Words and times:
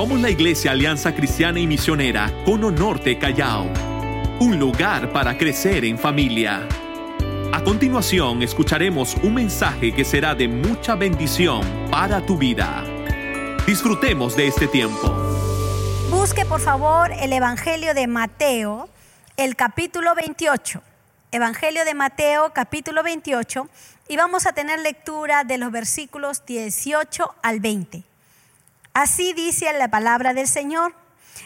Somos 0.00 0.18
la 0.18 0.30
Iglesia 0.30 0.70
Alianza 0.70 1.14
Cristiana 1.14 1.60
y 1.60 1.66
Misionera 1.66 2.32
Cono 2.46 2.70
Norte 2.70 3.18
Callao, 3.18 3.70
un 4.38 4.58
lugar 4.58 5.12
para 5.12 5.36
crecer 5.36 5.84
en 5.84 5.98
familia. 5.98 6.66
A 7.52 7.62
continuación 7.62 8.42
escucharemos 8.42 9.14
un 9.16 9.34
mensaje 9.34 9.94
que 9.94 10.06
será 10.06 10.34
de 10.34 10.48
mucha 10.48 10.94
bendición 10.94 11.60
para 11.90 12.24
tu 12.24 12.38
vida. 12.38 12.82
Disfrutemos 13.66 14.34
de 14.36 14.46
este 14.46 14.68
tiempo. 14.68 15.12
Busque 16.08 16.46
por 16.46 16.62
favor 16.62 17.12
el 17.20 17.34
Evangelio 17.34 17.92
de 17.92 18.06
Mateo, 18.06 18.88
el 19.36 19.54
capítulo 19.54 20.14
28. 20.14 20.82
Evangelio 21.30 21.84
de 21.84 21.92
Mateo, 21.92 22.54
capítulo 22.54 23.02
28, 23.02 23.68
y 24.08 24.16
vamos 24.16 24.46
a 24.46 24.54
tener 24.54 24.80
lectura 24.80 25.44
de 25.44 25.58
los 25.58 25.70
versículos 25.70 26.46
18 26.46 27.34
al 27.42 27.60
20. 27.60 28.09
Así 28.92 29.32
dice 29.32 29.72
la 29.72 29.88
palabra 29.88 30.34
del 30.34 30.48
Señor. 30.48 30.94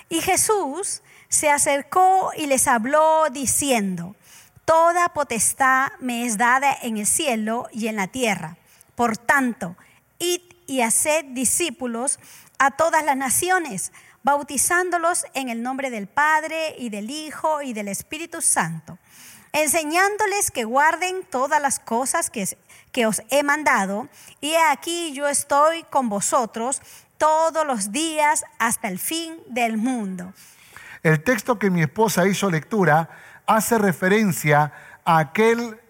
Y 0.09 0.21
Jesús 0.21 1.03
se 1.29 1.51
acercó 1.51 2.31
y 2.37 2.47
les 2.47 2.67
habló 2.69 3.29
diciendo, 3.31 4.17
Toda 4.65 5.11
potestad 5.11 5.93
me 6.01 6.25
es 6.25 6.39
dada 6.39 6.75
en 6.81 6.97
el 6.97 7.07
cielo 7.07 7.69
y 7.71 7.89
en 7.89 7.97
la 7.97 8.07
tierra. 8.07 8.57
Por 8.95 9.19
tanto, 9.19 9.77
id 10.19 10.41
y 10.67 10.81
haced 10.81 11.27
discípulos 11.27 12.19
a 12.59 12.71
todas 12.71 13.05
las 13.05 13.17
naciones, 13.17 13.93
bautizándolos 14.23 15.27
en 15.35 15.51
el 15.51 15.63
nombre 15.63 15.91
del 15.91 16.07
Padre 16.07 16.77
y 16.79 16.89
del 16.89 17.11
Hijo 17.11 17.61
y 17.61 17.75
del 17.75 17.89
Espíritu 17.89 18.41
Santo, 18.41 18.99
enseñándoles 19.53 20.51
que 20.51 20.65
guarden 20.65 21.25
todas 21.25 21.61
las 21.61 21.79
cosas 21.79 22.31
que, 22.31 22.57
que 22.91 23.05
os 23.05 23.21
he 23.29 23.43
mandado. 23.43 24.09
Y 24.41 24.55
aquí 24.71 25.13
yo 25.13 25.29
estoy 25.29 25.83
con 25.85 26.09
vosotros 26.09 26.81
todos 27.25 27.67
los 27.67 27.91
días 27.91 28.45
hasta 28.59 28.89
el 28.89 28.99
fin 28.99 29.39
del 29.47 29.79
mundo. 29.79 30.35
El 31.03 31.23
texto 31.23 31.59
que 31.59 31.71
mi 31.71 31.81
esposa 31.81 32.29
hizo 32.29 32.51
lectura 32.51 33.09
hace 33.47 33.79
referencia 33.79 34.75
a 35.07 35.21
aquel, 35.21 35.81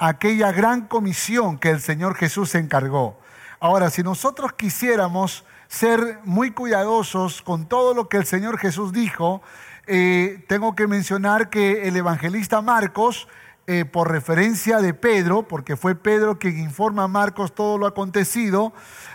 aquella 0.00 0.50
gran 0.50 0.88
comisión 0.88 1.58
que 1.58 1.70
el 1.70 1.80
Señor 1.80 2.16
Jesús 2.16 2.56
encargó. 2.56 3.20
Ahora, 3.60 3.88
si 3.90 4.02
nosotros 4.02 4.54
quisiéramos 4.54 5.44
ser 5.68 6.18
muy 6.24 6.50
cuidadosos 6.50 7.40
con 7.40 7.68
todo 7.68 7.94
lo 7.94 8.08
que 8.08 8.16
el 8.16 8.26
Señor 8.26 8.58
Jesús 8.58 8.92
dijo, 8.92 9.42
eh, 9.86 10.44
tengo 10.48 10.74
que 10.74 10.88
mencionar 10.88 11.50
que 11.50 11.86
el 11.86 11.96
evangelista 11.96 12.62
Marcos, 12.62 13.28
eh, 13.72 13.84
por 13.84 14.10
referencia 14.10 14.78
de 14.78 14.94
Pedro, 14.94 15.46
porque 15.46 15.76
fue 15.76 15.94
Pedro 15.94 16.40
quien 16.40 16.58
informa 16.58 17.04
a 17.04 17.06
Marcos 17.06 17.54
todo 17.54 17.78
lo 17.78 17.86
acontecido, 17.86 18.72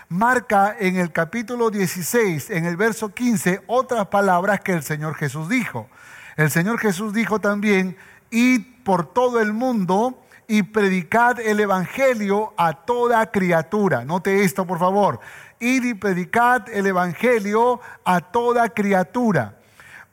marca 0.08 0.74
en 0.80 0.96
el 0.96 1.12
capítulo 1.12 1.68
16, 1.68 2.48
en 2.48 2.64
el 2.64 2.78
verso 2.78 3.12
15, 3.12 3.64
otras 3.66 4.06
palabras 4.06 4.60
que 4.60 4.72
el 4.72 4.82
Señor 4.82 5.14
Jesús 5.16 5.50
dijo. 5.50 5.90
El 6.38 6.50
Señor 6.50 6.78
Jesús 6.78 7.12
dijo 7.12 7.38
también, 7.38 7.98
id 8.30 8.62
por 8.82 9.12
todo 9.12 9.40
el 9.40 9.52
mundo 9.52 10.24
y 10.48 10.62
predicad 10.62 11.38
el 11.38 11.60
Evangelio 11.60 12.54
a 12.56 12.86
toda 12.86 13.30
criatura. 13.30 14.06
Note 14.06 14.42
esto, 14.42 14.66
por 14.66 14.78
favor. 14.78 15.20
Id 15.60 15.84
y 15.84 15.92
predicad 15.92 16.66
el 16.70 16.86
Evangelio 16.86 17.78
a 18.06 18.22
toda 18.22 18.70
criatura. 18.70 19.58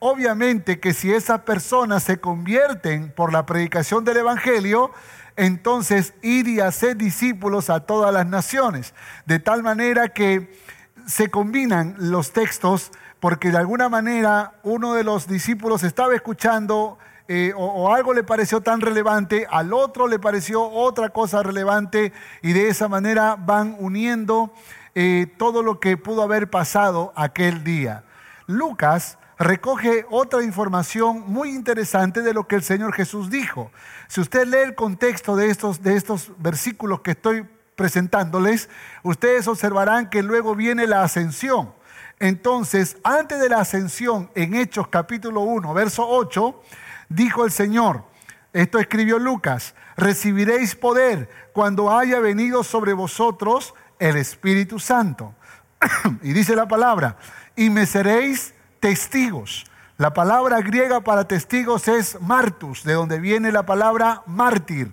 Obviamente 0.06 0.80
que 0.80 0.92
si 0.92 1.14
esas 1.14 1.40
personas 1.44 2.02
se 2.02 2.20
convierten 2.20 3.10
por 3.10 3.32
la 3.32 3.46
predicación 3.46 4.04
del 4.04 4.18
Evangelio, 4.18 4.90
entonces 5.34 6.12
id 6.20 6.46
y 6.46 6.60
hacer 6.60 6.98
discípulos 6.98 7.70
a 7.70 7.80
todas 7.80 8.12
las 8.12 8.26
naciones. 8.26 8.92
De 9.24 9.38
tal 9.38 9.62
manera 9.62 10.10
que 10.10 10.60
se 11.06 11.30
combinan 11.30 11.94
los 11.96 12.34
textos 12.34 12.92
porque 13.18 13.50
de 13.50 13.56
alguna 13.56 13.88
manera 13.88 14.52
uno 14.62 14.92
de 14.92 15.04
los 15.04 15.26
discípulos 15.26 15.82
estaba 15.84 16.14
escuchando 16.14 16.98
eh, 17.26 17.54
o, 17.56 17.94
algo 17.94 18.12
le 18.12 18.24
pareció 18.24 18.60
tan 18.60 18.82
relevante, 18.82 19.46
al 19.48 19.72
otro 19.72 20.06
le 20.06 20.18
pareció 20.18 20.68
otra 20.68 21.08
cosa 21.08 21.42
relevante 21.42 22.12
y 22.42 22.52
de 22.52 22.68
esa 22.68 22.88
manera 22.88 23.36
van 23.36 23.74
uniendo 23.78 24.52
eh, 24.94 25.32
todo 25.38 25.62
lo 25.62 25.80
que 25.80 25.96
pudo 25.96 26.22
haber 26.22 26.50
pasado 26.50 27.14
aquel 27.16 27.64
día. 27.64 28.04
Lucas 28.46 29.16
recoge 29.38 30.06
otra 30.10 30.42
información 30.42 31.24
muy 31.26 31.50
interesante 31.50 32.22
de 32.22 32.34
lo 32.34 32.46
que 32.46 32.56
el 32.56 32.62
Señor 32.62 32.94
Jesús 32.94 33.30
dijo. 33.30 33.70
Si 34.08 34.20
usted 34.20 34.46
lee 34.46 34.58
el 34.58 34.74
contexto 34.74 35.36
de 35.36 35.50
estos, 35.50 35.82
de 35.82 35.96
estos 35.96 36.30
versículos 36.38 37.00
que 37.00 37.12
estoy 37.12 37.46
presentándoles, 37.76 38.68
ustedes 39.02 39.48
observarán 39.48 40.08
que 40.10 40.22
luego 40.22 40.54
viene 40.54 40.86
la 40.86 41.02
ascensión. 41.02 41.74
Entonces, 42.20 42.96
antes 43.02 43.40
de 43.40 43.48
la 43.48 43.58
ascensión, 43.60 44.30
en 44.34 44.54
Hechos 44.54 44.88
capítulo 44.88 45.40
1, 45.40 45.74
verso 45.74 46.06
8, 46.08 46.62
dijo 47.08 47.44
el 47.44 47.50
Señor, 47.50 48.04
esto 48.52 48.78
escribió 48.78 49.18
Lucas, 49.18 49.74
recibiréis 49.96 50.76
poder 50.76 51.28
cuando 51.52 51.96
haya 51.96 52.20
venido 52.20 52.62
sobre 52.62 52.92
vosotros 52.92 53.74
el 53.98 54.16
Espíritu 54.16 54.78
Santo. 54.78 55.34
y 56.22 56.32
dice 56.32 56.54
la 56.54 56.68
palabra, 56.68 57.16
y 57.56 57.70
me 57.70 57.84
seréis 57.84 58.54
testigos. 58.84 59.64
La 59.96 60.12
palabra 60.12 60.60
griega 60.60 61.00
para 61.00 61.26
testigos 61.26 61.88
es 61.88 62.20
martus, 62.20 62.84
de 62.84 62.92
donde 62.92 63.18
viene 63.18 63.50
la 63.50 63.64
palabra 63.64 64.22
mártir. 64.26 64.92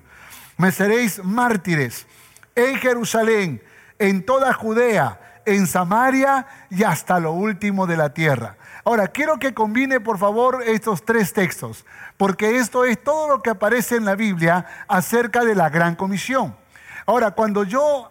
Me 0.55 0.71
seréis 0.71 1.21
mártires 1.21 2.07
en 2.55 2.77
Jerusalén, 2.77 3.61
en 3.99 4.25
toda 4.25 4.53
Judea, 4.53 5.41
en 5.45 5.67
Samaria 5.67 6.47
y 6.69 6.83
hasta 6.83 7.19
lo 7.19 7.33
último 7.33 7.85
de 7.85 7.97
la 7.97 8.13
tierra. 8.13 8.55
Ahora, 8.85 9.09
quiero 9.09 9.39
que 9.39 9.53
combine 9.53 9.99
por 9.99 10.17
favor 10.17 10.63
estos 10.65 11.03
tres 11.03 11.33
textos, 11.33 11.85
porque 12.15 12.59
esto 12.59 12.85
es 12.85 13.03
todo 13.03 13.27
lo 13.27 13.41
que 13.41 13.49
aparece 13.49 13.97
en 13.97 14.05
la 14.05 14.15
Biblia 14.15 14.85
acerca 14.87 15.43
de 15.43 15.53
la 15.53 15.67
gran 15.67 15.97
comisión. 15.97 16.55
Ahora, 17.05 17.31
cuando 17.31 17.65
yo 17.65 18.09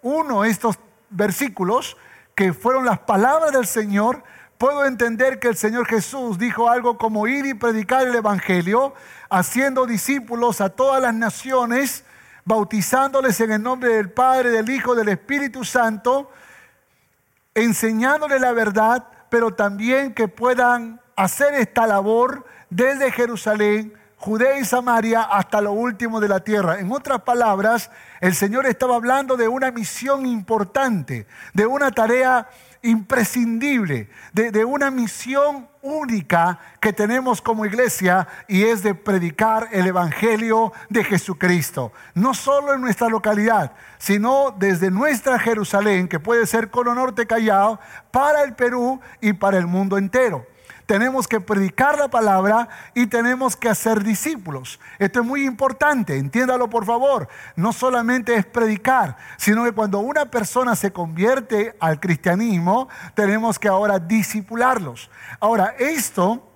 uno 0.00 0.46
estos 0.46 0.78
versículos, 1.10 1.98
que 2.34 2.54
fueron 2.54 2.86
las 2.86 3.00
palabras 3.00 3.52
del 3.52 3.66
Señor, 3.66 4.24
puedo 4.60 4.84
entender 4.84 5.40
que 5.40 5.48
el 5.48 5.56
Señor 5.56 5.86
Jesús 5.86 6.36
dijo 6.36 6.68
algo 6.68 6.98
como 6.98 7.26
ir 7.26 7.46
y 7.46 7.54
predicar 7.54 8.06
el 8.06 8.14
Evangelio, 8.14 8.92
haciendo 9.30 9.86
discípulos 9.86 10.60
a 10.60 10.68
todas 10.68 11.00
las 11.00 11.14
naciones, 11.14 12.04
bautizándoles 12.44 13.40
en 13.40 13.52
el 13.52 13.62
nombre 13.62 13.94
del 13.94 14.10
Padre, 14.10 14.50
del 14.50 14.68
Hijo, 14.68 14.94
del 14.94 15.08
Espíritu 15.08 15.64
Santo, 15.64 16.30
enseñándole 17.54 18.38
la 18.38 18.52
verdad, 18.52 19.06
pero 19.30 19.54
también 19.54 20.12
que 20.12 20.28
puedan 20.28 21.00
hacer 21.16 21.54
esta 21.54 21.86
labor 21.86 22.44
desde 22.68 23.12
Jerusalén, 23.12 23.94
Judea 24.18 24.58
y 24.58 24.66
Samaria 24.66 25.22
hasta 25.22 25.62
lo 25.62 25.72
último 25.72 26.20
de 26.20 26.28
la 26.28 26.40
tierra. 26.40 26.80
En 26.80 26.92
otras 26.92 27.22
palabras, 27.22 27.90
el 28.20 28.34
Señor 28.34 28.66
estaba 28.66 28.96
hablando 28.96 29.38
de 29.38 29.48
una 29.48 29.70
misión 29.70 30.26
importante, 30.26 31.26
de 31.54 31.64
una 31.64 31.92
tarea 31.92 32.46
imprescindible, 32.82 34.08
de, 34.32 34.64
una 34.64 34.90
misión 34.90 35.68
única 35.82 36.58
que 36.80 36.92
tenemos 36.92 37.40
como 37.40 37.66
iglesia 37.66 38.26
y 38.48 38.64
es 38.64 38.82
de 38.82 38.94
predicar 38.94 39.68
el 39.72 39.86
Evangelio 39.86 40.72
de 40.88 41.04
Jesucristo. 41.04 41.92
No 42.14 42.34
solo 42.34 42.74
en 42.74 42.80
nuestra 42.80 43.08
localidad, 43.08 43.72
sino 43.98 44.54
desde 44.58 44.90
nuestra 44.90 45.38
Jerusalén, 45.38 46.08
que 46.08 46.20
puede 46.20 46.46
ser 46.46 46.70
Cono 46.70 46.94
Norte 46.94 47.26
Callao, 47.26 47.80
para 48.10 48.42
el 48.42 48.54
Perú 48.54 49.00
y 49.20 49.32
para 49.32 49.58
el 49.58 49.66
mundo 49.66 49.98
entero 49.98 50.49
tenemos 50.90 51.28
que 51.28 51.38
predicar 51.38 51.96
la 51.96 52.08
palabra 52.08 52.68
y 52.96 53.06
tenemos 53.06 53.54
que 53.54 53.68
hacer 53.68 54.02
discípulos. 54.02 54.80
Esto 54.98 55.20
es 55.20 55.24
muy 55.24 55.46
importante, 55.46 56.16
entiéndalo 56.16 56.68
por 56.68 56.84
favor. 56.84 57.28
No 57.54 57.72
solamente 57.72 58.34
es 58.34 58.44
predicar, 58.44 59.16
sino 59.36 59.62
que 59.62 59.70
cuando 59.70 60.00
una 60.00 60.32
persona 60.32 60.74
se 60.74 60.92
convierte 60.92 61.76
al 61.78 62.00
cristianismo, 62.00 62.88
tenemos 63.14 63.56
que 63.56 63.68
ahora 63.68 64.00
discipularlos. 64.00 65.08
Ahora, 65.38 65.76
esto... 65.78 66.48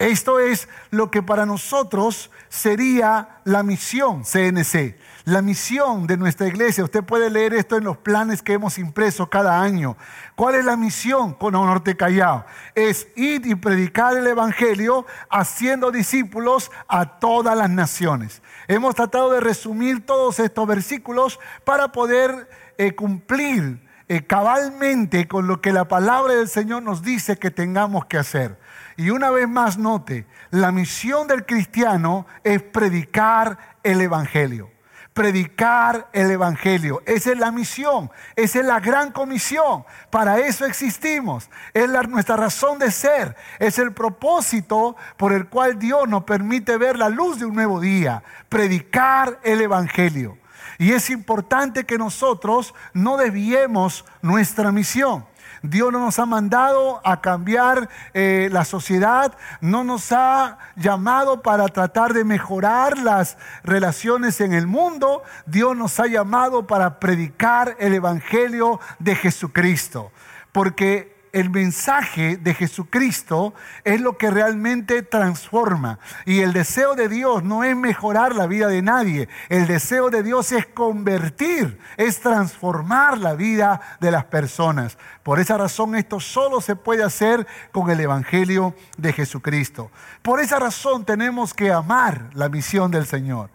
Esto 0.00 0.38
es 0.38 0.68
lo 0.90 1.10
que 1.10 1.24
para 1.24 1.44
nosotros 1.44 2.30
sería 2.48 3.40
la 3.42 3.64
misión 3.64 4.22
CNC 4.22 4.96
la 5.28 5.42
misión 5.42 6.06
de 6.06 6.16
nuestra 6.16 6.48
iglesia. 6.48 6.84
Usted 6.84 7.04
puede 7.04 7.28
leer 7.28 7.52
esto 7.52 7.76
en 7.76 7.84
los 7.84 7.98
planes 7.98 8.40
que 8.42 8.54
hemos 8.54 8.78
impreso 8.78 9.28
cada 9.28 9.60
año. 9.60 9.96
¿Cuál 10.34 10.54
es 10.54 10.64
la 10.64 10.76
misión 10.76 11.34
con 11.34 11.52
Norte 11.52 11.96
Callao? 11.98 12.46
Es 12.74 13.08
ir 13.14 13.46
y 13.46 13.54
predicar 13.54 14.16
el 14.16 14.26
Evangelio 14.26 15.04
haciendo 15.28 15.90
discípulos 15.90 16.70
a 16.88 17.18
todas 17.18 17.56
las 17.58 17.68
naciones. 17.68 18.40
Hemos 18.68 18.94
tratado 18.94 19.30
de 19.30 19.40
resumir 19.40 20.06
todos 20.06 20.40
estos 20.40 20.66
versículos 20.66 21.38
para 21.64 21.92
poder 21.92 22.48
eh, 22.78 22.94
cumplir 22.94 23.86
eh, 24.08 24.24
cabalmente 24.26 25.28
con 25.28 25.46
lo 25.46 25.60
que 25.60 25.72
la 25.72 25.88
palabra 25.88 26.34
del 26.34 26.48
Señor 26.48 26.82
nos 26.82 27.02
dice 27.02 27.38
que 27.38 27.50
tengamos 27.50 28.06
que 28.06 28.16
hacer. 28.16 28.58
Y 28.96 29.10
una 29.10 29.30
vez 29.30 29.46
más 29.46 29.76
note, 29.76 30.26
la 30.50 30.72
misión 30.72 31.28
del 31.28 31.44
cristiano 31.44 32.26
es 32.44 32.62
predicar 32.62 33.58
el 33.82 34.00
Evangelio 34.00 34.70
predicar 35.18 36.08
el 36.12 36.30
Evangelio. 36.30 37.02
Esa 37.04 37.32
es 37.32 37.38
la 37.38 37.50
misión, 37.50 38.08
esa 38.36 38.60
es 38.60 38.64
la 38.64 38.78
gran 38.78 39.10
comisión. 39.10 39.84
Para 40.10 40.38
eso 40.38 40.64
existimos. 40.64 41.50
Es 41.74 41.90
nuestra 42.08 42.36
razón 42.36 42.78
de 42.78 42.92
ser. 42.92 43.34
Es 43.58 43.80
el 43.80 43.92
propósito 43.92 44.94
por 45.16 45.32
el 45.32 45.48
cual 45.48 45.76
Dios 45.76 46.08
nos 46.08 46.22
permite 46.22 46.76
ver 46.76 46.96
la 46.96 47.08
luz 47.08 47.40
de 47.40 47.46
un 47.46 47.56
nuevo 47.56 47.80
día. 47.80 48.22
Predicar 48.48 49.40
el 49.42 49.60
Evangelio. 49.60 50.38
Y 50.78 50.92
es 50.92 51.10
importante 51.10 51.82
que 51.82 51.98
nosotros 51.98 52.72
no 52.92 53.16
desviemos 53.16 54.04
nuestra 54.22 54.70
misión. 54.70 55.26
Dios 55.62 55.92
no 55.92 56.00
nos 56.00 56.18
ha 56.18 56.26
mandado 56.26 57.00
a 57.04 57.20
cambiar 57.20 57.88
eh, 58.14 58.48
la 58.52 58.64
sociedad, 58.64 59.36
no 59.60 59.84
nos 59.84 60.12
ha 60.12 60.58
llamado 60.76 61.42
para 61.42 61.68
tratar 61.68 62.12
de 62.14 62.24
mejorar 62.24 62.98
las 62.98 63.36
relaciones 63.64 64.40
en 64.40 64.52
el 64.52 64.66
mundo, 64.66 65.22
Dios 65.46 65.76
nos 65.76 65.98
ha 66.00 66.06
llamado 66.06 66.66
para 66.66 66.98
predicar 67.00 67.76
el 67.78 67.94
Evangelio 67.94 68.80
de 68.98 69.14
Jesucristo. 69.14 70.12
Porque 70.52 71.17
el 71.32 71.50
mensaje 71.50 72.36
de 72.36 72.54
Jesucristo 72.54 73.54
es 73.84 74.00
lo 74.00 74.16
que 74.16 74.30
realmente 74.30 75.02
transforma. 75.02 75.98
Y 76.24 76.40
el 76.40 76.52
deseo 76.52 76.94
de 76.94 77.08
Dios 77.08 77.42
no 77.42 77.64
es 77.64 77.76
mejorar 77.76 78.34
la 78.34 78.46
vida 78.46 78.68
de 78.68 78.82
nadie. 78.82 79.28
El 79.48 79.66
deseo 79.66 80.10
de 80.10 80.22
Dios 80.22 80.52
es 80.52 80.66
convertir, 80.66 81.78
es 81.96 82.20
transformar 82.20 83.18
la 83.18 83.34
vida 83.34 83.80
de 84.00 84.10
las 84.10 84.24
personas. 84.24 84.98
Por 85.22 85.40
esa 85.40 85.58
razón 85.58 85.94
esto 85.94 86.20
solo 86.20 86.60
se 86.60 86.76
puede 86.76 87.04
hacer 87.04 87.46
con 87.72 87.90
el 87.90 88.00
Evangelio 88.00 88.74
de 88.96 89.12
Jesucristo. 89.12 89.90
Por 90.22 90.40
esa 90.40 90.58
razón 90.58 91.04
tenemos 91.04 91.54
que 91.54 91.70
amar 91.70 92.30
la 92.34 92.48
misión 92.48 92.90
del 92.90 93.06
Señor. 93.06 93.50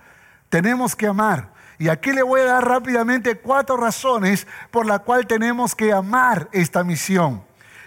Tenemos 0.49 0.95
que 0.95 1.07
amar. 1.07 1.51
Y 1.79 1.89
aquí 1.89 2.11
le 2.11 2.23
voy 2.23 2.41
a 2.41 2.45
dar 2.45 2.67
rápidamente 2.67 3.35
cuatro 3.35 3.77
razones 3.77 4.47
por 4.71 4.85
las 4.85 4.99
cuales 4.99 5.27
tenemos 5.27 5.75
que 5.75 5.91
amar 5.91 6.47
esta 6.51 6.83
misión. 6.83 7.43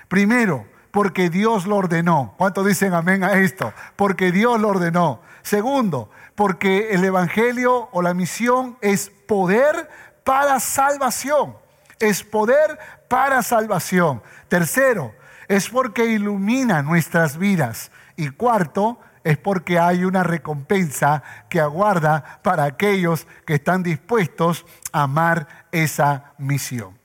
Primero, 0.09 0.67
porque 0.91 1.29
Dios 1.29 1.67
lo 1.67 1.77
ordenó. 1.77 2.35
¿Cuántos 2.39 2.67
dicen 2.67 2.95
amén 2.95 3.23
a 3.23 3.35
esto? 3.35 3.73
Porque 3.97 4.33
Dios 4.33 4.61
lo 4.61 4.69
ordenó. 4.69 5.21
Segundo, 5.43 6.11
porque 6.35 6.91
el 6.93 7.05
Evangelio 7.05 7.89
o 7.93 8.03
la 8.03 8.15
misión 8.15 8.79
es 8.81 9.11
poder 9.11 9.91
para 10.25 10.59
salvación. 10.59 11.55
Es 11.99 12.23
poder 12.23 12.79
para 13.09 13.43
salvación. 13.43 14.23
Tercero, 14.49 15.15
es 15.49 15.69
porque 15.69 16.07
ilumina 16.07 16.83
nuestras 16.83 17.37
vidas. 17.37 17.91
Y 18.17 18.31
cuarto, 18.31 18.99
es 19.23 19.37
porque 19.37 19.79
hay 19.79 20.05
una 20.05 20.23
recompensa 20.23 21.23
que 21.49 21.61
aguarda 21.61 22.41
para 22.43 22.65
aquellos 22.65 23.27
que 23.45 23.55
están 23.55 23.83
dispuestos 23.83 24.65
a 24.93 25.03
amar 25.03 25.67
esa 25.73 26.33
misión. 26.39 26.96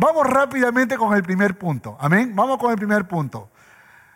Vamos 0.00 0.26
rápidamente 0.26 0.96
con 0.96 1.14
el 1.14 1.22
primer 1.22 1.58
punto. 1.58 1.98
Amén. 2.00 2.34
Vamos 2.34 2.56
con 2.56 2.70
el 2.70 2.78
primer 2.78 3.06
punto. 3.06 3.50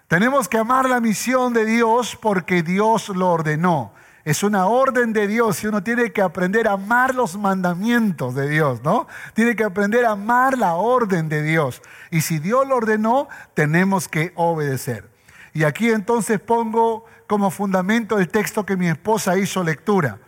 Tenemos 0.09 0.49
que 0.49 0.57
amar 0.57 0.89
la 0.89 0.99
misión 0.99 1.53
de 1.53 1.67
Dios 1.67 2.17
porque 2.23 2.63
Dios 2.63 3.11
lo 3.11 3.31
ordenó. 3.31 3.93
Es 4.25 4.43
una 4.43 4.65
orden 4.65 5.13
de 5.13 5.27
Dios 5.27 5.63
y 5.63 5.67
uno 5.67 5.83
tiene 5.83 6.11
que 6.11 6.23
aprender 6.23 6.69
a 6.69 6.73
amar 6.73 7.15
los 7.15 7.37
mandamientos 7.37 8.35
de 8.35 8.49
Dios, 8.49 8.83
¿no? 8.83 9.09
Tiene 9.35 9.55
que 9.55 9.65
aprender 9.65 10.07
a 10.07 10.13
amar 10.13 10.57
la 10.57 10.77
orden 10.77 11.29
de 11.29 11.43
Dios. 11.43 11.83
Y 12.11 12.23
si 12.23 12.39
Dios 12.39 12.67
lo 12.67 12.77
ordenó, 12.77 13.29
tenemos 13.53 14.09
que 14.09 14.33
obedecer. 14.37 15.11
Y 15.53 15.65
aquí 15.65 15.91
entonces 15.91 16.41
pongo 16.41 17.05
como 17.27 17.51
fundamento 17.51 18.19
el 18.19 18.31
texto 18.31 18.65
que 18.65 18.79
mi 18.79 18.89
esposa 18.89 19.37
hizo 19.37 19.63
lectura. 19.63 20.19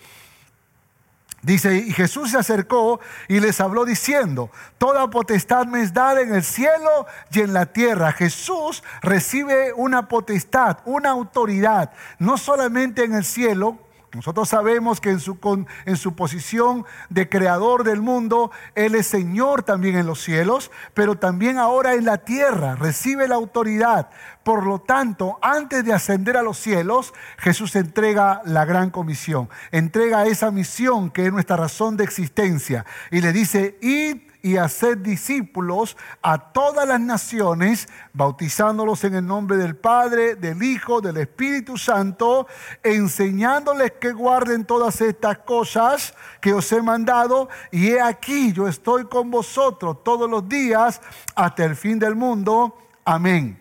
Dice, 1.47 1.77
y 1.77 1.93
Jesús 1.93 2.33
se 2.33 2.39
acercó 2.39 2.99
y 3.29 3.39
les 3.39 3.61
habló 3.61 3.85
diciendo, 3.85 4.51
toda 4.79 5.09
potestad 5.11 5.65
me 5.67 5.81
es 5.81 5.95
dada 5.95 6.21
en 6.21 6.35
el 6.35 6.43
cielo 6.43 7.07
y 7.31 7.39
en 7.39 7.53
la 7.53 7.67
tierra. 7.67 8.11
Jesús 8.11 8.83
recibe 9.01 9.73
una 9.73 10.09
potestad, 10.09 10.79
una 10.85 11.11
autoridad, 11.11 11.93
no 12.19 12.37
solamente 12.37 13.05
en 13.05 13.15
el 13.15 13.25
cielo, 13.25 13.79
nosotros 14.17 14.49
sabemos 14.49 15.01
que 15.01 15.11
en 15.11 15.21
su, 15.21 15.39
en 15.85 15.97
su, 15.97 16.15
posición 16.15 16.85
de 17.11 17.29
creador 17.29 17.85
del 17.85 18.01
mundo, 18.01 18.51
Él 18.75 18.95
es 18.95 19.07
Señor 19.07 19.63
también 19.63 19.97
en 19.97 20.07
los 20.07 20.23
cielos, 20.23 20.71
pero 20.95 21.17
también 21.17 21.59
ahora 21.59 21.95
en 21.95 22.05
la 22.05 22.19
tierra 22.19 22.75
recibe 22.75 23.29
la 23.29 23.35
autoridad. 23.35 24.11
Por 24.43 24.65
lo 24.65 24.81
tanto, 24.81 25.39
antes 25.43 25.85
de 25.85 25.93
ascender 25.93 26.37
a 26.37 26.43
los 26.43 26.59
cielos, 26.59 27.13
Jesús 27.37 27.77
entrega 27.77 28.41
la 28.45 28.65
gran 28.65 28.91
comisión, 28.91 29.49
entrega 29.71 30.25
esa 30.27 30.51
misión 30.51 31.11
que 31.11 31.27
es 31.27 31.33
nuestra 31.33 31.57
razón 31.57 31.97
de 31.97 32.05
existencia 32.05 32.87
y 33.11 33.21
le 33.21 33.33
dice, 33.33 33.77
id 33.81 34.19
y 34.47 34.59
hacer 34.59 35.03
discípulos 35.03 35.97
a 36.23 36.39
todas 36.39 36.87
las 36.87 37.01
naciones, 37.01 37.89
bautizándolos 38.13 39.03
en 39.03 39.17
el 39.17 39.27
nombre 39.27 39.57
del 39.57 39.75
Padre, 39.75 40.37
del 40.37 40.63
Hijo, 40.63 41.01
del 41.01 41.17
Espíritu 41.17 41.77
Santo, 41.77 42.47
enseñándoles 42.85 43.95
que 44.01 44.13
guarden 44.13 44.65
todas 44.65 45.01
estas 45.01 45.39
cosas 45.39 46.15
que 46.41 46.53
os 46.53 46.71
he 46.71 46.81
mandado. 46.81 47.49
Y 47.73 47.89
he 47.89 48.01
aquí, 48.01 48.53
yo 48.53 48.69
estoy 48.69 49.07
con 49.07 49.33
vosotros 49.33 50.05
todos 50.05 50.31
los 50.31 50.49
días 50.49 51.01
hasta 51.35 51.65
el 51.65 51.75
fin 51.75 51.99
del 51.99 52.15
mundo. 52.15 52.79
Amén. 53.05 53.61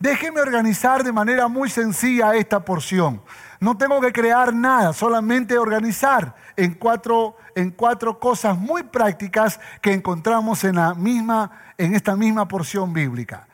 Déjeme 0.00 0.40
organizar 0.40 1.04
de 1.04 1.12
manera 1.12 1.46
muy 1.46 1.70
sencilla 1.70 2.34
esta 2.34 2.64
porción. 2.64 3.22
No 3.60 3.76
tengo 3.76 4.00
que 4.00 4.12
crear 4.12 4.54
nada, 4.54 4.92
solamente 4.92 5.58
organizar 5.58 6.36
en 6.56 6.74
cuatro, 6.74 7.36
en 7.58 7.72
cuatro 7.72 8.20
cosas 8.20 8.56
muy 8.56 8.84
prácticas 8.84 9.58
que 9.82 9.92
encontramos 9.92 10.62
en, 10.62 10.76
la 10.76 10.94
misma, 10.94 11.50
en 11.76 11.96
esta 11.96 12.14
misma 12.14 12.46
porción 12.46 12.92
bíblica. 12.92 13.48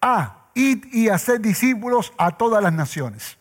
A, 0.00 0.46
id 0.54 0.86
y 0.90 1.10
hacer 1.10 1.38
discípulos 1.38 2.14
a 2.16 2.30
todas 2.30 2.62
las 2.62 2.72
naciones. 2.72 3.36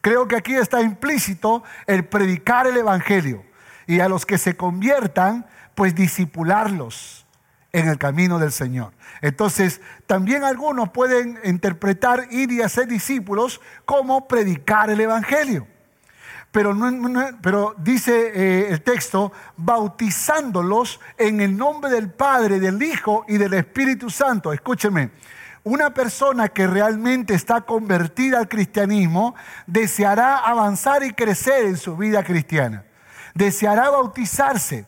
Creo 0.00 0.26
que 0.26 0.34
aquí 0.34 0.56
está 0.56 0.82
implícito 0.82 1.62
el 1.86 2.04
predicar 2.04 2.66
el 2.66 2.76
Evangelio 2.76 3.44
y 3.86 4.00
a 4.00 4.08
los 4.08 4.26
que 4.26 4.38
se 4.38 4.56
conviertan, 4.56 5.46
pues 5.76 5.94
disipularlos 5.94 7.24
en 7.70 7.86
el 7.86 7.96
camino 7.96 8.40
del 8.40 8.50
Señor. 8.50 8.92
Entonces, 9.22 9.80
también 10.08 10.42
algunos 10.42 10.88
pueden 10.88 11.38
interpretar 11.44 12.26
ir 12.32 12.50
y 12.50 12.60
hacer 12.60 12.88
discípulos 12.88 13.60
como 13.84 14.26
predicar 14.26 14.90
el 14.90 15.00
Evangelio. 15.00 15.68
Pero, 16.54 17.74
dice 17.78 18.30
eh, 18.32 18.68
el 18.70 18.80
texto, 18.82 19.32
bautizándolos 19.56 21.00
en 21.18 21.40
el 21.40 21.56
nombre 21.56 21.90
del 21.90 22.12
Padre, 22.12 22.60
del 22.60 22.80
Hijo 22.80 23.24
y 23.26 23.38
del 23.38 23.54
Espíritu 23.54 24.08
Santo. 24.08 24.52
Escúcheme, 24.52 25.10
una 25.64 25.92
persona 25.92 26.50
que 26.50 26.68
realmente 26.68 27.34
está 27.34 27.62
convertida 27.62 28.38
al 28.38 28.48
cristianismo 28.48 29.34
deseará 29.66 30.36
avanzar 30.36 31.02
y 31.02 31.12
crecer 31.12 31.64
en 31.64 31.76
su 31.76 31.96
vida 31.96 32.22
cristiana. 32.22 32.84
Deseará 33.34 33.90
bautizarse 33.90 34.86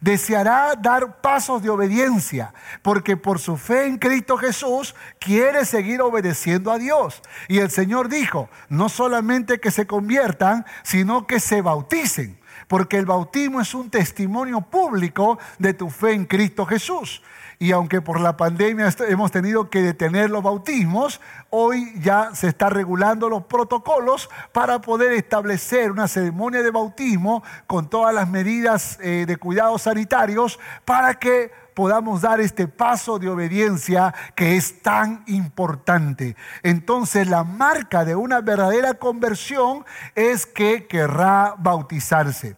deseará 0.00 0.74
dar 0.74 1.20
pasos 1.20 1.62
de 1.62 1.70
obediencia, 1.70 2.52
porque 2.82 3.16
por 3.16 3.38
su 3.38 3.56
fe 3.56 3.86
en 3.86 3.98
Cristo 3.98 4.36
Jesús 4.36 4.94
quiere 5.18 5.64
seguir 5.64 6.00
obedeciendo 6.02 6.70
a 6.70 6.78
Dios. 6.78 7.22
Y 7.48 7.58
el 7.58 7.70
Señor 7.70 8.08
dijo, 8.08 8.48
no 8.68 8.88
solamente 8.88 9.60
que 9.60 9.70
se 9.70 9.86
conviertan, 9.86 10.64
sino 10.82 11.26
que 11.26 11.40
se 11.40 11.62
bauticen, 11.62 12.38
porque 12.68 12.96
el 12.96 13.06
bautismo 13.06 13.60
es 13.60 13.74
un 13.74 13.90
testimonio 13.90 14.60
público 14.60 15.38
de 15.58 15.74
tu 15.74 15.90
fe 15.90 16.12
en 16.12 16.24
Cristo 16.24 16.66
Jesús. 16.66 17.22
Y 17.58 17.72
aunque 17.72 18.02
por 18.02 18.20
la 18.20 18.36
pandemia 18.36 18.90
hemos 19.08 19.30
tenido 19.30 19.70
que 19.70 19.80
detener 19.80 20.28
los 20.30 20.42
bautismos, 20.42 21.20
hoy 21.48 21.92
ya 22.00 22.34
se 22.34 22.48
está 22.48 22.68
regulando 22.68 23.30
los 23.30 23.44
protocolos 23.44 24.28
para 24.52 24.80
poder 24.80 25.12
establecer 25.12 25.90
una 25.90 26.06
ceremonia 26.06 26.62
de 26.62 26.70
bautismo 26.70 27.42
con 27.66 27.88
todas 27.88 28.14
las 28.14 28.28
medidas 28.28 28.98
eh, 29.00 29.24
de 29.26 29.36
cuidados 29.38 29.82
sanitarios 29.82 30.58
para 30.84 31.14
que 31.14 31.50
podamos 31.76 32.22
dar 32.22 32.40
este 32.40 32.68
paso 32.68 33.18
de 33.18 33.28
obediencia 33.28 34.14
que 34.34 34.56
es 34.56 34.82
tan 34.82 35.22
importante. 35.26 36.36
Entonces 36.62 37.28
la 37.28 37.44
marca 37.44 38.04
de 38.04 38.16
una 38.16 38.40
verdadera 38.40 38.94
conversión 38.94 39.84
es 40.14 40.46
que 40.46 40.86
querrá 40.86 41.54
bautizarse. 41.58 42.56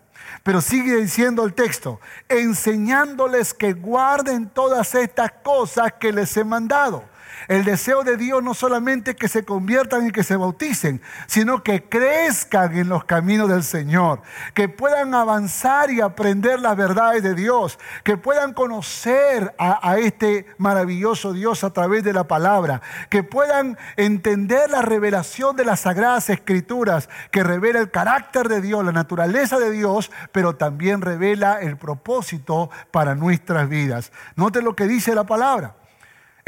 Pero 0.49 0.63
sigue 0.63 0.97
diciendo 0.97 1.45
el 1.45 1.53
texto, 1.53 2.01
enseñándoles 2.27 3.53
que 3.53 3.75
guarden 3.75 4.49
todas 4.49 4.95
estas 4.95 5.31
cosas 5.45 5.93
que 6.01 6.11
les 6.11 6.35
he 6.39 6.43
mandado. 6.43 7.05
El 7.47 7.65
deseo 7.65 8.03
de 8.03 8.17
Dios 8.17 8.43
no 8.43 8.55
solamente 8.55 9.15
que 9.15 9.29
se 9.29 9.45
conviertan 9.45 10.07
y 10.07 10.11
que 10.11 10.25
se 10.25 10.37
bauticen, 10.37 11.01
sino 11.27 11.63
que 11.63 11.89
crezcan 11.89 12.77
en 12.77 12.89
los 12.89 13.05
caminos 13.05 13.49
del 13.49 13.63
Señor, 13.63 14.23
que 14.55 14.69
puedan 14.69 15.15
avanzar 15.15 15.91
y 15.91 16.01
aprender 16.01 16.61
las 16.61 16.77
verdades 16.77 17.23
de 17.23 17.35
Dios, 17.35 17.79
que 18.03 18.17
puedan 18.17 18.53
conocer 18.53 19.55
a, 19.59 19.89
a 19.89 19.99
este 19.99 20.47
maravilloso 20.59 21.33
Dios 21.33 21.65
a 21.65 21.73
través 21.73 22.03
de 22.05 22.13
la 22.13 22.25
palabra, 22.25 22.83
que 23.09 23.23
puedan 23.23 23.79
entender 23.97 24.71
la 24.71 24.83
revelación 24.83 25.57
de 25.57 25.65
las 25.65 25.81
sagradas 25.81 26.31
escrituras, 26.31 27.09
que 27.31 27.45
revela 27.45 27.79
el 27.79 27.91
carácter 27.91 28.49
de 28.49 28.61
Dios, 28.61 28.85
la 28.85 28.93
naturaleza 28.93 29.59
de 29.59 29.71
Dios, 29.71 30.11
pero 30.33 30.57
también 30.57 31.01
revela 31.01 31.61
el 31.61 31.77
propósito 31.77 32.71
para 32.91 33.15
nuestras 33.15 33.69
vidas. 33.69 34.13
Note 34.37 34.63
lo 34.63 34.75
que 34.75 34.87
dice 34.87 35.15
la 35.15 35.25
palabra 35.25 35.75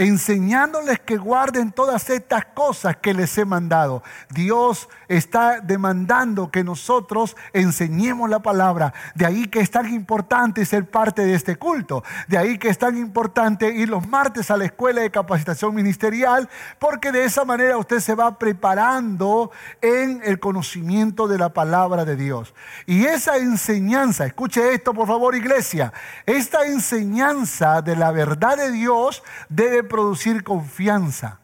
enseñándoles 0.01 0.99
que 0.99 1.19
guarden 1.19 1.73
todas 1.73 2.09
estas 2.09 2.47
cosas 2.47 2.97
que 2.97 3.13
les 3.13 3.37
he 3.37 3.45
mandado. 3.45 4.03
Dios 4.31 4.89
está 5.09 5.61
demandando 5.61 6.51
que 6.51 6.65
nosotros 6.65 7.37
enseñemos 7.53 8.31
la 8.31 8.39
palabra. 8.39 8.95
De 9.15 9.27
ahí 9.27 9.47
que 9.49 9.61
es 9.61 9.71
tan 9.71 9.93
importante 9.93 10.65
ser 10.65 10.89
parte 10.89 11.23
de 11.23 11.35
este 11.35 11.57
culto. 11.57 12.03
De 12.29 12.39
ahí 12.39 12.57
que 12.57 12.71
es 12.71 12.79
tan 12.79 12.97
importante 12.97 13.75
ir 13.75 13.91
los 13.91 14.09
martes 14.09 14.51
a 14.51 14.57
la 14.57 14.65
escuela 14.65 15.03
de 15.03 15.11
capacitación 15.11 15.75
ministerial, 15.75 16.49
porque 16.79 17.13
de 17.13 17.27
esa 17.27 17.45
manera 17.45 17.77
usted 17.77 18.01
se 18.01 18.15
va 18.15 18.39
preparando 18.39 19.51
en 19.83 20.23
el 20.25 20.41
conocimiento 20.41 21.29
de 21.29 21.37
la 21.37 21.51
palabra 21.51 22.07
de 22.07 22.17
Dios. 22.17 22.55
Y 22.87 23.05
esa 23.05 23.37
enseñanza, 23.37 24.25
escuche 24.25 24.73
esto 24.73 24.95
por 24.95 25.07
favor 25.07 25.35
iglesia, 25.35 25.93
esta 26.25 26.65
enseñanza 26.65 27.83
de 27.83 27.97
la 27.97 28.13
verdad 28.13 28.57
de 28.57 28.71
Dios 28.71 29.23
debe 29.51 29.90
producir 29.91 30.45
confianza. 30.45 31.41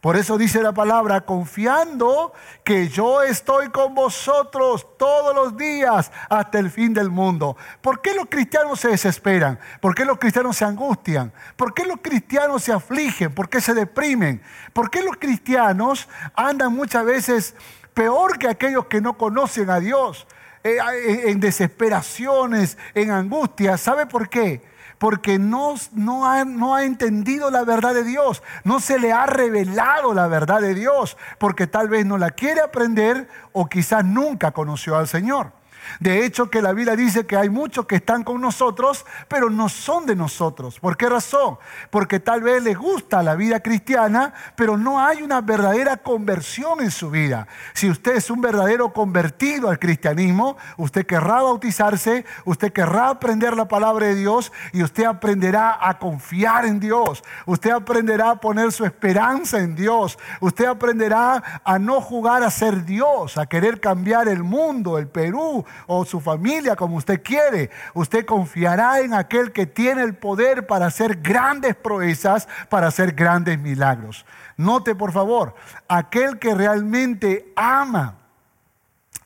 Por 0.00 0.16
eso 0.16 0.36
dice 0.36 0.62
la 0.62 0.72
palabra, 0.72 1.22
confiando 1.22 2.32
que 2.62 2.88
yo 2.88 3.22
estoy 3.22 3.70
con 3.70 3.94
vosotros 3.94 4.86
todos 4.98 5.34
los 5.34 5.56
días 5.56 6.12
hasta 6.28 6.58
el 6.58 6.70
fin 6.70 6.92
del 6.92 7.10
mundo. 7.10 7.56
¿Por 7.80 8.02
qué 8.02 8.14
los 8.14 8.26
cristianos 8.26 8.78
se 8.78 8.88
desesperan? 8.88 9.58
¿Por 9.80 9.94
qué 9.94 10.04
los 10.04 10.18
cristianos 10.18 10.58
se 10.58 10.66
angustian? 10.66 11.32
¿Por 11.56 11.74
qué 11.74 11.86
los 11.86 11.98
cristianos 12.02 12.62
se 12.62 12.72
afligen? 12.72 13.34
¿Por 13.34 13.48
qué 13.48 13.60
se 13.60 13.74
deprimen? 13.74 14.42
¿Por 14.72 14.90
qué 14.90 15.02
los 15.02 15.16
cristianos 15.16 16.08
andan 16.34 16.72
muchas 16.72 17.04
veces 17.04 17.54
peor 17.94 18.38
que 18.38 18.48
aquellos 18.48 18.86
que 18.86 19.00
no 19.00 19.16
conocen 19.16 19.70
a 19.70 19.80
Dios? 19.80 20.26
Eh, 20.62 21.30
en 21.30 21.40
desesperaciones, 21.40 22.76
en 22.94 23.10
angustia. 23.10 23.78
¿Sabe 23.78 24.06
por 24.06 24.28
qué? 24.28 24.75
Porque 24.98 25.38
no, 25.38 25.74
no, 25.92 26.26
ha, 26.26 26.44
no 26.44 26.74
ha 26.74 26.84
entendido 26.84 27.50
la 27.50 27.64
verdad 27.64 27.94
de 27.94 28.04
Dios, 28.04 28.42
no 28.64 28.80
se 28.80 28.98
le 28.98 29.12
ha 29.12 29.26
revelado 29.26 30.14
la 30.14 30.28
verdad 30.28 30.60
de 30.60 30.74
Dios, 30.74 31.16
porque 31.38 31.66
tal 31.66 31.88
vez 31.88 32.06
no 32.06 32.18
la 32.18 32.30
quiere 32.30 32.60
aprender 32.60 33.28
o 33.52 33.66
quizás 33.66 34.04
nunca 34.04 34.52
conoció 34.52 34.96
al 34.96 35.08
Señor. 35.08 35.55
De 36.00 36.24
hecho, 36.24 36.50
que 36.50 36.62
la 36.62 36.72
Biblia 36.72 36.96
dice 36.96 37.26
que 37.26 37.36
hay 37.36 37.48
muchos 37.48 37.86
que 37.86 37.96
están 37.96 38.24
con 38.24 38.40
nosotros, 38.40 39.04
pero 39.28 39.50
no 39.50 39.68
son 39.68 40.06
de 40.06 40.16
nosotros. 40.16 40.78
¿Por 40.80 40.96
qué 40.96 41.08
razón? 41.08 41.58
Porque 41.90 42.20
tal 42.20 42.42
vez 42.42 42.62
les 42.62 42.76
gusta 42.76 43.22
la 43.22 43.34
vida 43.34 43.60
cristiana, 43.60 44.34
pero 44.56 44.76
no 44.76 45.00
hay 45.00 45.22
una 45.22 45.40
verdadera 45.40 45.96
conversión 45.98 46.80
en 46.80 46.90
su 46.90 47.10
vida. 47.10 47.46
Si 47.74 47.88
usted 47.90 48.16
es 48.16 48.30
un 48.30 48.40
verdadero 48.40 48.92
convertido 48.92 49.68
al 49.68 49.78
cristianismo, 49.78 50.56
usted 50.76 51.06
querrá 51.06 51.42
bautizarse, 51.42 52.24
usted 52.44 52.72
querrá 52.72 53.08
aprender 53.08 53.56
la 53.56 53.68
palabra 53.68 54.06
de 54.06 54.14
Dios 54.14 54.52
y 54.72 54.82
usted 54.82 55.04
aprenderá 55.04 55.78
a 55.80 55.98
confiar 55.98 56.66
en 56.66 56.80
Dios. 56.80 57.22
Usted 57.46 57.70
aprenderá 57.70 58.30
a 58.30 58.40
poner 58.40 58.72
su 58.72 58.84
esperanza 58.84 59.58
en 59.58 59.74
Dios. 59.74 60.18
Usted 60.40 60.66
aprenderá 60.66 61.60
a 61.64 61.78
no 61.78 62.00
jugar 62.00 62.42
a 62.42 62.50
ser 62.50 62.84
Dios, 62.84 63.38
a 63.38 63.46
querer 63.46 63.80
cambiar 63.80 64.28
el 64.28 64.42
mundo, 64.42 64.98
el 64.98 65.08
Perú, 65.08 65.64
o 65.86 66.04
su 66.04 66.20
familia 66.20 66.76
como 66.76 66.96
usted 66.96 67.22
quiere. 67.22 67.70
Usted 67.94 68.24
confiará 68.24 69.00
en 69.00 69.14
aquel 69.14 69.52
que 69.52 69.66
tiene 69.66 70.02
el 70.02 70.14
poder 70.14 70.66
para 70.66 70.86
hacer 70.86 71.16
grandes 71.22 71.74
proezas, 71.74 72.48
para 72.68 72.88
hacer 72.88 73.12
grandes 73.12 73.58
milagros. 73.58 74.24
Note 74.56 74.94
por 74.94 75.12
favor, 75.12 75.54
aquel 75.88 76.38
que 76.38 76.54
realmente 76.54 77.52
ama 77.56 78.16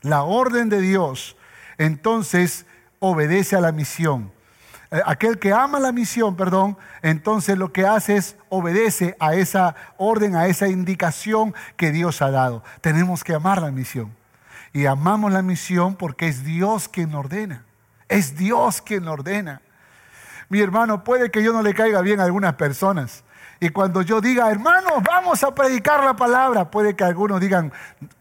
la 0.02 0.23
orden 0.23 0.69
de 0.69 0.80
Dios, 0.80 1.37
entonces 1.78 2.66
obedece 2.99 3.57
a 3.57 3.61
la 3.61 3.73
misión. 3.73 4.33
Eh, 4.90 5.00
aquel 5.07 5.38
que 5.38 5.52
ama 5.52 5.78
la 5.78 5.92
misión, 5.92 6.37
perdón, 6.37 6.76
entonces 7.02 7.57
lo 7.57 7.73
que 7.73 7.87
hace 7.87 8.16
es 8.16 8.37
obedece 8.49 9.16
a 9.21 9.35
esa 9.35 9.76
orden, 9.97 10.35
a 10.35 10.47
esa 10.47 10.69
indicación 10.69 11.54
que 11.76 11.92
Dios 11.92 12.23
ha 12.23 12.30
dado. 12.30 12.64
Tenemos 12.80 13.23
que 13.23 13.35
amar 13.35 13.62
la 13.62 13.71
misión. 13.71 14.19
Y 14.72 14.86
amamos 14.86 15.32
la 15.32 15.42
misión 15.42 15.96
porque 15.96 16.28
es 16.28 16.44
Dios 16.44 16.88
quien 16.88 17.14
ordena. 17.14 17.64
Es 18.08 18.36
Dios 18.36 18.82
quien 18.82 19.08
ordena. 19.08 19.62
Mi 20.48 20.60
hermano, 20.60 21.04
puede 21.04 21.30
que 21.30 21.42
yo 21.42 21.52
no 21.52 21.62
le 21.62 21.74
caiga 21.74 22.00
bien 22.00 22.20
a 22.20 22.24
algunas 22.24 22.54
personas. 22.54 23.24
Y 23.60 23.68
cuando 23.68 24.02
yo 24.02 24.20
diga, 24.20 24.50
hermanos, 24.50 25.02
vamos 25.04 25.44
a 25.44 25.54
predicar 25.54 26.02
la 26.02 26.16
palabra, 26.16 26.70
puede 26.70 26.96
que 26.96 27.04
algunos 27.04 27.40
digan 27.40 27.72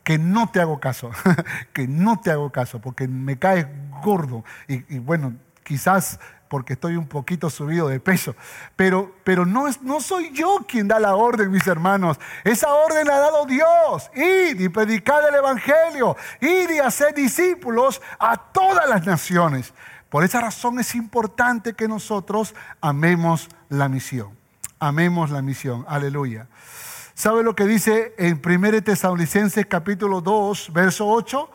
que 0.03 0.17
no 0.17 0.49
te 0.51 0.59
hago 0.59 0.79
caso, 0.79 1.11
que 1.73 1.87
no 1.87 2.19
te 2.19 2.29
hago 2.29 2.51
caso, 2.51 2.81
porque 2.81 3.07
me 3.07 3.39
caes 3.39 3.65
gordo. 4.03 4.43
Y 4.67 4.99
bueno, 4.99 5.33
quizás 5.63 6.19
porque 6.49 6.73
estoy 6.73 6.97
un 6.97 7.07
poquito 7.07 7.49
subido 7.49 7.87
de 7.87 7.99
peso. 7.99 8.35
Pero, 8.75 9.15
pero 9.23 9.45
no, 9.45 9.67
es, 9.67 9.81
no 9.83 10.01
soy 10.01 10.31
yo 10.33 10.65
quien 10.67 10.87
da 10.87 10.99
la 10.99 11.15
orden, 11.15 11.51
mis 11.51 11.67
hermanos. 11.67 12.19
Esa 12.43 12.73
orden 12.73 13.07
la 13.07 13.15
ha 13.15 13.19
dado 13.19 13.45
Dios. 13.45 14.09
Ir 14.15 14.59
y 14.59 14.67
predicar 14.67 15.23
el 15.29 15.35
Evangelio. 15.35 16.17
Ir 16.41 16.71
y 16.71 16.79
hacer 16.79 17.13
discípulos 17.13 18.01
a 18.17 18.35
todas 18.35 18.89
las 18.89 19.05
naciones. 19.05 19.73
Por 20.09 20.23
esa 20.23 20.41
razón 20.41 20.79
es 20.79 20.95
importante 20.95 21.73
que 21.73 21.87
nosotros 21.87 22.55
amemos 22.81 23.47
la 23.69 23.87
misión. 23.87 24.35
Amemos 24.79 25.29
la 25.29 25.43
misión. 25.43 25.85
Aleluya. 25.87 26.47
¿Sabe 27.13 27.43
lo 27.43 27.55
que 27.55 27.67
dice 27.67 28.15
en 28.17 28.41
1 28.43 28.81
Tesalonicenses 28.81 29.67
capítulo 29.67 30.21
2, 30.21 30.73
verso 30.73 31.07
8? 31.07 31.51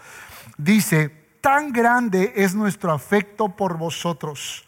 Dice, 0.56 1.08
tan 1.40 1.72
grande 1.72 2.32
es 2.36 2.54
nuestro 2.54 2.92
afecto 2.92 3.48
por 3.48 3.76
vosotros 3.76 4.63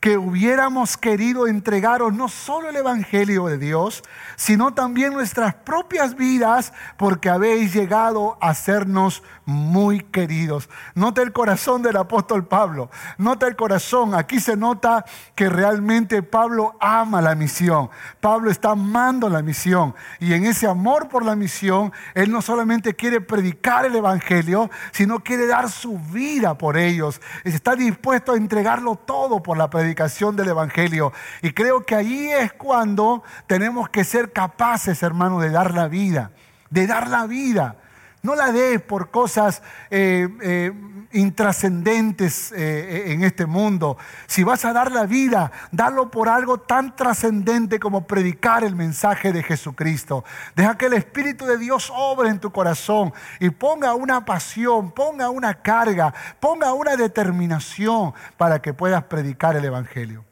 que 0.00 0.16
hubiéramos 0.16 0.96
querido 0.96 1.48
entregaros 1.48 2.14
no 2.14 2.28
solo 2.28 2.68
el 2.68 2.76
Evangelio 2.76 3.46
de 3.46 3.58
Dios, 3.58 4.04
sino 4.36 4.72
también 4.72 5.12
nuestras 5.12 5.54
propias 5.54 6.14
vidas, 6.14 6.72
porque 6.96 7.28
habéis 7.28 7.74
llegado 7.74 8.38
a 8.40 8.54
sernos 8.54 9.24
muy 9.44 10.00
queridos. 10.00 10.68
Nota 10.94 11.22
el 11.22 11.32
corazón 11.32 11.82
del 11.82 11.96
apóstol 11.96 12.46
Pablo, 12.46 12.90
nota 13.16 13.48
el 13.48 13.56
corazón, 13.56 14.14
aquí 14.14 14.38
se 14.38 14.56
nota 14.56 15.04
que 15.34 15.48
realmente 15.48 16.22
Pablo 16.22 16.76
ama 16.80 17.20
la 17.20 17.34
misión, 17.34 17.90
Pablo 18.20 18.52
está 18.52 18.70
amando 18.70 19.28
la 19.28 19.42
misión, 19.42 19.96
y 20.20 20.32
en 20.34 20.44
ese 20.44 20.68
amor 20.68 21.08
por 21.08 21.24
la 21.24 21.34
misión, 21.34 21.92
él 22.14 22.30
no 22.30 22.40
solamente 22.40 22.94
quiere 22.94 23.20
predicar 23.20 23.84
el 23.84 23.96
Evangelio, 23.96 24.70
sino 24.92 25.20
quiere 25.24 25.48
dar 25.48 25.68
su 25.70 25.98
vida 25.98 26.56
por 26.56 26.76
ellos, 26.76 27.20
está 27.42 27.74
dispuesto 27.74 28.32
a 28.32 28.36
entregarlo 28.36 28.94
todo 28.94 29.42
por 29.42 29.58
la 29.58 29.68
predicación 29.68 29.87
del 30.36 30.48
Evangelio. 30.48 31.12
Y 31.42 31.52
creo 31.52 31.84
que 31.84 31.94
ahí 31.94 32.30
es 32.30 32.52
cuando 32.52 33.22
tenemos 33.46 33.88
que 33.88 34.04
ser 34.04 34.32
capaces, 34.32 35.02
hermano, 35.02 35.40
de 35.40 35.50
dar 35.50 35.74
la 35.74 35.88
vida, 35.88 36.30
de 36.70 36.86
dar 36.86 37.08
la 37.08 37.26
vida. 37.26 37.76
No 38.22 38.34
la 38.34 38.50
des 38.50 38.80
por 38.80 39.10
cosas 39.10 39.62
eh, 39.90 40.28
eh, 40.42 40.72
intrascendentes 41.12 42.52
eh, 42.52 43.12
en 43.12 43.22
este 43.22 43.46
mundo. 43.46 43.96
Si 44.26 44.42
vas 44.42 44.64
a 44.64 44.72
dar 44.72 44.90
la 44.90 45.06
vida, 45.06 45.52
dalo 45.70 46.10
por 46.10 46.28
algo 46.28 46.58
tan 46.58 46.96
trascendente 46.96 47.78
como 47.78 48.06
predicar 48.06 48.64
el 48.64 48.74
mensaje 48.74 49.32
de 49.32 49.42
Jesucristo. 49.42 50.24
Deja 50.56 50.76
que 50.76 50.86
el 50.86 50.94
Espíritu 50.94 51.46
de 51.46 51.58
Dios 51.58 51.92
obre 51.94 52.30
en 52.30 52.40
tu 52.40 52.50
corazón 52.50 53.12
y 53.38 53.50
ponga 53.50 53.94
una 53.94 54.24
pasión, 54.24 54.90
ponga 54.90 55.30
una 55.30 55.54
carga, 55.54 56.12
ponga 56.40 56.72
una 56.72 56.96
determinación 56.96 58.14
para 58.36 58.60
que 58.60 58.74
puedas 58.74 59.04
predicar 59.04 59.56
el 59.56 59.64
Evangelio. 59.64 60.24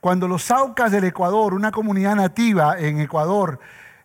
Cuando 0.00 0.26
los 0.28 0.50
Aucas 0.50 0.92
del 0.92 1.04
Ecuador, 1.04 1.52
una 1.52 1.70
comunidad 1.70 2.16
nativa 2.16 2.78
en 2.78 3.00
Ecuador, 3.00 3.60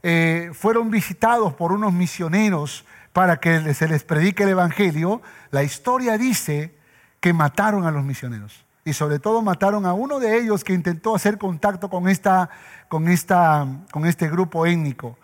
eh, 0.07 0.51
fueron 0.53 0.91
visitados 0.91 1.55
por 1.55 1.71
unos 1.71 1.91
misioneros 1.91 2.85
para 3.11 3.37
que 3.37 3.73
se 3.73 3.87
les 3.87 4.03
predique 4.03 4.43
el 4.43 4.49
Evangelio, 4.49 5.23
la 5.49 5.63
historia 5.63 6.15
dice 6.15 6.77
que 7.19 7.33
mataron 7.33 7.87
a 7.87 7.91
los 7.91 8.03
misioneros. 8.03 8.65
Y 8.83 8.93
sobre 8.93 9.17
todo 9.17 9.41
mataron 9.41 9.87
a 9.87 9.93
uno 9.93 10.19
de 10.19 10.37
ellos 10.37 10.63
que 10.63 10.73
intentó 10.73 11.15
hacer 11.15 11.39
contacto 11.39 11.89
con, 11.89 12.07
esta, 12.07 12.51
con, 12.87 13.07
esta, 13.07 13.65
con 13.89 14.05
este 14.05 14.29
grupo 14.29 14.67
étnico. 14.67 15.17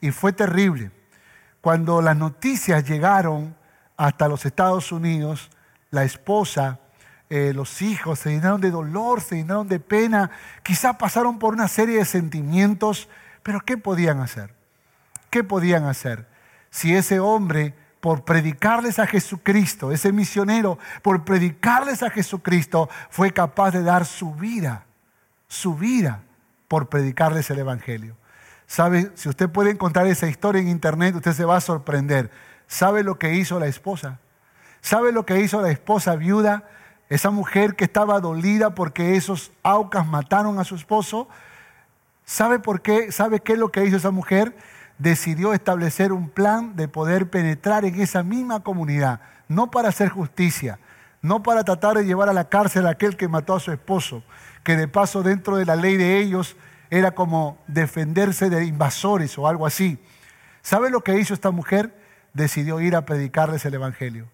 Y 0.00 0.10
fue 0.10 0.32
terrible. 0.32 0.90
Cuando 1.60 2.02
las 2.02 2.16
noticias 2.16 2.84
llegaron 2.84 3.54
hasta 3.96 4.26
los 4.26 4.44
Estados 4.44 4.90
Unidos, 4.90 5.50
la 5.92 6.02
esposa 6.02 6.80
eh, 7.30 7.52
los 7.54 7.80
hijos, 7.80 8.18
se 8.18 8.30
llenaron 8.30 8.60
de 8.60 8.72
dolor, 8.72 9.20
se 9.20 9.36
llenaron 9.36 9.68
de 9.68 9.78
pena, 9.78 10.32
quizás 10.64 10.96
pasaron 10.96 11.38
por 11.38 11.54
una 11.54 11.68
serie 11.68 11.98
de 11.98 12.04
sentimientos, 12.04 13.08
pero 13.46 13.60
¿qué 13.60 13.78
podían 13.78 14.18
hacer? 14.18 14.52
¿Qué 15.30 15.44
podían 15.44 15.84
hacer? 15.84 16.26
Si 16.68 16.96
ese 16.96 17.20
hombre, 17.20 17.74
por 18.00 18.24
predicarles 18.24 18.98
a 18.98 19.06
Jesucristo, 19.06 19.92
ese 19.92 20.10
misionero, 20.10 20.80
por 21.00 21.24
predicarles 21.24 22.02
a 22.02 22.10
Jesucristo, 22.10 22.90
fue 23.08 23.30
capaz 23.30 23.70
de 23.70 23.84
dar 23.84 24.04
su 24.04 24.34
vida, 24.34 24.84
su 25.46 25.76
vida, 25.76 26.22
por 26.66 26.88
predicarles 26.88 27.48
el 27.50 27.60
Evangelio. 27.60 28.16
¿Sabe? 28.66 29.12
Si 29.14 29.28
usted 29.28 29.48
puede 29.48 29.70
encontrar 29.70 30.08
esa 30.08 30.26
historia 30.26 30.60
en 30.60 30.66
internet, 30.66 31.14
usted 31.14 31.32
se 31.32 31.44
va 31.44 31.58
a 31.58 31.60
sorprender. 31.60 32.32
¿Sabe 32.66 33.04
lo 33.04 33.16
que 33.16 33.34
hizo 33.34 33.60
la 33.60 33.68
esposa? 33.68 34.18
¿Sabe 34.80 35.12
lo 35.12 35.24
que 35.24 35.38
hizo 35.38 35.62
la 35.62 35.70
esposa 35.70 36.16
viuda? 36.16 36.64
Esa 37.08 37.30
mujer 37.30 37.76
que 37.76 37.84
estaba 37.84 38.18
dolida 38.18 38.74
porque 38.74 39.14
esos 39.14 39.52
aucas 39.62 40.04
mataron 40.04 40.58
a 40.58 40.64
su 40.64 40.74
esposo. 40.74 41.28
¿Sabe 42.26 42.58
por 42.58 42.82
qué? 42.82 43.12
¿Sabe 43.12 43.38
qué 43.38 43.52
es 43.52 43.58
lo 43.58 43.70
que 43.70 43.84
hizo 43.84 43.96
esa 43.96 44.10
mujer? 44.10 44.56
Decidió 44.98 45.54
establecer 45.54 46.12
un 46.12 46.28
plan 46.28 46.74
de 46.74 46.88
poder 46.88 47.30
penetrar 47.30 47.84
en 47.84 48.00
esa 48.00 48.24
misma 48.24 48.64
comunidad, 48.64 49.20
no 49.46 49.70
para 49.70 49.90
hacer 49.90 50.08
justicia, 50.08 50.80
no 51.22 51.44
para 51.44 51.62
tratar 51.62 51.96
de 51.96 52.04
llevar 52.04 52.28
a 52.28 52.32
la 52.32 52.48
cárcel 52.48 52.88
a 52.88 52.90
aquel 52.90 53.16
que 53.16 53.28
mató 53.28 53.54
a 53.54 53.60
su 53.60 53.70
esposo, 53.70 54.24
que 54.64 54.76
de 54.76 54.88
paso 54.88 55.22
dentro 55.22 55.56
de 55.56 55.66
la 55.66 55.76
ley 55.76 55.96
de 55.96 56.18
ellos 56.18 56.56
era 56.90 57.12
como 57.12 57.58
defenderse 57.68 58.50
de 58.50 58.64
invasores 58.64 59.38
o 59.38 59.46
algo 59.46 59.64
así. 59.64 59.96
¿Sabe 60.62 60.90
lo 60.90 61.02
que 61.02 61.20
hizo 61.20 61.32
esta 61.32 61.52
mujer? 61.52 61.94
Decidió 62.34 62.80
ir 62.80 62.96
a 62.96 63.06
predicarles 63.06 63.64
el 63.66 63.74
Evangelio. 63.74 64.28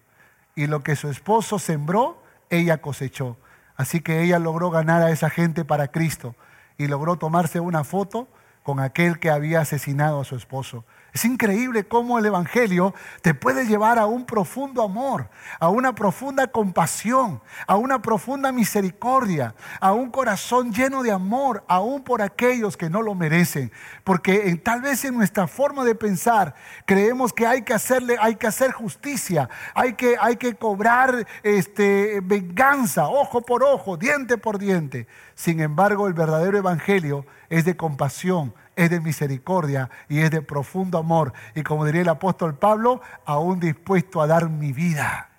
Y 0.55 0.65
lo 0.65 0.81
que 0.81 0.95
su 0.95 1.09
esposo 1.09 1.59
sembró, 1.59 2.23
ella 2.49 2.81
cosechó. 2.81 3.37
Así 3.75 4.01
que 4.01 4.23
ella 4.23 4.39
logró 4.39 4.71
ganar 4.71 5.03
a 5.03 5.11
esa 5.11 5.29
gente 5.29 5.63
para 5.63 5.89
Cristo 5.89 6.35
y 6.77 6.87
logró 6.87 7.17
tomarse 7.17 7.59
una 7.59 7.83
foto 7.83 8.27
con 8.63 8.79
aquel 8.79 9.19
que 9.19 9.29
había 9.29 9.61
asesinado 9.61 10.21
a 10.21 10.25
su 10.25 10.35
esposo. 10.35 10.85
Es 11.13 11.25
increíble 11.25 11.83
cómo 11.83 12.17
el 12.17 12.25
Evangelio 12.25 12.95
te 13.21 13.35
puede 13.35 13.67
llevar 13.67 13.99
a 13.99 14.07
un 14.07 14.25
profundo 14.25 14.81
amor, 14.81 15.29
a 15.59 15.69
una 15.69 15.93
profunda 15.93 16.47
compasión, 16.47 17.39
a 17.67 17.75
una 17.75 18.01
profunda 18.01 18.51
misericordia, 18.51 19.53
a 19.79 19.93
un 19.93 20.09
corazón 20.09 20.73
lleno 20.73 21.03
de 21.03 21.11
amor, 21.11 21.63
aún 21.67 22.03
por 22.03 22.23
aquellos 22.23 22.77
que 22.77 22.89
no 22.89 23.03
lo 23.03 23.13
merecen. 23.13 23.71
Porque 24.03 24.55
tal 24.63 24.81
vez 24.81 25.05
en 25.05 25.13
nuestra 25.13 25.45
forma 25.45 25.85
de 25.85 25.93
pensar 25.93 26.55
creemos 26.87 27.31
que 27.31 27.45
hay 27.45 27.61
que 27.61 27.75
hacerle, 27.75 28.17
hay 28.19 28.35
que 28.35 28.47
hacer 28.47 28.71
justicia, 28.71 29.49
hay 29.75 29.93
que, 29.93 30.15
hay 30.19 30.37
que 30.37 30.55
cobrar 30.55 31.27
este, 31.43 32.21
venganza, 32.23 33.07
ojo 33.07 33.41
por 33.41 33.63
ojo, 33.63 33.97
diente 33.97 34.39
por 34.39 34.57
diente. 34.57 35.05
Sin 35.35 35.59
embargo, 35.59 36.07
el 36.07 36.13
verdadero 36.15 36.57
Evangelio 36.57 37.27
es 37.49 37.65
de 37.65 37.77
compasión, 37.77 38.55
es 38.75 38.89
de 38.89 38.99
misericordia 38.99 39.89
y 40.09 40.19
es 40.19 40.31
de 40.31 40.41
profundo 40.41 40.97
amor. 40.97 41.33
Y 41.55 41.63
como 41.63 41.85
diría 41.85 42.01
el 42.01 42.09
apóstol 42.09 42.55
Pablo, 42.55 43.01
aún 43.25 43.59
dispuesto 43.59 44.21
a 44.21 44.27
dar 44.27 44.49
mi 44.49 44.73
vida, 44.73 45.29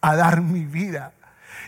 a 0.00 0.16
dar 0.16 0.40
mi 0.40 0.64
vida. 0.64 1.12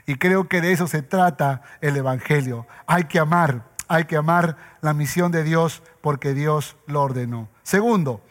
Y 0.06 0.16
creo 0.16 0.48
que 0.48 0.60
de 0.60 0.72
eso 0.72 0.86
se 0.86 1.02
trata 1.02 1.62
el 1.80 1.96
Evangelio. 1.96 2.66
Hay 2.86 3.04
que 3.04 3.18
amar, 3.18 3.64
hay 3.88 4.04
que 4.04 4.16
amar 4.16 4.56
la 4.80 4.94
misión 4.94 5.32
de 5.32 5.42
Dios 5.42 5.82
porque 6.00 6.34
Dios 6.34 6.76
lo 6.86 7.02
ordenó. 7.02 7.48
Segundo, 7.62 8.22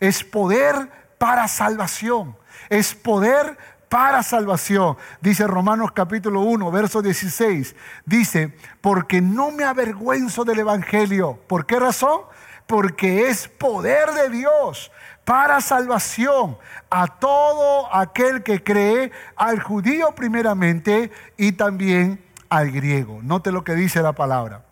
es 0.00 0.24
poder 0.24 0.90
para 1.18 1.48
salvación. 1.48 2.36
Es 2.68 2.94
poder 2.94 3.56
para 3.94 4.24
salvación. 4.24 4.96
Dice 5.20 5.46
Romanos 5.46 5.92
capítulo 5.92 6.40
1, 6.40 6.68
verso 6.72 7.00
16. 7.00 7.76
Dice, 8.04 8.52
porque 8.80 9.20
no 9.20 9.52
me 9.52 9.62
avergüenzo 9.62 10.44
del 10.44 10.58
Evangelio. 10.58 11.38
¿Por 11.46 11.64
qué 11.64 11.78
razón? 11.78 12.22
porque 12.66 13.28
es 13.28 13.46
poder 13.46 14.10
de 14.12 14.30
Dios 14.30 14.90
para 15.24 15.60
salvación 15.60 16.56
a 16.88 17.06
todo 17.06 17.94
aquel 17.94 18.42
que 18.42 18.64
cree, 18.64 19.12
al 19.36 19.60
judío 19.60 20.14
primeramente 20.14 21.12
y 21.36 21.52
también 21.52 22.24
al 22.48 22.70
griego. 22.70 23.20
Note 23.22 23.52
lo 23.52 23.64
que 23.64 23.74
dice 23.74 24.00
la 24.00 24.14
palabra. 24.14 24.64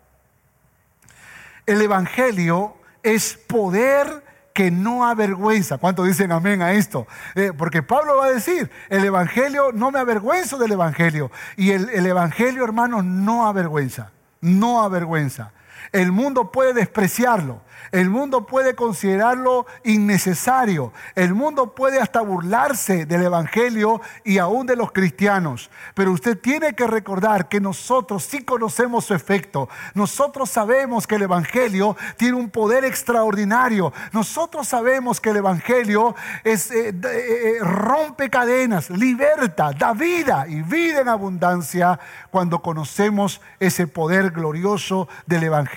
El 1.67 1.81
Evangelio 1.81 2.75
es 3.03 3.37
poder 3.37 4.22
que 4.53 4.71
no 4.71 5.05
avergüenza. 5.05 5.77
¿Cuántos 5.77 6.07
dicen 6.07 6.31
amén 6.31 6.61
a 6.61 6.73
esto? 6.73 7.07
Eh, 7.35 7.51
porque 7.57 7.83
Pablo 7.83 8.17
va 8.17 8.25
a 8.25 8.31
decir, 8.31 8.69
el 8.89 9.03
Evangelio, 9.03 9.71
no 9.73 9.91
me 9.91 9.99
avergüenzo 9.99 10.57
del 10.57 10.71
Evangelio. 10.73 11.31
Y 11.57 11.71
el, 11.71 11.89
el 11.89 12.05
Evangelio, 12.05 12.63
hermanos, 12.63 13.03
no 13.03 13.47
avergüenza, 13.47 14.11
no 14.41 14.81
avergüenza. 14.81 15.51
El 15.91 16.11
mundo 16.11 16.51
puede 16.51 16.73
despreciarlo, 16.73 17.61
el 17.93 18.09
mundo 18.09 18.47
puede 18.47 18.73
considerarlo 18.73 19.67
innecesario. 19.83 20.91
El 21.13 21.35
mundo 21.35 21.75
puede 21.75 21.99
hasta 21.99 22.21
burlarse 22.21 23.05
del 23.05 23.23
Evangelio 23.23 24.01
y 24.23 24.39
aún 24.39 24.65
de 24.65 24.75
los 24.75 24.91
cristianos. 24.91 25.69
Pero 25.93 26.11
usted 26.11 26.39
tiene 26.39 26.73
que 26.73 26.87
recordar 26.87 27.49
que 27.49 27.59
nosotros 27.59 28.23
sí 28.23 28.43
conocemos 28.43 29.05
su 29.05 29.13
efecto. 29.13 29.69
Nosotros 29.93 30.49
sabemos 30.49 31.05
que 31.05 31.15
el 31.15 31.21
Evangelio 31.21 31.95
tiene 32.17 32.35
un 32.35 32.49
poder 32.49 32.83
extraordinario. 32.83 33.93
Nosotros 34.11 34.67
sabemos 34.67 35.21
que 35.21 35.29
el 35.29 35.37
Evangelio 35.37 36.15
es, 36.43 36.71
eh, 36.71 36.89
eh, 36.89 36.97
eh, 37.03 37.57
rompe 37.61 38.31
cadenas, 38.31 38.89
liberta, 38.89 39.71
da 39.71 39.93
vida 39.93 40.45
y 40.47 40.63
vida 40.63 41.01
en 41.01 41.09
abundancia 41.09 41.99
cuando 42.31 42.63
conocemos 42.63 43.39
ese 43.59 43.85
poder 43.85 44.31
glorioso 44.31 45.07
del 45.27 45.43
Evangelio. 45.43 45.72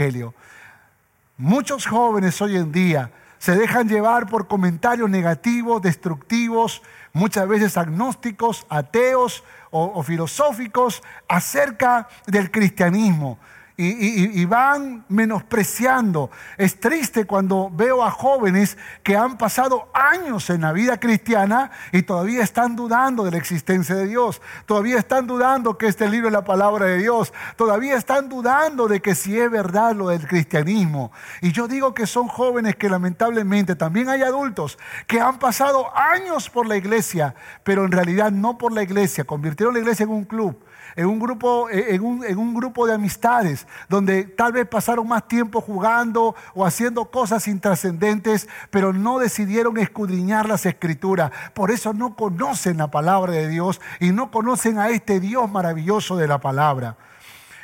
Muchos 1.39 1.87
jóvenes 1.87 2.41
hoy 2.43 2.57
en 2.57 2.71
día 2.71 3.11
se 3.39 3.57
dejan 3.57 3.89
llevar 3.89 4.27
por 4.27 4.47
comentarios 4.47 5.09
negativos, 5.09 5.81
destructivos, 5.81 6.83
muchas 7.13 7.49
veces 7.49 7.77
agnósticos, 7.77 8.67
ateos 8.69 9.43
o, 9.71 10.03
filosóficos 10.03 11.03
acerca 11.29 12.09
del 12.27 12.51
cristianismo 12.51 13.39
y, 13.79 14.45
van 14.47 15.05
menospreciando. 15.09 16.31
Es 16.57 16.81
triste 16.81 17.27
cuando 17.27 17.71
veo 17.71 18.03
a 18.03 18.11
jóvenes 18.11 18.79
que 19.03 19.17
han 19.17 19.37
pasado 19.37 19.91
años 19.93 20.49
en 20.49 20.63
la 20.63 20.73
vida 20.73 20.99
cristiana 20.99 21.71
y 21.93 22.03
todavía 22.03 22.43
están 22.43 22.75
dudando 22.75 23.25
de 23.25 23.33
la 23.33 23.37
existencia 23.37 23.95
de 23.95 24.07
Dios, 24.07 24.41
todavía 24.65 24.99
están 24.99 25.27
dudando 25.27 25.77
que 25.77 25.89
este 25.89 26.09
libro 26.09 26.29
es 26.29 26.33
la 26.33 26.45
palabra 26.45 26.87
de 26.87 26.99
Dios, 26.99 27.35
todavía 27.57 27.97
están 27.97 28.31
dudando 28.31 28.89
de 28.89 29.03
que 29.03 29.15
si 29.15 29.39
es 29.39 29.51
verdad 29.51 29.95
lo 29.95 30.09
del 30.09 30.27
cristianismo. 30.27 31.13
Y 31.43 31.53
yo 31.53 31.69
digo 31.69 31.93
que 31.93 32.07
son 32.07 32.29
jóvenes 32.29 32.77
que 32.77 32.89
lamentablemente 32.89 33.77
también 33.77 34.09
hay 34.09 34.23
adultos 34.23 34.79
que 35.07 35.21
han 35.21 35.39
pasado 35.39 35.95
años 35.95 36.49
por 36.49 36.67
la 36.67 36.77
iglesia, 36.77 37.35
pero 37.63 37.85
en 37.85 37.93
realidad 37.93 38.33
no 38.33 38.57
por 38.57 38.73
la 38.73 38.83
iglesia, 38.83 39.25
convirtieron 39.25 39.75
la 39.75 39.81
iglesia 39.81 40.05
en 40.05 40.11
un 40.11 40.25
club 40.25 40.57
en 40.97 41.07
un 41.07 41.21
grupo, 41.21 41.69
eh, 41.71 41.95
en 41.95 42.03
un, 42.03 42.55
grupo 42.55 42.87
de 42.87 42.95
amistades, 42.95 43.67
donde 43.89 44.25
tal 44.25 44.53
vez 44.53 44.67
pasaron 44.67 45.07
más 45.07 45.29
tiempo 45.29 45.61
jugando 45.61 46.35
o 46.55 46.65
haciendo 46.65 47.05
cosas 47.11 47.47
intrascendentes, 47.49 48.49
pero 48.71 48.93
no 48.93 49.19
decidieron 49.19 49.77
escudriñar 49.77 50.49
las 50.49 50.65
escrituras. 50.65 51.31
Por 51.53 51.71
eso 51.71 51.93
no 51.93 52.17
conocen 52.17 52.79
la 52.79 52.91
palabra 52.91 53.33
de 53.33 53.49
Dios 53.49 53.81
y 54.01 54.13
no 54.13 54.31
conocen 54.31 54.79
a 54.79 54.89
este 54.89 55.21
Dios 55.21 55.51
maravilloso 55.51 56.17
de 56.17 56.27
la 56.27 56.39
palabra. 56.39 56.97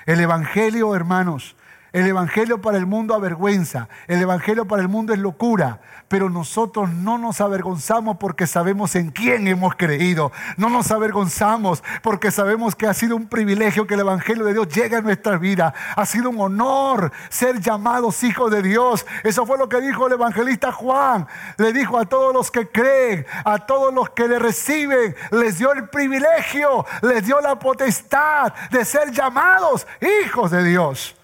El 0.05 0.21
Evangelio, 0.21 0.95
hermanos, 0.95 1.57
el 1.93 2.07
Evangelio 2.07 2.61
para 2.61 2.79
el 2.79 2.87
mundo 2.87 3.15
avergüenza, 3.15 3.89
el 4.07 4.21
Evangelio 4.23 4.67
para 4.67 4.83
el 4.83 4.89
mundo 4.89 5.13
es 5.13 5.19
locura, 5.19 5.81
pero 6.09 6.31
nosotros 6.31 6.91
no 6.91 7.19
nos 7.19 7.41
avergonzamos 7.41 8.17
porque 8.19 8.47
sabemos 8.47 8.95
en 8.97 9.11
quién 9.11 9.47
hemos 9.47 9.75
creído. 9.77 10.33
No 10.57 10.71
nos 10.71 10.91
avergonzamos 10.91 11.83
porque 12.03 12.31
sabemos 12.31 12.75
que 12.75 12.87
ha 12.87 12.95
sido 12.95 13.17
un 13.17 13.29
privilegio 13.29 13.87
que 13.87 13.95
el 13.95 14.01
Evangelio 14.01 14.45
de 14.45 14.53
Dios 14.53 14.69
llegue 14.69 14.97
a 14.97 15.01
nuestra 15.03 15.39
vida. 15.39 15.75
Ha 15.97 16.07
sido 16.07 16.31
un 16.31 16.41
honor 16.41 17.13
ser 17.29 17.61
llamados 17.61 18.23
hijos 18.23 18.51
de 18.51 18.63
Dios. 18.63 19.07
Eso 19.23 19.47
fue 19.47 19.59
lo 19.59 19.69
que 19.69 19.81
dijo 19.81 20.07
el 20.07 20.15
evangelista 20.15 20.73
Juan. 20.73 21.27
Le 21.57 21.73
dijo 21.73 21.99
a 21.99 22.07
todos 22.07 22.33
los 22.33 22.51
que 22.51 22.69
creen, 22.69 23.27
a 23.45 23.59
todos 23.59 23.93
los 23.93 24.11
que 24.11 24.29
le 24.29 24.39
reciben, 24.39 25.15
les 25.31 25.59
dio 25.59 25.73
el 25.73 25.89
privilegio, 25.89 26.85
les 27.03 27.25
dio 27.25 27.41
la 27.41 27.59
potestad 27.59 28.53
de 28.71 28.85
ser 28.85 29.11
llamados 29.13 29.87
hijos 30.01 30.51
de 30.51 30.65
Dios. 30.65 31.17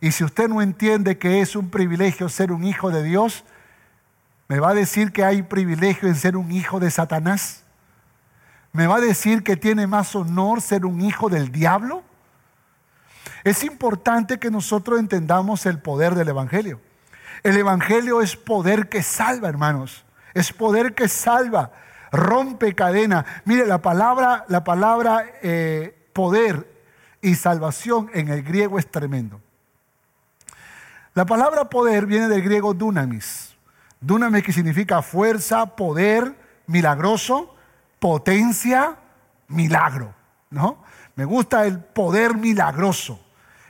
Y 0.00 0.12
si 0.12 0.24
usted 0.24 0.48
no 0.48 0.62
entiende 0.62 1.18
que 1.18 1.40
es 1.40 1.56
un 1.56 1.70
privilegio 1.70 2.28
ser 2.28 2.52
un 2.52 2.64
hijo 2.64 2.90
de 2.90 3.02
Dios, 3.02 3.44
¿Me 4.50 4.58
va 4.58 4.70
a 4.70 4.74
decir 4.74 5.12
que 5.12 5.22
hay 5.22 5.42
privilegio 5.42 6.08
en 6.08 6.16
ser 6.16 6.36
un 6.36 6.50
hijo 6.50 6.80
de 6.80 6.90
Satanás? 6.90 7.62
¿Me 8.72 8.88
va 8.88 8.96
a 8.96 9.00
decir 9.00 9.44
que 9.44 9.56
tiene 9.56 9.86
más 9.86 10.16
honor 10.16 10.60
ser 10.60 10.84
un 10.84 11.02
hijo 11.02 11.28
del 11.28 11.52
diablo? 11.52 12.02
Es 13.44 13.62
importante 13.62 14.40
que 14.40 14.50
nosotros 14.50 14.98
entendamos 14.98 15.66
el 15.66 15.78
poder 15.78 16.16
del 16.16 16.30
Evangelio. 16.30 16.80
El 17.44 17.58
Evangelio 17.58 18.22
es 18.22 18.34
poder 18.34 18.88
que 18.88 19.04
salva, 19.04 19.48
hermanos. 19.48 20.04
Es 20.34 20.52
poder 20.52 20.96
que 20.96 21.06
salva, 21.06 21.70
rompe 22.10 22.74
cadena. 22.74 23.24
Mire, 23.44 23.66
la 23.66 23.78
palabra, 23.78 24.46
la 24.48 24.64
palabra 24.64 25.26
eh, 25.44 26.08
poder 26.12 26.68
y 27.22 27.36
salvación 27.36 28.10
en 28.14 28.30
el 28.30 28.42
griego 28.42 28.80
es 28.80 28.90
tremendo. 28.90 29.40
La 31.14 31.26
palabra 31.26 31.68
poder 31.68 32.06
viene 32.06 32.28
del 32.28 32.42
griego 32.42 32.72
dunamis. 32.72 33.56
Dunamis 34.00 34.44
que 34.44 34.52
significa 34.52 35.02
fuerza, 35.02 35.66
poder, 35.66 36.36
milagroso, 36.66 37.54
potencia, 37.98 38.96
milagro, 39.48 40.14
¿no? 40.50 40.84
Me 41.16 41.24
gusta 41.24 41.66
el 41.66 41.80
poder 41.80 42.36
milagroso, 42.36 43.20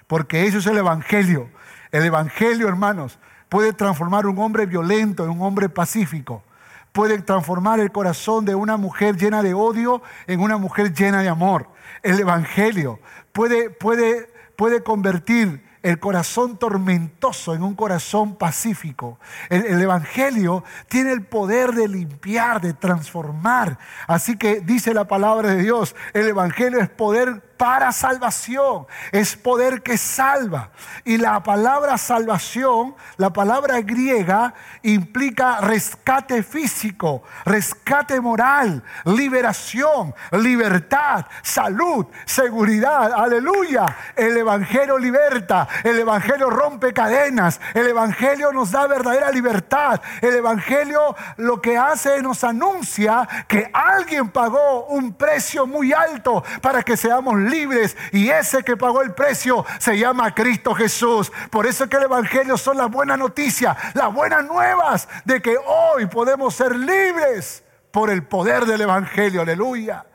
porque 0.06 0.46
eso 0.46 0.58
es 0.58 0.66
el 0.66 0.76
evangelio. 0.76 1.48
El 1.90 2.04
evangelio, 2.04 2.68
hermanos, 2.68 3.18
puede 3.48 3.72
transformar 3.72 4.26
un 4.26 4.38
hombre 4.38 4.66
violento 4.66 5.24
en 5.24 5.30
un 5.30 5.40
hombre 5.40 5.70
pacífico. 5.70 6.44
Puede 6.92 7.22
transformar 7.22 7.80
el 7.80 7.90
corazón 7.90 8.44
de 8.44 8.54
una 8.54 8.76
mujer 8.76 9.16
llena 9.16 9.42
de 9.42 9.54
odio 9.54 10.02
en 10.26 10.40
una 10.40 10.58
mujer 10.58 10.92
llena 10.92 11.22
de 11.22 11.28
amor. 11.28 11.68
El 12.02 12.20
evangelio 12.20 13.00
puede, 13.32 13.70
puede, 13.70 14.30
puede 14.56 14.82
convertir 14.82 15.69
el 15.82 15.98
corazón 15.98 16.58
tormentoso 16.58 17.54
en 17.54 17.62
un 17.62 17.74
corazón 17.74 18.36
pacífico. 18.36 19.18
El, 19.48 19.80
Evangelio 19.80 20.64
tiene 20.88 21.12
el 21.12 21.22
poder 21.22 21.72
de 21.72 21.88
limpiar, 21.88 22.60
de 22.60 22.74
transformar. 22.74 23.78
Así 24.06 24.36
que 24.36 24.60
dice 24.60 24.92
la 24.94 25.06
palabra 25.06 25.50
de 25.50 25.62
Dios, 25.62 25.96
el 26.12 26.28
Evangelio 26.28 26.80
es 26.80 26.88
poder 26.88 27.49
para 27.60 27.92
salvación, 27.92 28.86
es 29.12 29.36
poder 29.36 29.82
que 29.82 29.98
salva. 29.98 30.70
Y 31.04 31.18
la 31.18 31.42
palabra 31.42 31.98
salvación, 31.98 32.94
la 33.18 33.34
palabra 33.34 33.82
griega, 33.82 34.54
implica 34.82 35.60
rescate 35.60 36.42
físico, 36.42 37.22
rescate 37.44 38.18
moral, 38.18 38.82
liberación, 39.04 40.14
libertad, 40.32 41.26
salud, 41.42 42.06
seguridad. 42.24 43.12
Aleluya. 43.12 43.94
El 44.16 44.38
Evangelio 44.38 44.96
liberta, 44.96 45.68
el 45.84 45.98
Evangelio 45.98 46.48
rompe 46.48 46.94
cadenas, 46.94 47.60
el 47.74 47.88
Evangelio 47.88 48.54
nos 48.54 48.70
da 48.70 48.86
verdadera 48.86 49.30
libertad. 49.30 50.00
El 50.22 50.34
Evangelio 50.34 51.14
lo 51.36 51.60
que 51.60 51.76
hace 51.76 52.22
nos 52.22 52.42
anuncia 52.42 53.28
que 53.46 53.70
alguien 53.70 54.30
pagó 54.30 54.86
un 54.86 55.12
precio 55.12 55.66
muy 55.66 55.92
alto 55.92 56.42
para 56.62 56.82
que 56.82 56.96
seamos 56.96 57.34
libres 57.34 57.49
y 58.12 58.28
ese 58.28 58.62
que 58.62 58.76
pagó 58.76 59.02
el 59.02 59.14
precio 59.14 59.64
se 59.78 59.98
llama 59.98 60.34
Cristo 60.34 60.74
Jesús. 60.74 61.32
Por 61.50 61.66
eso 61.66 61.84
es 61.84 61.90
que 61.90 61.96
el 61.96 62.04
Evangelio 62.04 62.56
son 62.56 62.76
las 62.76 62.90
buenas 62.90 63.18
noticias, 63.18 63.76
las 63.94 64.12
buenas 64.12 64.44
nuevas 64.44 65.08
de 65.24 65.40
que 65.40 65.56
hoy 65.56 66.06
podemos 66.06 66.54
ser 66.54 66.74
libres 66.74 67.62
por 67.90 68.10
el 68.10 68.22
poder 68.24 68.64
del 68.66 68.82
Evangelio. 68.82 69.42
Aleluya. 69.42 70.06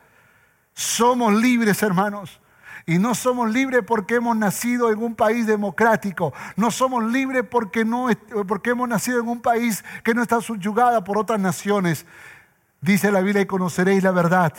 Somos 0.74 1.34
libres, 1.34 1.82
hermanos. 1.82 2.40
Y 2.88 2.98
no 2.98 3.14
somos 3.14 3.50
libres 3.50 3.82
porque 3.84 4.16
hemos 4.16 4.36
nacido 4.36 4.92
en 4.92 5.02
un 5.02 5.16
país 5.16 5.46
democrático. 5.46 6.32
No 6.54 6.70
somos 6.70 7.04
libres 7.04 7.44
porque, 7.50 7.84
no, 7.84 8.08
porque 8.46 8.70
hemos 8.70 8.88
nacido 8.88 9.20
en 9.20 9.28
un 9.28 9.40
país 9.40 9.84
que 10.04 10.14
no 10.14 10.22
está 10.22 10.40
subyugada 10.40 11.02
por 11.02 11.18
otras 11.18 11.40
naciones. 11.40 12.06
Dice 12.80 13.10
la 13.10 13.20
Biblia 13.20 13.42
y 13.42 13.46
conoceréis 13.46 14.04
la 14.04 14.12
verdad 14.12 14.52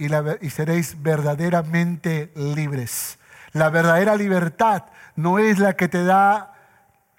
y, 0.00 0.50
seréis 0.50 1.02
verdaderamente 1.02 2.32
libres. 2.34 3.18
La 3.52 3.68
verdadera 3.68 4.16
libertad 4.16 4.84
no 5.14 5.38
es 5.38 5.58
la 5.58 5.74
que 5.74 5.88
te 5.88 6.04
da 6.04 6.54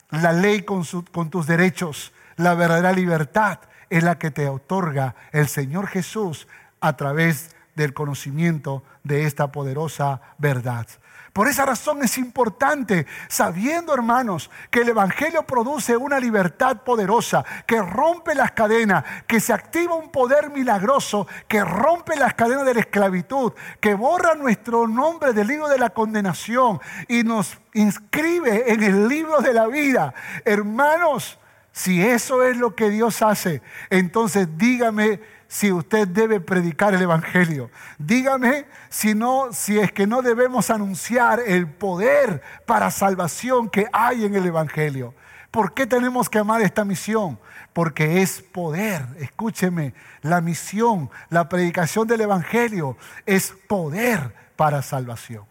la 0.10 0.34
ley 0.34 0.64
con, 0.64 0.84
con 1.12 1.30
tus 1.30 1.46
derechos. 1.46 2.12
La 2.38 2.56
verdadera 2.56 2.92
libertad 2.92 3.60
es 3.92 4.04
la 4.04 4.18
que 4.18 4.32
te 4.32 4.50
otorga 4.50 5.16
el 5.32 5.48
Señor 5.48 5.88
Jesús 5.88 6.48
a 6.80 6.98
través 6.98 7.56
del 7.76 7.94
conocimiento 7.94 8.84
de 9.04 9.26
esta 9.26 9.52
poderosa 9.52 10.22
verdad. 10.40 10.88
Por 11.34 11.48
esa 11.48 11.66
razón 11.66 12.04
es 12.04 12.18
importante, 12.18 13.06
sabiendo 13.30 13.94
hermanos, 13.94 14.52
que 14.70 14.82
el 14.82 14.90
Evangelio 14.90 15.44
produce 15.44 15.96
una 15.96 16.20
libertad 16.20 16.82
poderosa, 16.84 17.46
que 17.66 17.82
rompe 17.82 18.36
las 18.36 18.52
cadenas, 18.52 19.06
que 19.28 19.40
se 19.40 19.54
activa 19.54 19.96
un 19.96 20.12
poder 20.12 20.50
milagroso, 20.50 21.28
que 21.48 21.64
rompe 21.64 22.18
las 22.18 22.34
cadenas 22.34 22.66
de 22.66 22.74
la 22.74 22.82
esclavitud, 22.82 23.54
que 23.80 23.94
borra 23.94 24.36
nuestro 24.36 24.88
nombre 24.90 25.32
del 25.32 25.48
libro 25.48 25.70
de 25.70 25.78
la 25.78 25.92
condenación 25.92 26.82
y 27.08 27.24
nos 27.24 27.58
inscribe 27.74 28.74
en 28.74 28.84
el 28.84 29.08
libro 29.08 29.40
de 29.40 29.54
la 29.54 29.68
vida. 29.68 30.14
Hermanos, 30.44 31.40
si 31.72 32.06
eso 32.06 32.44
es 32.44 32.58
lo 32.58 32.76
que 32.76 32.90
Dios 32.90 33.22
hace, 33.22 33.62
entonces 33.90 34.50
dígame 34.58 35.22
si 35.52 35.70
usted 35.70 36.08
debe 36.08 36.40
predicar 36.40 36.94
el 36.94 37.02
Evangelio. 37.02 37.70
Dígame 37.98 38.68
si 38.88 39.14
no, 39.14 39.52
si 39.52 39.80
es 39.80 39.92
que 39.92 40.08
no 40.08 40.22
debemos 40.22 40.70
anunciar 40.70 41.42
el 41.46 41.68
poder 41.68 42.42
para 42.66 42.90
salvación 42.90 43.70
que 43.70 43.86
hay 43.92 44.24
en 44.24 44.34
el 44.36 44.46
Evangelio. 44.46 45.14
¿Por 45.52 45.74
qué 45.74 45.86
tenemos 45.86 46.30
que 46.30 46.40
amar 46.40 46.62
esta 46.62 46.86
misión? 46.86 47.38
Porque 47.74 48.22
es 48.22 48.42
poder. 48.42 49.06
Escúcheme, 49.20 49.94
la 50.22 50.40
misión, 50.40 51.10
la 51.30 51.50
predicación 51.50 52.08
del 52.08 52.22
Evangelio 52.22 52.96
es 53.26 53.54
poder 53.68 54.34
para 54.56 54.82
salvación. 54.82 55.44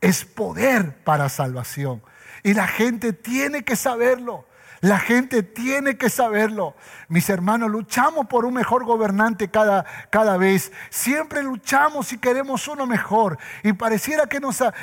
Es 0.00 0.24
poder 0.24 0.96
para 1.02 1.28
salvación. 1.28 2.02
Y 2.44 2.54
la 2.54 2.68
gente 2.68 3.12
tiene 3.12 3.64
que 3.64 3.74
saberlo. 3.74 4.46
La 4.84 4.98
gente 4.98 5.42
tiene 5.42 5.96
que 5.96 6.10
saberlo. 6.10 6.74
Mis 7.08 7.30
hermanos, 7.30 7.70
luchamos 7.70 8.26
por 8.26 8.44
un 8.44 8.52
mejor 8.52 8.84
gobernante 8.84 9.48
cada, 9.48 9.86
cada 10.10 10.36
vez. 10.36 10.72
Siempre 10.90 11.42
luchamos 11.42 12.12
y 12.12 12.18
queremos 12.18 12.68
uno 12.68 12.86
mejor. 12.86 13.38
Y 13.62 13.72
pareciera 13.72 14.26
que, 14.26 14.42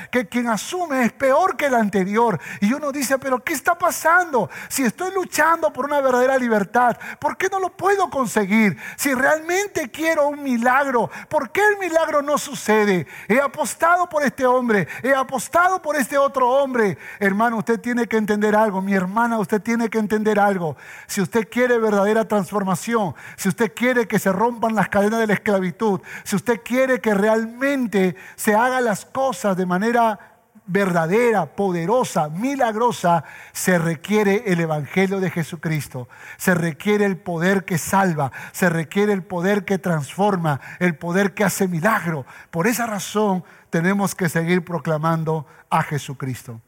que 0.10 0.28
quien 0.28 0.48
asume 0.48 1.04
es 1.04 1.12
peor 1.12 1.56
que 1.56 1.68
el 1.68 1.76
anterior. 1.76 2.40
Y 2.62 2.74
uno 2.74 2.92
dice, 2.92 3.20
pero 3.20 3.44
¿qué 3.44 3.54
está 3.54 3.78
pasando? 3.78 4.50
Si 4.70 4.82
estoy 4.82 5.14
luchando 5.14 5.72
por 5.72 5.86
una 5.86 6.02
verdadera 6.02 6.36
libertad, 6.40 6.98
¿por 7.20 7.38
qué 7.38 7.48
no 7.52 7.60
lo 7.60 7.70
puedo 7.78 8.10
conseguir? 8.10 8.76
Si 8.96 9.14
realmente 9.14 9.92
quiero 9.92 10.30
un 10.30 10.42
milagro, 10.42 11.12
¿por 11.30 11.52
qué 11.52 11.62
el 11.62 11.78
milagro 11.78 12.24
no 12.24 12.40
sucede? 12.40 13.06
He 13.28 13.40
apostado 13.40 14.10
por 14.10 14.24
este 14.24 14.48
hombre, 14.48 14.88
he 15.04 15.14
apostado 15.14 15.80
por 15.80 15.96
este 15.96 16.18
otro 16.18 16.50
hombre. 16.50 16.98
Hermano, 17.20 17.58
usted 17.58 17.80
tiene 17.80 18.08
que 18.08 18.18
entender 18.18 18.56
algo. 18.56 18.82
Mi 18.82 18.96
hermana, 18.96 19.38
usted 19.38 19.62
tiene 19.62 19.91
que 19.92 20.00
entender 20.00 20.40
algo. 20.40 20.76
Si 21.06 21.22
usted 21.22 21.48
quiere 21.48 21.78
verdadera 21.78 22.28
transformación, 22.28 23.14
si 23.38 23.50
usted 23.50 23.72
quiere 23.76 24.08
que 24.08 24.18
se 24.18 24.32
rompan 24.32 24.74
las 24.74 24.90
cadenas 24.90 25.20
de 25.20 25.28
la 25.28 25.34
esclavitud, 25.34 26.02
si 26.24 26.36
usted 26.36 26.62
quiere 26.64 27.00
que 27.00 27.14
realmente 27.14 28.16
se 28.36 28.56
hagan 28.56 28.86
las 28.86 29.06
cosas 29.06 29.56
de 29.56 29.68
manera 29.68 30.32
verdadera, 30.66 31.48
poderosa, 31.48 32.30
milagrosa, 32.30 33.26
se 33.52 33.78
requiere 33.78 34.44
el 34.48 34.62
Evangelio 34.62 35.20
de 35.20 35.30
Jesucristo. 35.30 36.08
Se 36.38 36.54
requiere 36.54 37.06
el 37.06 37.18
poder 37.18 37.66
que 37.66 37.78
salva, 37.78 38.32
se 38.54 38.70
requiere 38.70 39.12
el 39.12 39.24
poder 39.24 39.66
que 39.66 39.80
transforma, 39.80 40.62
el 40.80 40.96
poder 40.96 41.34
que 41.34 41.44
hace 41.44 41.68
milagro. 41.68 42.26
Por 42.52 42.68
esa 42.68 42.88
razón 42.88 43.44
tenemos 43.70 44.16
que 44.16 44.30
seguir 44.30 44.64
proclamando 44.64 45.46
a 45.70 45.84
Jesucristo. 45.84 46.62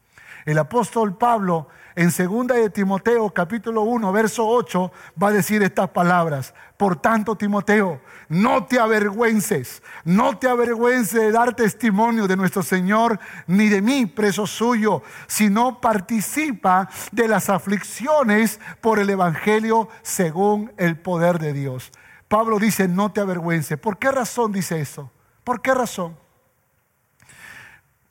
El 0.44 0.58
apóstol 0.58 1.16
Pablo 1.16 1.68
en 1.96 2.10
2 2.10 2.46
de 2.48 2.70
Timoteo 2.70 3.30
capítulo 3.30 3.82
1 3.82 4.12
verso 4.12 4.46
8 4.46 4.92
va 5.22 5.28
a 5.28 5.32
decir 5.32 5.62
estas 5.62 5.90
palabras. 5.90 6.54
Por 6.76 6.96
tanto, 6.96 7.36
Timoteo, 7.36 8.00
no 8.28 8.64
te 8.66 8.80
avergüences, 8.80 9.82
no 10.04 10.36
te 10.36 10.48
avergüences 10.48 11.12
de 11.12 11.30
dar 11.30 11.54
testimonio 11.54 12.26
de 12.26 12.36
nuestro 12.36 12.62
Señor 12.62 13.20
ni 13.46 13.68
de 13.68 13.80
mí, 13.80 14.06
preso 14.06 14.46
suyo, 14.46 15.02
sino 15.28 15.80
participa 15.80 16.88
de 17.12 17.28
las 17.28 17.48
aflicciones 17.48 18.60
por 18.80 18.98
el 18.98 19.10
Evangelio 19.10 19.88
según 20.02 20.72
el 20.76 20.98
poder 20.98 21.38
de 21.38 21.52
Dios. 21.52 21.92
Pablo 22.26 22.58
dice, 22.58 22.88
no 22.88 23.12
te 23.12 23.20
avergüences. 23.20 23.78
¿Por 23.78 23.98
qué 23.98 24.10
razón 24.10 24.50
dice 24.50 24.80
eso? 24.80 25.12
¿Por 25.44 25.62
qué 25.62 25.74
razón? 25.74 26.16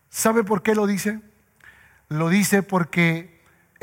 ¿Sabe 0.09 0.43
por 0.43 0.61
qué 0.61 0.75
lo 0.75 0.87
dice? 0.87 1.19
Lo 2.07 2.29
dice 2.29 2.63
porque 2.63 3.32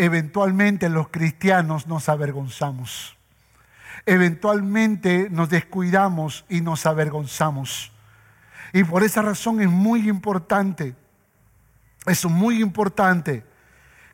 eventualmente 0.05 0.89
los 0.89 1.09
cristianos 1.09 1.87
nos 1.87 2.09
avergonzamos. 2.09 3.19
Eventualmente 4.07 5.29
nos 5.31 5.51
descuidamos 5.51 6.47
y 6.49 6.63
nos 6.63 6.87
avergonzamos. 6.87 7.93
Y 8.73 8.83
por 8.85 9.03
esa 9.03 9.21
razón 9.21 9.61
es 9.61 9.69
muy 9.69 10.09
importante, 10.09 10.95
es 12.07 12.25
muy 12.25 12.63
importante 12.63 13.45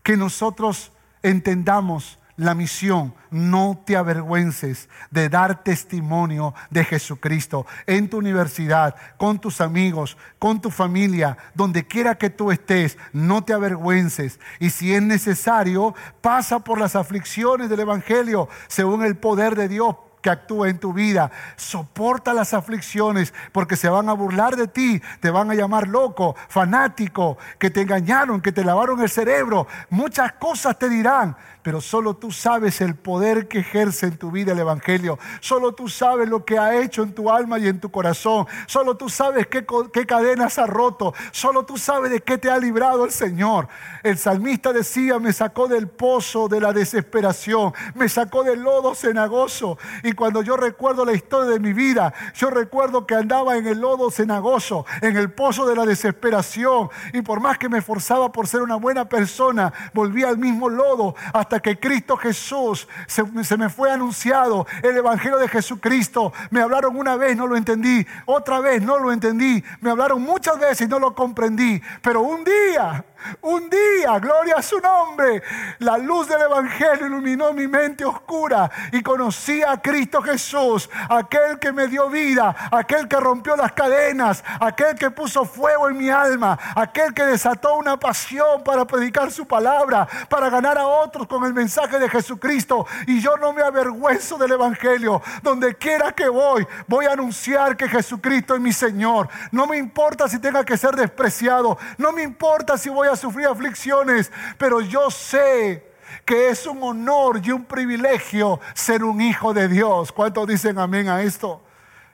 que 0.03 0.16
nosotros 0.16 0.90
entendamos 1.22 2.18
la 2.37 2.55
misión, 2.55 3.14
no 3.31 3.83
te 3.87 3.96
avergüences 3.96 4.88
de 5.11 5.29
dar 5.29 5.62
testimonio 5.62 6.55
de 6.70 6.85
Jesucristo 6.85 7.66
en 7.87 8.11
tu 8.11 8.18
universidad, 8.18 8.94
con 9.16 9.38
tus 9.38 9.61
amigos, 9.61 10.16
con 10.38 10.61
tu 10.61 10.70
familia, 10.70 11.37
donde 11.55 11.87
quiera 11.87 12.16
que 12.16 12.31
tú 12.31 12.51
estés, 12.51 12.99
no 13.12 13.42
te 13.42 13.53
avergüences. 13.53 14.38
Y 14.61 14.70
si 14.70 14.94
es 14.94 15.03
necesario, 15.03 15.94
pasa 16.20 16.61
por 16.61 16.79
las 16.79 16.94
aflicciones 16.94 17.70
del 17.70 17.81
Evangelio 17.81 18.49
según 18.68 19.05
el 19.05 19.16
poder 19.16 19.57
de 19.57 19.68
Dios 19.68 19.96
que 20.27 20.31
actúe 20.31 20.64
en 20.64 20.81
tu 20.81 20.92
vida. 20.92 21.31
Soporta 21.55 22.35
las 22.35 22.53
aflicciones 22.53 23.33
porque 23.53 23.77
se 23.77 23.88
van 23.88 24.09
a 24.09 24.12
burlar 24.12 24.57
de 24.57 24.66
ti, 24.66 25.01
te 25.20 25.31
van 25.31 25.53
a 25.53 25.55
llamar 25.55 25.87
loco, 25.87 26.35
fanático, 26.49 27.38
que 27.61 27.70
te 27.70 27.83
engañaron, 27.83 28.40
que 28.40 28.51
te 28.51 28.64
lavaron 28.64 29.01
el 29.01 29.09
cerebro. 29.09 29.68
Muchas 29.88 30.33
cosas 30.33 30.77
te 30.81 30.88
dirán, 30.88 31.37
pero 31.66 31.81
solo 31.81 32.14
tú 32.14 32.31
sabes 32.31 32.81
el 32.81 32.94
poder 32.94 33.48
que 33.48 33.59
ejerce 33.59 34.07
en 34.07 34.16
tu 34.16 34.31
vida 34.31 34.52
el 34.52 34.61
Evangelio. 34.61 35.18
Solo 35.40 35.72
tú 35.72 35.88
sabes 35.88 36.29
lo 36.29 36.44
que 36.44 36.61
ha 36.61 36.81
hecho 36.81 37.02
en 37.02 37.12
tu 37.12 37.29
alma 37.29 37.59
y 37.59 37.66
en 37.66 37.81
tu 37.81 37.90
corazón. 37.90 38.46
Solo 38.68 38.96
tú 38.96 39.09
sabes 39.09 39.48
qué, 39.48 39.66
cadenas 40.07 40.61
ha 40.61 40.66
roto. 40.68 41.12
Solo 41.33 41.64
tú 41.64 41.76
sabes 41.76 42.12
de 42.12 42.20
qué 42.20 42.38
te 42.38 42.52
ha 42.52 42.59
librado 42.59 43.05
el 43.05 43.11
Señor. 43.11 43.66
El 44.05 44.16
salmista 44.16 44.72
decía, 44.72 45.18
me 45.18 45.33
sacó 45.33 45.66
del 45.66 45.88
pozo 45.88 46.46
de 46.46 46.61
la 46.61 46.72
desesperación, 46.72 47.74
me 47.96 48.09
sacó 48.09 48.44
del 48.44 48.61
lodo 48.61 48.94
cenagoso. 48.94 49.76
Y 50.05 50.12
cuando 50.12 50.42
yo 50.42 50.57
recuerdo 50.57 51.05
la 51.05 51.14
historia 51.14 51.50
de 51.50 51.59
mi 51.59 51.72
vida, 51.72 52.14
yo 52.37 52.48
recuerdo 52.48 53.09
que 53.09 53.16
andaba 53.16 53.57
en 53.57 53.66
el 53.66 53.81
lodo 53.81 54.12
cenagoso, 54.12 54.87
en 55.02 55.16
el 55.16 55.33
pozo 55.33 55.66
de 55.66 55.74
la 55.74 55.85
desesperación. 55.85 56.90
Y 57.12 57.22
por 57.22 57.40
más 57.40 57.59
que 57.59 57.68
me 57.68 57.79
esforzaba 57.79 58.31
por 58.31 58.46
ser 58.46 58.62
una 58.62 58.76
buena 58.76 59.09
persona, 59.09 59.72
volvía 59.92 60.29
al 60.29 60.38
mismo 60.38 60.68
lodo 60.68 61.16
hasta 61.33 61.56
que 61.61 61.79
Cristo 61.79 62.16
Jesús 62.16 62.88
se, 63.07 63.25
me 63.57 63.69
fue 63.69 63.90
anunciado, 63.90 64.66
el 64.83 64.97
Evangelio 64.97 65.38
de 65.38 65.49
Jesucristo. 65.49 66.33
Me 66.51 66.61
hablaron 66.61 66.97
una 66.97 67.16
vez, 67.16 67.37
no 67.37 67.47
lo 67.47 67.57
entendí, 67.57 68.07
otra 68.25 68.61
vez 68.61 68.83
no 68.83 68.99
lo 68.99 69.12
entendí, 69.12 69.62
me 69.81 69.90
hablaron 69.90 70.23
muchas 70.23 70.59
veces 70.59 70.87
y 70.87 70.90
no 70.90 70.99
lo 70.99 71.14
comprendí, 71.14 71.81
pero 72.03 72.21
un 72.23 72.45
día 72.45 73.05
un 73.42 73.69
día, 73.69 74.19
gloria 74.19 74.57
a 74.57 74.62
su 74.62 74.79
nombre, 74.79 75.42
la 75.79 75.99
luz 75.99 76.29
del 76.29 76.42
Evangelio 76.42 77.07
iluminó 77.07 77.53
mi 77.53 77.66
mente 77.66 78.05
oscura 78.05 78.71
y 78.92 79.03
conocí 79.03 79.62
a 79.62 79.81
Cristo 79.81 80.23
Jesús, 80.23 80.88
aquel 81.09 81.59
que 81.59 81.73
me 81.73 81.88
dio 81.88 82.09
vida, 82.09 82.55
aquel 82.71 83.09
que 83.09 83.19
rompió 83.19 83.57
las 83.57 83.73
cadenas, 83.73 84.45
aquel 84.61 84.95
que 84.97 85.11
puso 85.11 85.45
fuego 85.45 85.88
en 85.88 85.97
mi 85.97 86.09
alma, 86.09 86.59
aquel 86.75 87.14
que 87.14 87.25
desató 87.25 87.77
una 87.77 87.99
pasión 87.99 88.62
para 88.62 88.87
predicar 88.87 89.31
su 89.31 89.47
palabra, 89.47 90.07
para 90.29 90.51
ganar 90.51 90.79
a 90.79 90.87
otros 90.87 91.27
con 91.27 91.45
el 91.46 91.54
mensaje 91.54 91.98
de 91.98 92.09
Jesucristo. 92.09 92.87
Y 93.06 93.20
yo 93.20 93.37
no 93.37 93.52
me 93.52 93.62
avergüenzo 93.62 94.37
del 94.38 94.52
Evangelio. 94.52 95.22
Donde 95.42 95.74
quiera 95.76 96.12
que 96.12 96.28
voy, 96.28 96.66
voy 96.87 97.06
a 97.06 97.12
anunciar 97.12 97.76
que 97.76 97.88
Jesucristo 97.88 98.54
es 98.54 98.61
mi 98.61 98.72
Señor. 98.72 99.28
No 99.50 99.66
me 99.66 99.78
importa 99.78 100.28
si 100.28 100.38
tenga 100.38 100.64
que 100.64 100.76
ser 100.76 100.94
despreciado, 100.96 101.78
no 101.98 102.12
me 102.12 102.22
importa 102.22 102.76
si 102.76 102.88
voy 102.88 103.09
a 103.09 103.16
sufrir 103.16 103.46
aflicciones, 103.46 104.30
pero 104.59 104.80
yo 104.80 105.11
sé 105.11 105.92
que 106.24 106.48
es 106.48 106.66
un 106.66 106.82
honor 106.82 107.40
y 107.42 107.52
un 107.52 107.64
privilegio 107.64 108.61
ser 108.74 109.04
un 109.04 109.20
hijo 109.20 109.54
de 109.54 109.68
Dios. 109.68 110.12
¿Cuántos 110.12 110.46
dicen 110.46 110.78
amén 110.78 111.09
a 111.09 111.22
esto? 111.22 111.62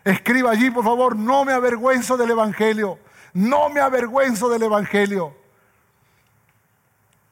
Escriba 0.04 0.50
allí, 0.50 0.70
por 0.70 0.84
favor, 0.84 1.16
no 1.16 1.44
me 1.44 1.52
avergüenzo 1.52 2.16
del 2.16 2.30
Evangelio. 2.30 2.98
No 3.32 3.68
me 3.70 3.80
avergüenzo 3.80 4.48
del 4.48 4.64
Evangelio. 4.64 5.34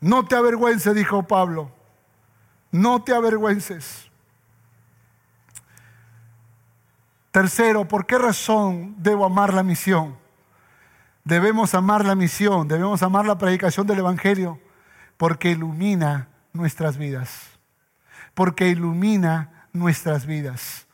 No 0.01 0.27
te 0.27 0.37
avergüences, 0.37 0.95
dijo 0.95 1.23
Pablo. 1.25 1.71
No 2.71 3.03
te 3.03 3.15
avergüences. 3.15 4.11
Tercero, 7.31 7.87
¿por 7.87 8.07
qué 8.07 8.19
razón 8.19 8.95
debo 8.99 9.25
amar 9.25 9.55
la 9.55 9.63
misión? 9.63 10.17
Debemos 11.25 11.75
amar 11.75 12.05
la 12.05 12.15
misión, 12.15 12.67
debemos 12.67 13.03
amar 13.03 13.27
la 13.27 13.39
predicación 13.39 13.87
del 13.87 13.99
Evangelio, 13.99 14.59
porque 15.17 15.51
ilumina 15.51 16.29
nuestras 16.53 16.97
vidas. 16.97 17.51
Porque 18.35 18.69
ilumina 18.69 19.69
nuestras 19.73 20.27
vidas. 20.27 20.87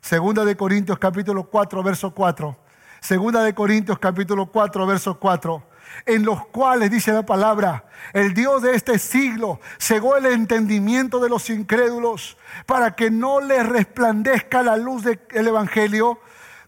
Segunda 0.00 0.44
de 0.44 0.56
Corintios 0.56 0.98
capítulo 0.98 1.44
4, 1.44 1.82
verso 1.82 2.10
4. 2.12 2.56
Segunda 3.00 3.42
de 3.42 3.54
Corintios 3.54 3.98
capítulo 3.98 4.46
4, 4.46 4.86
verso 4.86 5.18
4. 5.18 5.73
En 6.06 6.24
los 6.24 6.46
cuales, 6.46 6.90
dice 6.90 7.12
la 7.12 7.24
palabra, 7.24 7.84
el 8.12 8.34
Dios 8.34 8.62
de 8.62 8.74
este 8.74 8.98
siglo 8.98 9.60
cegó 9.78 10.16
el 10.16 10.26
entendimiento 10.26 11.20
de 11.20 11.28
los 11.28 11.48
incrédulos 11.50 12.36
para 12.66 12.94
que 12.94 13.10
no 13.10 13.40
les 13.40 13.66
resplandezca 13.66 14.62
la 14.62 14.76
luz 14.76 15.04
del 15.04 15.48
Evangelio 15.48 16.20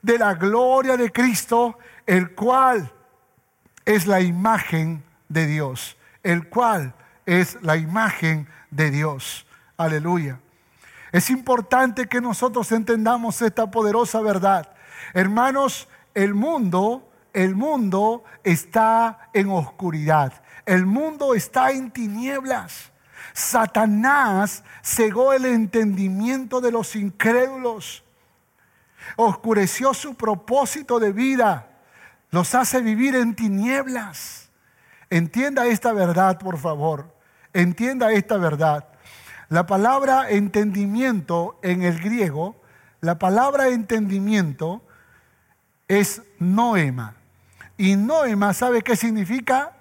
de 0.02 0.18
la 0.18 0.34
gloria 0.34 0.96
de 0.96 1.10
Cristo, 1.12 1.78
el 2.06 2.34
cual 2.34 2.92
es 3.84 4.06
la 4.06 4.20
imagen 4.20 5.02
de 5.28 5.46
Dios, 5.46 5.96
el 6.22 6.48
cual 6.48 6.94
es 7.26 7.58
la 7.62 7.76
imagen 7.76 8.48
de 8.70 8.90
Dios. 8.90 9.46
Aleluya. 9.76 10.40
Es 11.12 11.30
importante 11.30 12.06
que 12.06 12.20
nosotros 12.20 12.70
entendamos 12.72 13.40
esta 13.42 13.70
poderosa 13.70 14.20
verdad. 14.20 14.72
Hermanos, 15.14 15.88
el 16.14 16.34
mundo, 16.34 17.05
el 17.36 17.54
mundo 17.54 18.24
está 18.42 19.28
en 19.34 19.50
oscuridad. 19.50 20.32
El 20.64 20.86
mundo 20.86 21.34
está 21.34 21.70
en 21.70 21.90
tinieblas. 21.90 22.90
Satanás 23.34 24.64
cegó 24.82 25.34
el 25.34 25.44
entendimiento 25.44 26.62
de 26.62 26.72
los 26.72 26.96
incrédulos. 26.96 28.04
Oscureció 29.16 29.92
su 29.92 30.14
propósito 30.14 30.98
de 30.98 31.12
vida 31.12 31.68
los 32.30 32.54
hace 32.54 32.80
vivir 32.80 33.14
en 33.14 33.34
tinieblas. 33.34 34.50
Entienda 35.10 35.66
esta 35.66 35.92
verdad, 35.92 36.38
por 36.38 36.58
favor. 36.58 37.14
Entienda 37.52 38.12
esta 38.12 38.38
verdad. 38.38 38.88
La 39.50 39.66
palabra 39.66 40.30
entendimiento 40.30 41.58
en 41.62 41.82
el 41.82 42.00
griego, 42.00 42.56
la 43.02 43.18
palabra 43.18 43.68
entendimiento 43.68 44.82
es 45.86 46.22
noema. 46.38 47.14
Y 47.76 47.96
noema, 47.96 48.54
¿sabe 48.54 48.82
qué 48.82 48.96
significa? 48.96 49.76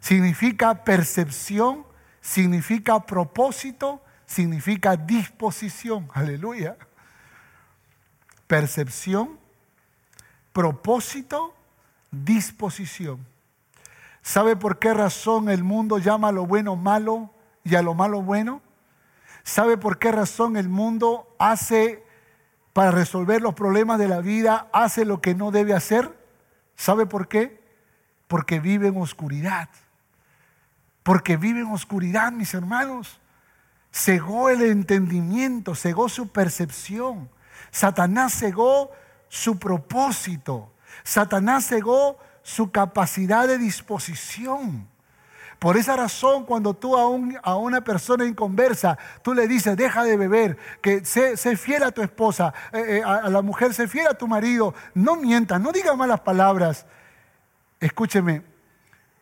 Significa 0.00 0.84
percepción, 0.84 1.86
significa 2.20 3.04
propósito, 3.06 4.02
significa 4.26 4.96
disposición. 4.96 6.08
Aleluya. 6.12 6.76
Percepción, 8.46 9.38
propósito 10.52 11.54
disposición. 12.10 13.26
¿Sabe 14.22 14.56
por 14.56 14.78
qué 14.78 14.92
razón 14.92 15.48
el 15.48 15.64
mundo 15.64 15.98
llama 15.98 16.28
a 16.28 16.32
lo 16.32 16.46
bueno 16.46 16.76
malo 16.76 17.30
y 17.64 17.74
a 17.76 17.82
lo 17.82 17.94
malo 17.94 18.22
bueno? 18.22 18.60
¿Sabe 19.42 19.78
por 19.78 19.98
qué 19.98 20.12
razón 20.12 20.56
el 20.56 20.68
mundo 20.68 21.34
hace 21.38 22.04
para 22.74 22.90
resolver 22.90 23.40
los 23.40 23.54
problemas 23.54 23.98
de 23.98 24.08
la 24.08 24.20
vida, 24.20 24.68
hace 24.72 25.06
lo 25.06 25.22
que 25.22 25.34
no 25.34 25.50
debe 25.50 25.72
hacer? 25.72 26.17
¿Sabe 26.78 27.06
por 27.06 27.26
qué? 27.26 27.60
Porque 28.28 28.60
vive 28.60 28.86
en 28.86 28.96
oscuridad. 29.02 29.68
Porque 31.02 31.36
vive 31.36 31.60
en 31.60 31.72
oscuridad, 31.72 32.30
mis 32.30 32.54
hermanos. 32.54 33.20
Cegó 33.92 34.48
el 34.48 34.62
entendimiento, 34.62 35.74
cegó 35.74 36.08
su 36.08 36.28
percepción. 36.28 37.28
Satanás 37.72 38.38
cegó 38.38 38.92
su 39.28 39.58
propósito. 39.58 40.72
Satanás 41.02 41.66
cegó 41.66 42.16
su 42.42 42.70
capacidad 42.70 43.48
de 43.48 43.58
disposición. 43.58 44.88
Por 45.58 45.76
esa 45.76 45.96
razón, 45.96 46.44
cuando 46.44 46.74
tú 46.74 46.96
a, 46.96 47.56
una 47.56 47.80
persona 47.80 48.24
inconversa, 48.24 48.96
tú 49.22 49.34
le 49.34 49.48
dices, 49.48 49.76
deja 49.76 50.04
de 50.04 50.16
beber, 50.16 50.56
que 50.80 51.04
sé, 51.04 51.36
fiel 51.56 51.82
a 51.82 51.90
tu 51.90 52.00
esposa, 52.00 52.54
eh, 52.72 52.98
eh, 52.98 53.02
a, 53.04 53.28
la 53.28 53.42
mujer, 53.42 53.74
sé 53.74 53.88
fiel 53.88 54.06
a 54.06 54.14
tu 54.14 54.28
marido, 54.28 54.74
no 54.94 55.16
mientas, 55.16 55.60
no 55.60 55.72
diga 55.72 55.96
malas 55.96 56.20
palabras. 56.20 56.86
Escúcheme, 57.80 58.42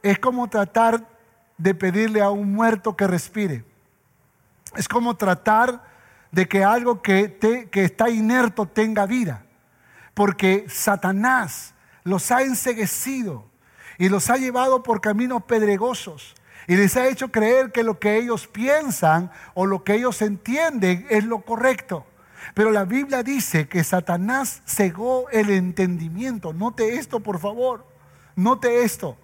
es 0.03 0.19
como 0.19 0.49
tratar 0.49 1.07
de 1.57 1.75
pedirle 1.75 2.21
a 2.21 2.31
un 2.31 2.53
muerto 2.53 2.95
que 2.97 3.07
respire. 3.07 3.65
Es 4.77 4.89
como 4.89 5.17
tratar 5.17 5.83
de 6.31 6.47
que 6.47 6.63
algo 6.63 7.01
que, 7.01 7.39
que 7.71 7.85
está 7.85 8.11
inerto 8.11 8.67
tenga 8.67 9.07
vida 9.07 9.47
porque 10.17 10.65
Satanás 10.71 11.75
los 12.03 12.31
ha 12.31 12.41
enseguecido 12.41 13.45
y 13.99 14.09
los 14.09 14.31
ha 14.31 14.37
llevado 14.37 14.83
por 14.83 15.01
caminos 15.01 15.43
pedregosos 15.45 16.35
y 16.67 16.77
les 16.77 16.97
ha 16.97 17.07
hecho 17.07 17.31
creer 17.31 17.71
que 17.71 17.83
lo 17.83 17.99
que 17.99 18.17
ellos 18.17 18.47
piensan 18.47 19.31
o 19.55 19.67
lo 19.67 19.85
que 19.85 19.95
ellos 19.95 20.21
entienden 20.23 21.07
es 21.11 21.25
lo 21.25 21.41
correcto. 21.41 22.07
Pero 22.55 22.71
la 22.71 22.85
Biblia 22.85 23.23
dice 23.23 23.69
que 23.69 23.85
Satanás 23.85 24.63
cegó 24.67 25.29
el 25.31 25.51
entendimiento. 25.51 26.53
Note 26.53 26.97
esto, 26.97 27.21
por 27.21 27.39
favor. 27.39 27.87
Note 28.35 28.83
esto. 28.85 29.17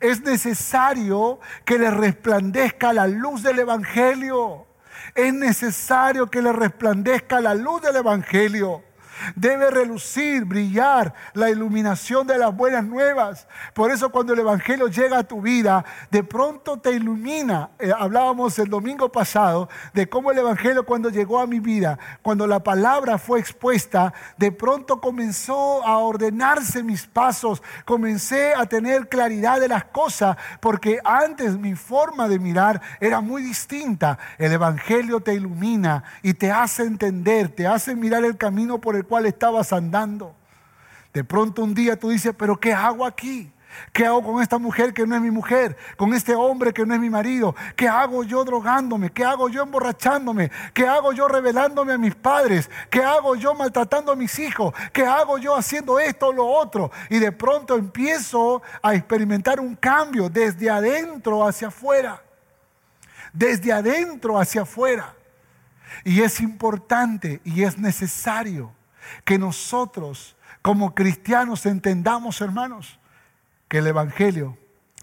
Es 0.00 0.22
necesario 0.22 1.40
que 1.64 1.78
le 1.78 1.90
resplandezca 1.90 2.92
la 2.92 3.06
luz 3.06 3.42
del 3.42 3.60
Evangelio. 3.60 4.66
Es 5.14 5.32
necesario 5.32 6.30
que 6.30 6.42
le 6.42 6.52
resplandezca 6.52 7.40
la 7.40 7.54
luz 7.54 7.82
del 7.82 7.96
Evangelio. 7.96 8.82
Debe 9.36 9.70
relucir, 9.70 10.44
brillar 10.44 11.14
la 11.32 11.50
iluminación 11.50 12.26
de 12.26 12.38
las 12.38 12.54
buenas 12.54 12.84
nuevas. 12.84 13.46
Por 13.72 13.90
eso 13.90 14.10
cuando 14.10 14.32
el 14.32 14.40
Evangelio 14.40 14.88
llega 14.88 15.18
a 15.18 15.24
tu 15.24 15.40
vida, 15.40 15.84
de 16.10 16.22
pronto 16.22 16.78
te 16.78 16.92
ilumina. 16.92 17.70
Eh, 17.78 17.92
hablábamos 17.96 18.58
el 18.58 18.68
domingo 18.68 19.10
pasado 19.10 19.68
de 19.92 20.08
cómo 20.08 20.30
el 20.30 20.38
Evangelio 20.38 20.84
cuando 20.84 21.10
llegó 21.10 21.40
a 21.40 21.46
mi 21.46 21.60
vida, 21.60 21.98
cuando 22.22 22.46
la 22.46 22.62
palabra 22.62 23.18
fue 23.18 23.40
expuesta, 23.40 24.12
de 24.36 24.52
pronto 24.52 25.00
comenzó 25.00 25.84
a 25.84 25.98
ordenarse 25.98 26.82
mis 26.82 27.06
pasos, 27.06 27.62
comencé 27.84 28.54
a 28.54 28.66
tener 28.66 29.08
claridad 29.08 29.60
de 29.60 29.68
las 29.68 29.84
cosas, 29.84 30.36
porque 30.60 31.00
antes 31.04 31.58
mi 31.58 31.74
forma 31.74 32.28
de 32.28 32.38
mirar 32.38 32.80
era 33.00 33.20
muy 33.20 33.42
distinta. 33.42 34.18
El 34.38 34.52
Evangelio 34.52 35.20
te 35.20 35.34
ilumina 35.34 36.04
y 36.22 36.34
te 36.34 36.50
hace 36.50 36.84
entender, 36.84 37.48
te 37.48 37.66
hace 37.66 37.94
mirar 37.94 38.24
el 38.24 38.36
camino 38.36 38.80
por 38.80 38.96
el 38.96 39.03
cual 39.04 39.26
estabas 39.26 39.72
andando. 39.72 40.34
De 41.12 41.22
pronto 41.22 41.62
un 41.62 41.74
día 41.74 41.98
tú 41.98 42.10
dices, 42.10 42.34
pero 42.36 42.58
¿qué 42.58 42.72
hago 42.72 43.06
aquí? 43.06 43.52
¿Qué 43.92 44.06
hago 44.06 44.22
con 44.22 44.42
esta 44.42 44.58
mujer 44.58 44.92
que 44.92 45.06
no 45.06 45.14
es 45.14 45.22
mi 45.22 45.30
mujer? 45.30 45.76
¿Con 45.96 46.14
este 46.14 46.34
hombre 46.34 46.72
que 46.72 46.84
no 46.84 46.94
es 46.94 47.00
mi 47.00 47.10
marido? 47.10 47.54
¿Qué 47.76 47.88
hago 47.88 48.24
yo 48.24 48.44
drogándome? 48.44 49.10
¿Qué 49.10 49.24
hago 49.24 49.48
yo 49.48 49.62
emborrachándome? 49.62 50.50
¿Qué 50.72 50.86
hago 50.86 51.12
yo 51.12 51.28
revelándome 51.28 51.92
a 51.92 51.98
mis 51.98 52.14
padres? 52.14 52.70
¿Qué 52.90 53.02
hago 53.02 53.36
yo 53.36 53.54
maltratando 53.54 54.12
a 54.12 54.16
mis 54.16 54.38
hijos? 54.38 54.74
¿Qué 54.92 55.04
hago 55.04 55.38
yo 55.38 55.56
haciendo 55.56 55.98
esto 55.98 56.28
o 56.28 56.32
lo 56.32 56.46
otro? 56.46 56.90
Y 57.10 57.18
de 57.18 57.32
pronto 57.32 57.76
empiezo 57.76 58.62
a 58.82 58.94
experimentar 58.94 59.60
un 59.60 59.76
cambio 59.76 60.28
desde 60.28 60.70
adentro 60.70 61.46
hacia 61.46 61.68
afuera. 61.68 62.22
Desde 63.32 63.72
adentro 63.72 64.38
hacia 64.38 64.62
afuera. 64.62 65.14
Y 66.04 66.22
es 66.22 66.40
importante 66.40 67.40
y 67.44 67.62
es 67.62 67.78
necesario 67.78 68.73
que 69.24 69.38
nosotros 69.38 70.36
como 70.62 70.94
cristianos 70.94 71.66
entendamos, 71.66 72.40
hermanos, 72.40 72.98
que 73.68 73.78
el 73.78 73.86
Evangelio 73.86 74.56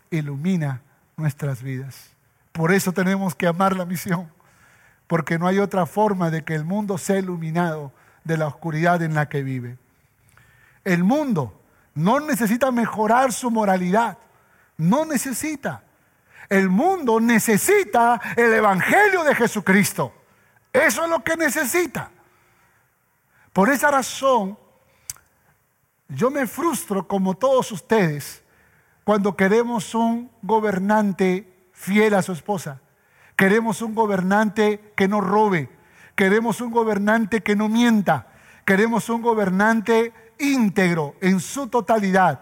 ilumina 0.09 0.81
nuestras 1.17 1.61
vidas. 1.61 2.09
Por 2.51 2.71
eso 2.71 2.91
tenemos 2.91 3.35
que 3.35 3.47
amar 3.47 3.75
la 3.75 3.85
misión, 3.85 4.31
porque 5.07 5.37
no 5.37 5.47
hay 5.47 5.59
otra 5.59 5.85
forma 5.85 6.31
de 6.31 6.43
que 6.43 6.55
el 6.55 6.65
mundo 6.65 6.97
sea 6.97 7.19
iluminado 7.19 7.91
de 8.23 8.37
la 8.37 8.47
oscuridad 8.47 9.01
en 9.03 9.13
la 9.13 9.29
que 9.29 9.43
vive. 9.43 9.77
El 10.83 11.03
mundo 11.03 11.61
no 11.93 12.19
necesita 12.19 12.71
mejorar 12.71 13.31
su 13.31 13.51
moralidad, 13.51 14.17
no 14.77 15.05
necesita. 15.05 15.83
El 16.49 16.69
mundo 16.69 17.19
necesita 17.19 18.19
el 18.35 18.51
Evangelio 18.51 19.23
de 19.23 19.35
Jesucristo. 19.35 20.11
Eso 20.73 21.03
es 21.03 21.09
lo 21.09 21.23
que 21.23 21.37
necesita. 21.37 22.09
Por 23.53 23.69
esa 23.69 23.91
razón, 23.91 24.57
yo 26.07 26.29
me 26.29 26.47
frustro 26.47 27.07
como 27.07 27.35
todos 27.35 27.71
ustedes 27.71 28.43
cuando 29.03 29.35
queremos 29.35 29.93
un 29.93 30.31
gobernante 30.41 31.69
fiel 31.73 32.13
a 32.13 32.21
su 32.21 32.31
esposa. 32.31 32.81
Queremos 33.35 33.81
un 33.81 33.95
gobernante 33.95 34.93
que 34.95 35.07
no 35.07 35.19
robe. 35.19 35.69
Queremos 36.15 36.61
un 36.61 36.71
gobernante 36.71 37.41
que 37.41 37.55
no 37.55 37.67
mienta. 37.67 38.27
Queremos 38.65 39.09
un 39.09 39.21
gobernante 39.21 40.13
íntegro 40.37 41.15
en 41.21 41.39
su 41.39 41.67
totalidad. 41.67 42.41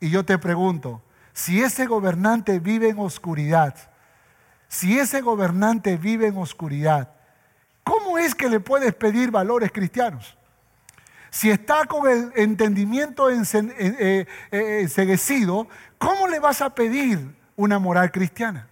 Y 0.00 0.10
yo 0.10 0.24
te 0.24 0.38
pregunto, 0.38 1.02
si 1.32 1.62
ese 1.62 1.86
gobernante 1.86 2.58
vive 2.58 2.88
en 2.88 2.98
oscuridad, 2.98 3.74
si 4.68 4.98
ese 4.98 5.20
gobernante 5.20 5.96
vive 5.96 6.26
en 6.26 6.36
oscuridad, 6.36 7.14
¿Cómo 8.14 8.24
es 8.24 8.36
que 8.36 8.48
le 8.48 8.60
puedes 8.60 8.94
pedir 8.94 9.32
valores 9.32 9.72
cristianos? 9.72 10.38
Si 11.30 11.50
está 11.50 11.84
con 11.86 12.08
el 12.08 12.30
entendimiento 12.36 13.28
eh, 13.28 13.36
eh, 13.76 14.26
enseguecido, 14.52 15.66
¿cómo 15.98 16.28
le 16.28 16.38
vas 16.38 16.62
a 16.62 16.72
pedir 16.76 17.34
una 17.56 17.80
moral 17.80 18.12
cristiana? 18.12 18.68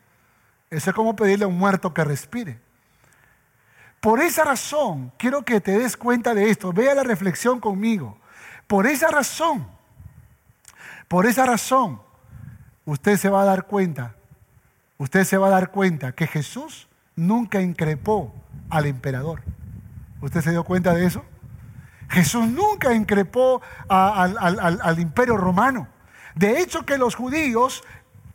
Eso 0.70 0.90
es 0.90 0.94
como 0.94 1.16
pedirle 1.16 1.44
a 1.44 1.48
un 1.48 1.58
muerto 1.58 1.92
que 1.92 2.04
respire. 2.04 2.60
Por 4.00 4.20
esa 4.20 4.44
razón, 4.44 5.10
quiero 5.18 5.44
que 5.44 5.60
te 5.60 5.76
des 5.76 5.96
cuenta 5.96 6.34
de 6.34 6.48
esto. 6.48 6.72
Vea 6.72 6.94
la 6.94 7.02
reflexión 7.02 7.58
conmigo. 7.58 8.16
Por 8.68 8.86
esa 8.86 9.08
razón, 9.08 9.66
por 11.08 11.26
esa 11.26 11.46
razón, 11.46 12.00
usted 12.84 13.16
se 13.16 13.28
va 13.28 13.42
a 13.42 13.46
dar 13.46 13.66
cuenta, 13.66 14.14
usted 14.98 15.24
se 15.24 15.36
va 15.36 15.48
a 15.48 15.50
dar 15.50 15.72
cuenta 15.72 16.12
que 16.12 16.28
Jesús 16.28 16.86
nunca 17.16 17.60
increpó 17.60 18.32
al 18.72 18.86
emperador. 18.86 19.42
¿Usted 20.22 20.40
se 20.40 20.50
dio 20.50 20.64
cuenta 20.64 20.94
de 20.94 21.04
eso? 21.04 21.22
Jesús 22.08 22.48
nunca 22.48 22.94
increpó 22.94 23.60
al, 23.88 24.98
imperio 24.98 25.36
romano. 25.36 25.88
De 26.34 26.60
hecho 26.60 26.86
que 26.86 26.96
los 26.96 27.14
judíos, 27.14 27.84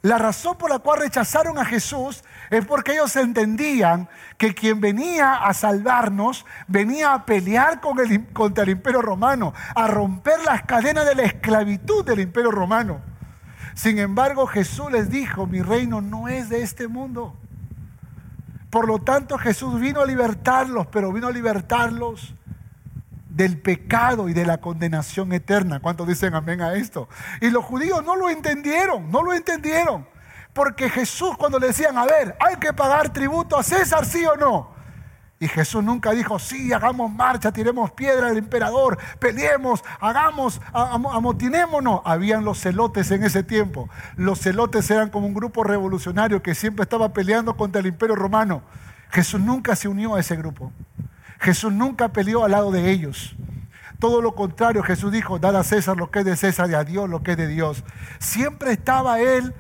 la 0.04 0.20
razón 0.20 0.56
por 0.58 0.70
la 0.70 0.78
cual 0.80 1.00
rechazaron 1.00 1.58
a 1.58 1.66
Jesús 1.66 2.24
es 2.52 2.66
porque 2.66 2.94
ellos 2.94 3.16
entendían 3.16 4.10
que 4.38 4.54
quien 4.54 4.80
venía 4.80 5.34
a 5.34 5.54
salvarnos 5.56 6.46
venía 6.68 7.16
a 7.16 7.26
pelear 7.26 7.82
con 7.82 8.00
el, 8.00 8.28
contra 8.32 8.64
el 8.64 8.70
imperio 8.70 9.02
romano, 9.02 9.54
a 9.76 9.88
romper 9.88 10.40
las 10.46 10.64
cadenas 10.64 11.06
de 11.08 11.16
la 11.16 11.24
esclavitud 11.24 12.06
del 12.06 12.20
imperio 12.20 12.52
romano. 12.52 13.02
Sin 13.74 13.98
embargo, 13.98 14.46
Jesús 14.46 14.92
les 14.92 15.10
dijo, 15.10 15.48
mi 15.48 15.64
reino 15.64 16.00
no 16.00 16.28
es 16.28 16.50
de 16.50 16.62
este 16.62 16.88
mundo. 16.88 17.36
Por 18.78 18.88
lo 18.88 19.00
tanto, 19.00 19.40
Jesús 19.40 19.80
vino 19.80 20.02
a 20.02 20.06
libertarlos, 20.06 20.86
pero 20.92 21.12
vino 21.12 21.26
a 21.26 21.32
libertarlos 21.32 22.36
del 23.28 23.60
pecado 23.60 24.30
y 24.30 24.34
de 24.34 24.46
la 24.46 24.60
condenación 24.60 25.34
eterna. 25.34 25.80
¿Cuántos 25.80 26.08
dicen 26.08 26.36
amén 26.36 26.62
a 26.62 26.76
esto? 26.76 27.10
Y 27.42 27.50
los 27.50 27.66
judíos 27.66 28.04
no 28.06 28.16
lo 28.16 28.30
entendieron, 28.30 29.10
no 29.10 29.24
lo 29.24 29.34
entendieron. 29.34 30.08
Porque 30.54 30.92
Jesús 30.92 31.36
cuando 31.38 31.58
le 31.58 31.66
decían, 31.66 31.98
a 31.98 32.06
ver, 32.06 32.38
hay 32.40 32.58
que 32.58 32.72
pagar 32.72 33.12
tributo 33.12 33.58
a 33.58 33.64
César, 33.64 34.06
sí 34.06 34.24
o 34.28 34.36
no. 34.36 34.70
Y 35.40 35.48
Jesús 35.48 35.84
nunca 35.84 36.12
dijo, 36.14 36.40
sí, 36.40 36.74
hagamos 36.74 37.12
marcha, 37.12 37.52
tiremos 37.52 37.92
piedra 37.92 38.28
al 38.28 38.38
emperador, 38.38 38.98
peleemos, 39.20 39.84
hagamos, 40.00 40.60
amotinémonos. 40.74 42.02
Habían 42.06 42.44
los 42.44 42.60
celotes 42.60 43.12
en 43.12 43.24
ese 43.24 43.44
tiempo. 43.44 43.88
Los 44.16 44.40
celotes 44.40 44.90
eran 44.90 45.10
como 45.10 45.28
un 45.28 45.36
grupo 45.36 45.64
revolucionario 45.64 46.42
que 46.42 46.56
siempre 46.56 46.84
estaba 46.84 47.14
peleando 47.14 47.56
contra 47.56 47.82
el 47.82 47.88
imperio 47.88 48.16
romano. 48.16 48.64
Jesús 49.10 49.40
nunca 49.40 49.76
se 49.76 49.88
unió 49.88 50.16
a 50.16 50.20
ese 50.20 50.36
grupo. 50.36 50.72
Jesús 51.40 51.72
nunca 51.72 52.10
peleó 52.10 52.44
al 52.44 52.52
lado 52.52 52.72
de 52.72 52.90
ellos. 52.90 53.36
Todo 54.00 54.22
lo 54.22 54.34
contrario, 54.34 54.82
Jesús 54.82 55.12
dijo, 55.12 55.38
dad 55.38 55.56
a 55.56 55.64
César 55.64 55.98
lo 55.98 56.10
que 56.10 56.20
es 56.20 56.26
de 56.26 56.36
César 56.36 56.70
y 56.70 56.74
a 56.74 56.84
Dios 56.84 57.08
lo 57.08 57.22
que 57.22 57.32
es 57.32 57.38
de 57.38 57.48
Dios. 57.48 57.84
Siempre 58.18 58.72
estaba 58.72 59.20
Él 59.20 59.54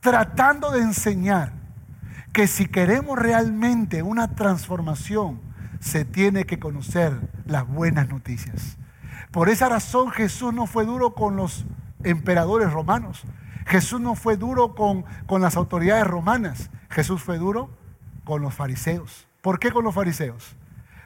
tratando 0.00 0.72
de 0.72 0.80
enseñar 0.80 1.63
que 2.34 2.48
si 2.48 2.66
queremos 2.66 3.16
realmente 3.16 4.02
una 4.02 4.34
transformación, 4.34 5.40
se 5.78 6.04
tiene 6.04 6.44
que 6.46 6.58
conocer 6.58 7.16
las 7.46 7.64
buenas 7.66 8.08
noticias. 8.08 8.76
Por 9.30 9.48
esa 9.48 9.68
razón 9.68 10.10
Jesús 10.10 10.52
no 10.52 10.66
fue 10.66 10.84
duro 10.84 11.14
con 11.14 11.36
los 11.36 11.64
emperadores 12.02 12.72
romanos. 12.72 13.22
Jesús 13.66 14.00
no 14.00 14.16
fue 14.16 14.36
duro 14.36 14.74
con, 14.74 15.04
con 15.26 15.42
las 15.42 15.56
autoridades 15.56 16.04
romanas. 16.08 16.70
Jesús 16.90 17.22
fue 17.22 17.38
duro 17.38 17.70
con 18.24 18.42
los 18.42 18.52
fariseos. 18.52 19.28
¿Por 19.40 19.60
qué 19.60 19.70
con 19.70 19.84
los 19.84 19.94
fariseos? 19.94 20.56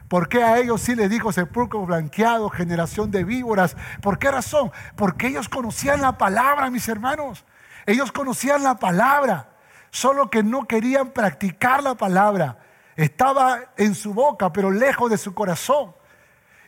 ¿Por 0.07 0.29
qué 0.29 0.43
a 0.43 0.57
ellos 0.57 0.81
sí 0.81 0.95
les 0.95 1.11
dijo 1.11 1.31
sepulcro 1.31 1.85
blanqueado, 1.85 2.49
generación 2.49 3.11
de 3.11 3.23
víboras? 3.23 3.77
¿Por 4.01 4.17
qué 4.17 4.31
razón? 4.31 4.71
Porque 4.95 5.27
ellos 5.27 5.47
conocían 5.47 6.01
la 6.01 6.17
palabra, 6.17 6.71
mis 6.71 6.89
hermanos. 6.89 7.45
Ellos 7.85 8.11
conocían 8.11 8.63
la 8.63 8.79
palabra 8.79 9.58
solo 9.91 10.29
que 10.29 10.43
no 10.43 10.67
querían 10.67 11.11
practicar 11.11 11.83
la 11.83 11.95
palabra. 11.95 12.59
Estaba 12.95 13.71
en 13.77 13.95
su 13.95 14.13
boca, 14.13 14.51
pero 14.51 14.71
lejos 14.71 15.09
de 15.09 15.17
su 15.17 15.33
corazón. 15.33 15.93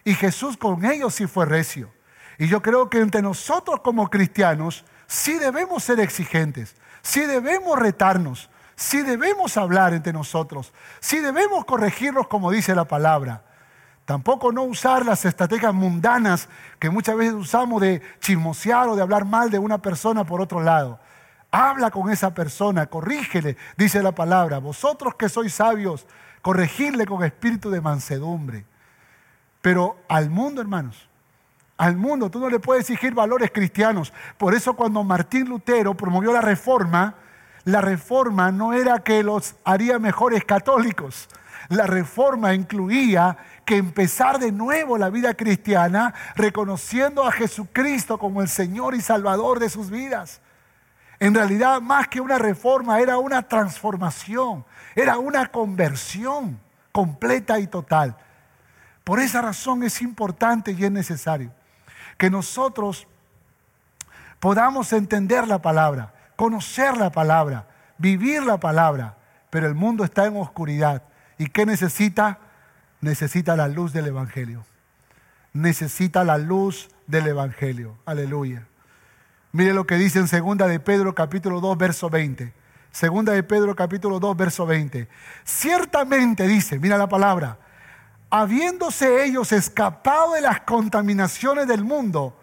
Y 0.03 0.13
Jesús 0.13 0.57
con 0.57 0.85
ellos 0.85 1.15
sí 1.15 1.27
fue 1.27 1.45
recio. 1.45 1.91
Y 2.37 2.47
yo 2.47 2.61
creo 2.61 2.89
que 2.89 2.99
entre 2.99 3.21
nosotros 3.21 3.81
como 3.81 4.09
cristianos 4.09 4.85
sí 5.05 5.37
debemos 5.37 5.83
ser 5.83 5.99
exigentes, 5.99 6.75
sí 7.01 7.21
debemos 7.21 7.77
retarnos, 7.77 8.49
sí 8.75 9.03
debemos 9.03 9.57
hablar 9.57 9.93
entre 9.93 10.13
nosotros, 10.13 10.73
sí 10.99 11.19
debemos 11.19 11.65
corregirlos 11.65 12.27
como 12.27 12.49
dice 12.49 12.73
la 12.73 12.85
palabra. 12.85 13.43
Tampoco 14.05 14.51
no 14.51 14.63
usar 14.63 15.05
las 15.05 15.23
estrategias 15.25 15.73
mundanas 15.73 16.49
que 16.79 16.89
muchas 16.89 17.15
veces 17.15 17.33
usamos 17.33 17.79
de 17.81 18.01
chismosear 18.19 18.87
o 18.89 18.95
de 18.95 19.01
hablar 19.01 19.25
mal 19.25 19.51
de 19.51 19.59
una 19.59 19.77
persona 19.77 20.23
por 20.23 20.41
otro 20.41 20.61
lado. 20.61 20.99
Habla 21.51 21.91
con 21.91 22.09
esa 22.09 22.33
persona, 22.33 22.87
corrígele, 22.87 23.57
dice 23.75 24.01
la 24.01 24.13
palabra. 24.13 24.59
Vosotros 24.59 25.15
que 25.15 25.27
sois 25.27 25.53
sabios, 25.53 26.07
corregirle 26.41 27.05
con 27.05 27.23
espíritu 27.23 27.69
de 27.69 27.81
mansedumbre. 27.81 28.65
Pero 29.61 29.97
al 30.07 30.29
mundo, 30.29 30.61
hermanos, 30.61 31.09
al 31.77 31.97
mundo 31.97 32.29
tú 32.29 32.39
no 32.39 32.49
le 32.49 32.59
puedes 32.59 32.89
exigir 32.89 33.13
valores 33.13 33.51
cristianos. 33.51 34.13
Por 34.37 34.53
eso 34.53 34.75
cuando 34.75 35.03
Martín 35.03 35.49
Lutero 35.49 35.93
promovió 35.95 36.31
la 36.31 36.41
reforma, 36.41 37.15
la 37.65 37.81
reforma 37.81 38.51
no 38.51 38.73
era 38.73 38.99
que 38.99 39.21
los 39.21 39.55
haría 39.63 39.99
mejores 39.99 40.45
católicos. 40.45 41.27
La 41.69 41.85
reforma 41.85 42.53
incluía 42.53 43.37
que 43.65 43.77
empezar 43.77 44.39
de 44.39 44.51
nuevo 44.51 44.97
la 44.97 45.09
vida 45.09 45.33
cristiana 45.33 46.13
reconociendo 46.35 47.25
a 47.25 47.31
Jesucristo 47.31 48.17
como 48.17 48.41
el 48.41 48.47
Señor 48.47 48.95
y 48.95 49.01
Salvador 49.01 49.59
de 49.59 49.69
sus 49.69 49.89
vidas. 49.89 50.41
En 51.21 51.35
realidad, 51.35 51.81
más 51.81 52.07
que 52.07 52.19
una 52.19 52.39
reforma, 52.39 52.99
era 52.99 53.19
una 53.19 53.43
transformación, 53.43 54.65
era 54.95 55.19
una 55.19 55.51
conversión 55.51 56.59
completa 56.91 57.59
y 57.59 57.67
total. 57.67 58.17
Por 59.03 59.19
esa 59.19 59.39
razón 59.39 59.83
es 59.83 60.01
importante 60.01 60.71
y 60.71 60.83
es 60.83 60.89
necesario 60.89 61.53
que 62.17 62.31
nosotros 62.31 63.07
podamos 64.39 64.93
entender 64.93 65.47
la 65.47 65.61
palabra, 65.61 66.11
conocer 66.35 66.97
la 66.97 67.11
palabra, 67.11 67.67
vivir 67.99 68.41
la 68.41 68.59
palabra, 68.59 69.15
pero 69.51 69.67
el 69.67 69.75
mundo 69.75 70.03
está 70.03 70.25
en 70.25 70.37
oscuridad. 70.37 71.03
¿Y 71.37 71.49
qué 71.49 71.67
necesita? 71.67 72.39
Necesita 72.99 73.55
la 73.55 73.67
luz 73.67 73.93
del 73.93 74.07
Evangelio. 74.07 74.65
Necesita 75.53 76.23
la 76.23 76.39
luz 76.39 76.89
del 77.05 77.27
Evangelio. 77.27 77.95
Aleluya. 78.07 78.65
Mire 79.53 79.73
lo 79.73 79.85
que 79.85 79.95
dice 79.95 80.19
en 80.19 80.29
segunda 80.29 80.67
de 80.67 80.79
Pedro 80.79 81.13
capítulo 81.13 81.59
2 81.59 81.77
verso 81.77 82.09
20. 82.09 82.53
Segunda 82.91 83.33
de 83.33 83.43
Pedro 83.43 83.75
capítulo 83.75 84.19
2 84.19 84.37
verso 84.37 84.65
20. 84.65 85.09
Ciertamente 85.43 86.47
dice, 86.47 86.79
mira 86.79 86.97
la 86.97 87.09
palabra, 87.09 87.57
habiéndose 88.29 89.25
ellos 89.25 89.51
escapado 89.51 90.33
de 90.33 90.41
las 90.41 90.61
contaminaciones 90.61 91.67
del 91.67 91.83
mundo 91.83 92.40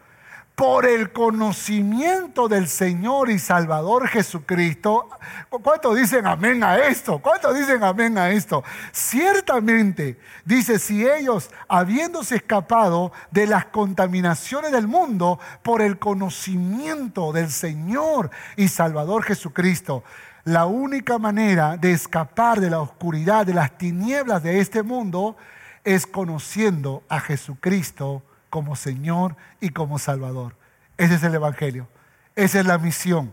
por 0.58 0.86
el 0.86 1.12
conocimiento 1.12 2.48
del 2.48 2.66
Señor 2.66 3.30
y 3.30 3.38
Salvador 3.38 4.08
Jesucristo. 4.08 5.08
¿Cuántos 5.50 5.94
dicen 5.94 6.26
amén 6.26 6.64
a 6.64 6.78
esto? 6.78 7.20
¿Cuántos 7.20 7.54
dicen 7.56 7.84
amén 7.84 8.18
a 8.18 8.30
esto? 8.30 8.64
Ciertamente, 8.90 10.18
dice, 10.44 10.80
si 10.80 11.06
ellos, 11.06 11.48
habiéndose 11.68 12.34
escapado 12.34 13.12
de 13.30 13.46
las 13.46 13.66
contaminaciones 13.66 14.72
del 14.72 14.88
mundo 14.88 15.38
por 15.62 15.80
el 15.80 16.00
conocimiento 16.00 17.30
del 17.30 17.52
Señor 17.52 18.32
y 18.56 18.66
Salvador 18.66 19.22
Jesucristo, 19.22 20.02
la 20.42 20.66
única 20.66 21.18
manera 21.18 21.76
de 21.76 21.92
escapar 21.92 22.60
de 22.60 22.70
la 22.70 22.80
oscuridad, 22.80 23.46
de 23.46 23.54
las 23.54 23.78
tinieblas 23.78 24.42
de 24.42 24.58
este 24.58 24.82
mundo, 24.82 25.36
es 25.84 26.04
conociendo 26.04 27.04
a 27.08 27.20
Jesucristo 27.20 28.24
como 28.50 28.76
Señor 28.76 29.36
y 29.60 29.70
como 29.70 29.98
Salvador. 29.98 30.54
Ese 30.96 31.14
es 31.14 31.22
el 31.22 31.34
Evangelio. 31.34 31.88
Esa 32.34 32.60
es 32.60 32.66
la 32.66 32.78
misión. 32.78 33.32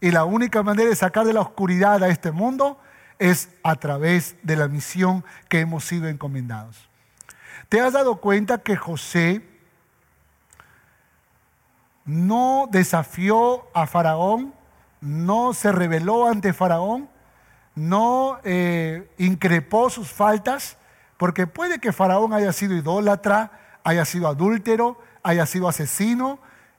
Y 0.00 0.10
la 0.10 0.24
única 0.24 0.62
manera 0.62 0.88
de 0.88 0.96
sacar 0.96 1.26
de 1.26 1.32
la 1.32 1.40
oscuridad 1.40 2.02
a 2.02 2.08
este 2.08 2.30
mundo 2.30 2.78
es 3.18 3.50
a 3.62 3.76
través 3.76 4.36
de 4.42 4.56
la 4.56 4.66
misión 4.66 5.24
que 5.48 5.60
hemos 5.60 5.84
sido 5.84 6.08
encomendados. 6.08 6.88
¿Te 7.68 7.80
has 7.80 7.92
dado 7.92 8.16
cuenta 8.16 8.58
que 8.58 8.76
José 8.76 9.42
no 12.04 12.66
desafió 12.70 13.68
a 13.74 13.86
Faraón, 13.86 14.54
no 15.00 15.52
se 15.52 15.70
rebeló 15.70 16.26
ante 16.26 16.52
Faraón, 16.52 17.08
no 17.74 18.38
eh, 18.42 19.08
increpó 19.18 19.90
sus 19.90 20.10
faltas, 20.10 20.76
porque 21.16 21.46
puede 21.46 21.78
que 21.78 21.92
Faraón 21.92 22.32
haya 22.32 22.52
sido 22.52 22.74
idólatra, 22.74 23.52
haya 23.84 24.04
sido 24.04 24.28
adúltero, 24.28 24.98
haya 25.22 25.46
sido 25.46 25.68
asesino, 25.68 26.38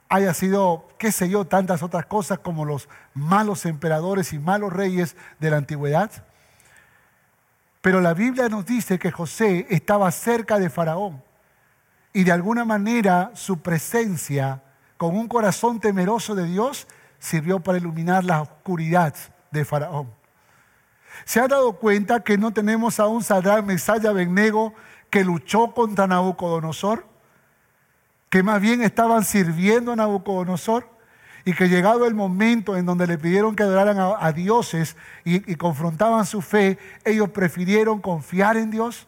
haya 0.10 0.34
sido, 0.34 0.88
qué 0.98 1.12
sé 1.12 1.30
yo, 1.30 1.46
tantas 1.46 1.84
otras 1.84 2.06
cosas 2.06 2.40
como 2.40 2.66
los 2.66 2.90
malos 3.14 3.66
emperadores 3.66 4.34
y 4.34 4.40
malos 4.40 4.74
reyes 4.74 5.16
de 5.40 5.50
la 5.50 5.58
antigüedad. 5.58 6.12
Pero 7.82 8.02
la 8.02 8.14
Biblia 8.14 8.50
nos 8.50 8.66
dice 8.66 9.00
que 9.00 9.12
José 9.12 9.66
estaba 9.70 10.12
cerca 10.12 10.60
de 10.60 10.70
Faraón 10.70 11.24
y 12.14 12.24
de 12.24 12.32
alguna 12.32 12.66
manera 12.66 13.32
su 13.34 13.60
presencia 13.60 14.62
con 14.98 15.16
un 15.16 15.28
corazón 15.28 15.80
temeroso 15.80 16.36
de 16.36 16.46
Dios 16.46 16.88
sirvió 17.18 17.60
para 17.60 17.78
iluminar 17.78 18.24
la 18.24 18.42
oscuridad 18.42 19.16
de 19.50 19.66
Faraón. 19.66 20.14
¿Se 21.26 21.40
ha 21.40 21.48
dado 21.48 21.74
cuenta 21.74 22.22
que 22.22 22.38
no 22.38 22.52
tenemos 22.52 23.00
a 23.00 23.08
un 23.08 23.24
Sadrach, 23.24 23.64
Mesaya, 23.64 24.10
Abednego 24.10 24.74
que 25.12 25.24
luchó 25.24 25.74
contra 25.74 26.08
Nabucodonosor, 26.08 27.06
que 28.30 28.42
más 28.42 28.62
bien 28.62 28.82
estaban 28.82 29.24
sirviendo 29.24 29.92
a 29.92 29.96
Nabucodonosor 29.96 30.90
y 31.46 31.54
que 31.54 31.70
llegado 31.70 32.08
el 32.08 32.16
momento 32.16 32.78
en 32.78 32.86
donde 32.86 33.06
le 33.06 33.18
pidieron 33.18 33.56
que 33.56 33.64
adoraran 33.64 33.98
a, 34.00 34.32
dioses 34.32 34.96
y, 35.26 35.52
y 35.52 35.56
confrontaban 35.56 36.26
su 36.26 36.42
fe, 36.42 36.80
ellos 37.04 37.30
prefirieron 37.30 38.00
confiar 38.00 38.58
en 38.58 38.72
Dios 38.72 39.08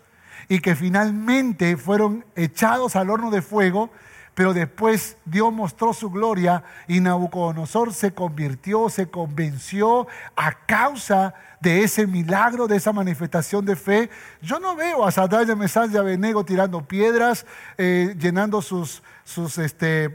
y 0.49 0.59
que 0.59 0.75
finalmente 0.75 1.77
fueron 1.77 2.25
echados 2.35 2.95
al 2.95 3.09
horno 3.09 3.31
de 3.31 3.41
fuego 3.41 3.89
pero 4.33 4.53
después 4.53 5.17
Dios 5.25 5.53
mostró 5.53 5.93
su 5.93 6.09
gloria 6.09 6.63
y 6.87 6.99
Nabucodonosor 6.99 7.93
se 7.93 8.13
convirtió, 8.13 8.89
se 8.89 9.07
convenció 9.09 10.07
a 10.35 10.53
causa 10.65 11.35
de 11.59 11.83
ese 11.83 12.07
milagro, 12.07 12.67
de 12.67 12.77
esa 12.77 12.91
manifestación 12.91 13.65
de 13.65 13.75
fe. 13.75 14.09
Yo 14.41 14.59
no 14.59 14.75
veo 14.75 15.05
a 15.05 15.11
Sadrach, 15.11 15.47
Mesach 15.55 15.91
y 15.91 15.97
Abednego 15.97 16.43
tirando 16.43 16.85
piedras, 16.85 17.45
eh, 17.77 18.15
llenando 18.17 18.61
sus, 18.61 19.03
sus 19.23 19.57
este, 19.59 20.05
eh, 20.05 20.13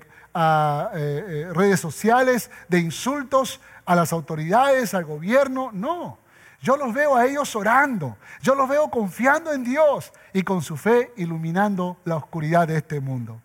eh, 0.94 1.50
redes 1.54 1.80
sociales 1.80 2.50
de 2.68 2.80
insultos 2.80 3.60
a 3.86 3.94
las 3.94 4.12
autoridades, 4.12 4.94
al 4.94 5.04
gobierno. 5.04 5.70
No. 5.72 6.18
Yo 6.60 6.76
los 6.76 6.92
veo 6.92 7.14
a 7.14 7.24
ellos 7.24 7.54
orando, 7.54 8.16
yo 8.42 8.56
los 8.56 8.68
veo 8.68 8.90
confiando 8.90 9.52
en 9.52 9.62
Dios 9.62 10.12
y 10.32 10.42
con 10.42 10.60
su 10.60 10.76
fe 10.76 11.12
iluminando 11.16 11.98
la 12.04 12.16
oscuridad 12.16 12.66
de 12.66 12.78
este 12.78 12.98
mundo. 12.98 13.40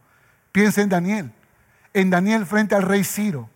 Piensa 0.54 0.84
en 0.84 0.89
Daniel, 0.89 1.32
en 1.95 2.12
Daniel 2.12 2.45
frente 2.45 2.76
al 2.76 2.84
rey 2.84 3.04
Ciro, 3.04 3.49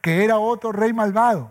que 0.00 0.22
era 0.22 0.38
otro 0.38 0.70
rey 0.70 0.92
malvado, 0.92 1.50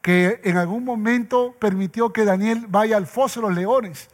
que 0.00 0.40
en 0.44 0.56
algún 0.56 0.82
momento 0.82 1.54
permitió 1.60 2.10
que 2.10 2.24
Daniel 2.24 2.64
vaya 2.66 2.96
al 2.96 3.06
foso 3.06 3.40
de 3.40 3.48
los 3.48 3.54
leones, 3.54 4.08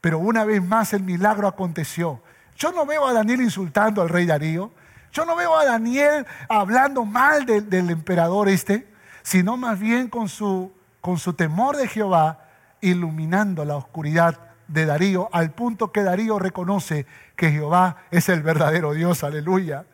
pero 0.00 0.18
una 0.18 0.44
vez 0.44 0.60
más 0.60 0.92
el 0.94 1.04
milagro 1.04 1.46
aconteció. 1.46 2.20
Yo 2.56 2.72
no 2.72 2.86
veo 2.86 3.06
a 3.06 3.12
Daniel 3.12 3.40
insultando 3.40 4.02
al 4.02 4.08
rey 4.08 4.26
Darío, 4.26 4.72
yo 5.12 5.24
no 5.24 5.36
veo 5.36 5.56
a 5.56 5.64
Daniel 5.64 6.26
hablando 6.48 7.04
mal 7.04 7.46
del 7.46 7.90
emperador 7.90 8.48
este, 8.48 8.92
sino 9.22 9.56
más 9.56 9.78
bien 9.78 10.08
con 10.08 10.28
su, 10.28 10.72
con 11.00 11.18
su 11.18 11.34
temor 11.34 11.76
de 11.76 11.86
Jehová, 11.86 12.48
iluminando 12.80 13.64
la 13.64 13.76
oscuridad 13.76 14.47
de 14.68 14.86
Darío, 14.86 15.28
al 15.32 15.50
punto 15.50 15.90
que 15.90 16.02
Darío 16.02 16.38
reconoce 16.38 17.06
que 17.34 17.50
Jehová 17.50 17.96
es 18.10 18.28
el 18.28 18.42
verdadero 18.42 18.92
Dios, 18.92 19.24
aleluya. 19.24 19.86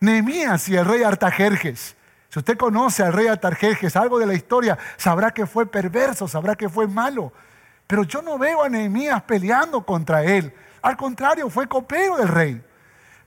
Nehemías 0.00 0.68
y 0.68 0.76
el 0.76 0.84
rey 0.84 1.02
Artajerjes. 1.02 1.96
Si 2.28 2.38
usted 2.38 2.56
conoce 2.56 3.02
al 3.02 3.12
rey 3.12 3.26
Artajerjes, 3.26 3.96
algo 3.96 4.18
de 4.18 4.26
la 4.26 4.34
historia, 4.34 4.78
sabrá 4.96 5.30
que 5.30 5.46
fue 5.46 5.66
perverso, 5.66 6.28
sabrá 6.28 6.54
que 6.54 6.68
fue 6.68 6.86
malo. 6.86 7.32
Pero 7.86 8.04
yo 8.04 8.22
no 8.22 8.38
veo 8.38 8.62
a 8.62 8.68
Nehemías 8.68 9.22
peleando 9.22 9.84
contra 9.84 10.22
él. 10.22 10.52
Al 10.82 10.96
contrario, 10.96 11.48
fue 11.48 11.66
copero 11.66 12.16
del 12.16 12.28
rey. 12.28 12.62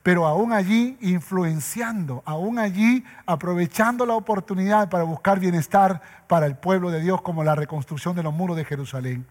Pero 0.03 0.25
aún 0.25 0.53
allí 0.53 0.97
influenciando, 1.01 2.21
aún 2.25 2.59
allí 2.59 3.03
aprovechando 3.25 4.05
la 4.05 4.13
oportunidad 4.13 4.89
para 4.89 5.03
buscar 5.03 5.39
bienestar 5.39 6.01
para 6.27 6.45
el 6.45 6.55
pueblo 6.55 6.91
de 6.91 7.01
Dios 7.01 7.21
como 7.21 7.43
la 7.43 7.55
reconstrucción 7.55 8.15
de 8.15 8.23
los 8.23 8.33
muros 8.33 8.55
de 8.55 8.63
Jerusalén. 8.63 9.25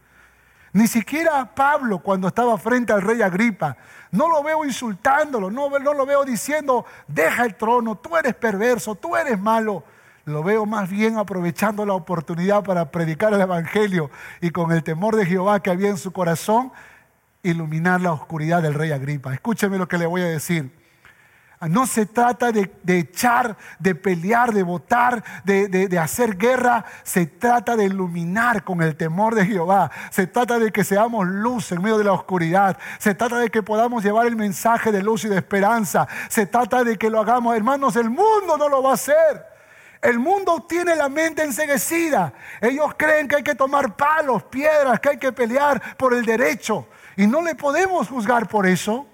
Ni 0.76 0.86
siquiera 0.86 1.54
Pablo 1.54 2.00
cuando 2.00 2.28
estaba 2.28 2.58
frente 2.58 2.92
al 2.92 3.00
rey 3.00 3.22
Agripa. 3.22 3.78
No 4.10 4.28
lo 4.28 4.42
veo 4.42 4.62
insultándolo, 4.62 5.50
no, 5.50 5.70
no 5.70 5.94
lo 5.94 6.04
veo 6.04 6.22
diciendo, 6.22 6.84
deja 7.08 7.46
el 7.46 7.54
trono, 7.54 7.96
tú 7.96 8.14
eres 8.14 8.34
perverso, 8.34 8.94
tú 8.94 9.16
eres 9.16 9.40
malo. 9.40 9.84
Lo 10.26 10.42
veo 10.42 10.66
más 10.66 10.90
bien 10.90 11.16
aprovechando 11.16 11.86
la 11.86 11.94
oportunidad 11.94 12.62
para 12.62 12.90
predicar 12.90 13.32
el 13.32 13.40
Evangelio 13.40 14.10
y 14.42 14.50
con 14.50 14.70
el 14.70 14.82
temor 14.82 15.16
de 15.16 15.24
Jehová 15.24 15.60
que 15.60 15.70
había 15.70 15.88
en 15.88 15.96
su 15.96 16.12
corazón, 16.12 16.70
iluminar 17.42 18.02
la 18.02 18.12
oscuridad 18.12 18.60
del 18.60 18.74
rey 18.74 18.92
Agripa. 18.92 19.32
Escúcheme 19.32 19.78
lo 19.78 19.88
que 19.88 19.96
le 19.96 20.04
voy 20.04 20.20
a 20.20 20.26
decir. 20.26 20.70
No 21.60 21.86
se 21.86 22.04
trata 22.04 22.52
de, 22.52 22.70
echar, 22.86 23.56
de 23.78 23.94
pelear, 23.94 24.52
de 24.52 24.62
votar, 24.62 25.24
de, 25.42 25.68
de, 25.68 25.98
hacer 25.98 26.36
guerra. 26.36 26.84
Se 27.02 27.26
trata 27.26 27.76
de 27.76 27.84
iluminar 27.84 28.62
con 28.62 28.82
el 28.82 28.94
temor 28.94 29.34
de 29.34 29.46
Jehová. 29.46 29.90
Se 30.10 30.26
trata 30.26 30.58
de 30.58 30.70
que 30.70 30.84
seamos 30.84 31.26
luz 31.26 31.72
en 31.72 31.80
medio 31.80 31.96
de 31.96 32.04
la 32.04 32.12
oscuridad. 32.12 32.76
Se 32.98 33.14
trata 33.14 33.38
de 33.38 33.48
que 33.48 33.62
podamos 33.62 34.04
llevar 34.04 34.26
el 34.26 34.36
mensaje 34.36 34.92
de 34.92 35.02
luz 35.02 35.24
y 35.24 35.28
de 35.28 35.36
esperanza. 35.36 36.06
Se 36.28 36.44
trata 36.44 36.84
de 36.84 36.98
que 36.98 37.08
lo 37.08 37.20
hagamos. 37.20 37.56
Hermanos, 37.56 37.96
el 37.96 38.10
mundo 38.10 38.58
no 38.58 38.68
lo 38.68 38.82
va 38.82 38.90
a 38.90 38.94
hacer. 38.94 39.46
El 40.02 40.18
mundo 40.18 40.66
tiene 40.68 40.94
la 40.94 41.08
mente 41.08 41.42
enseguecida. 41.42 42.34
Ellos 42.60 42.92
creen 42.98 43.28
que 43.28 43.36
hay 43.36 43.42
que 43.42 43.54
tomar 43.54 43.96
palos, 43.96 44.42
piedras, 44.42 45.00
que 45.00 45.08
hay 45.08 45.18
que 45.18 45.32
pelear 45.32 45.96
por 45.96 46.12
el 46.12 46.26
derecho. 46.26 46.86
Y 47.16 47.26
no 47.26 47.40
le 47.40 47.54
podemos 47.54 48.08
juzgar 48.08 48.46
por 48.46 48.66
eso. 48.66 49.06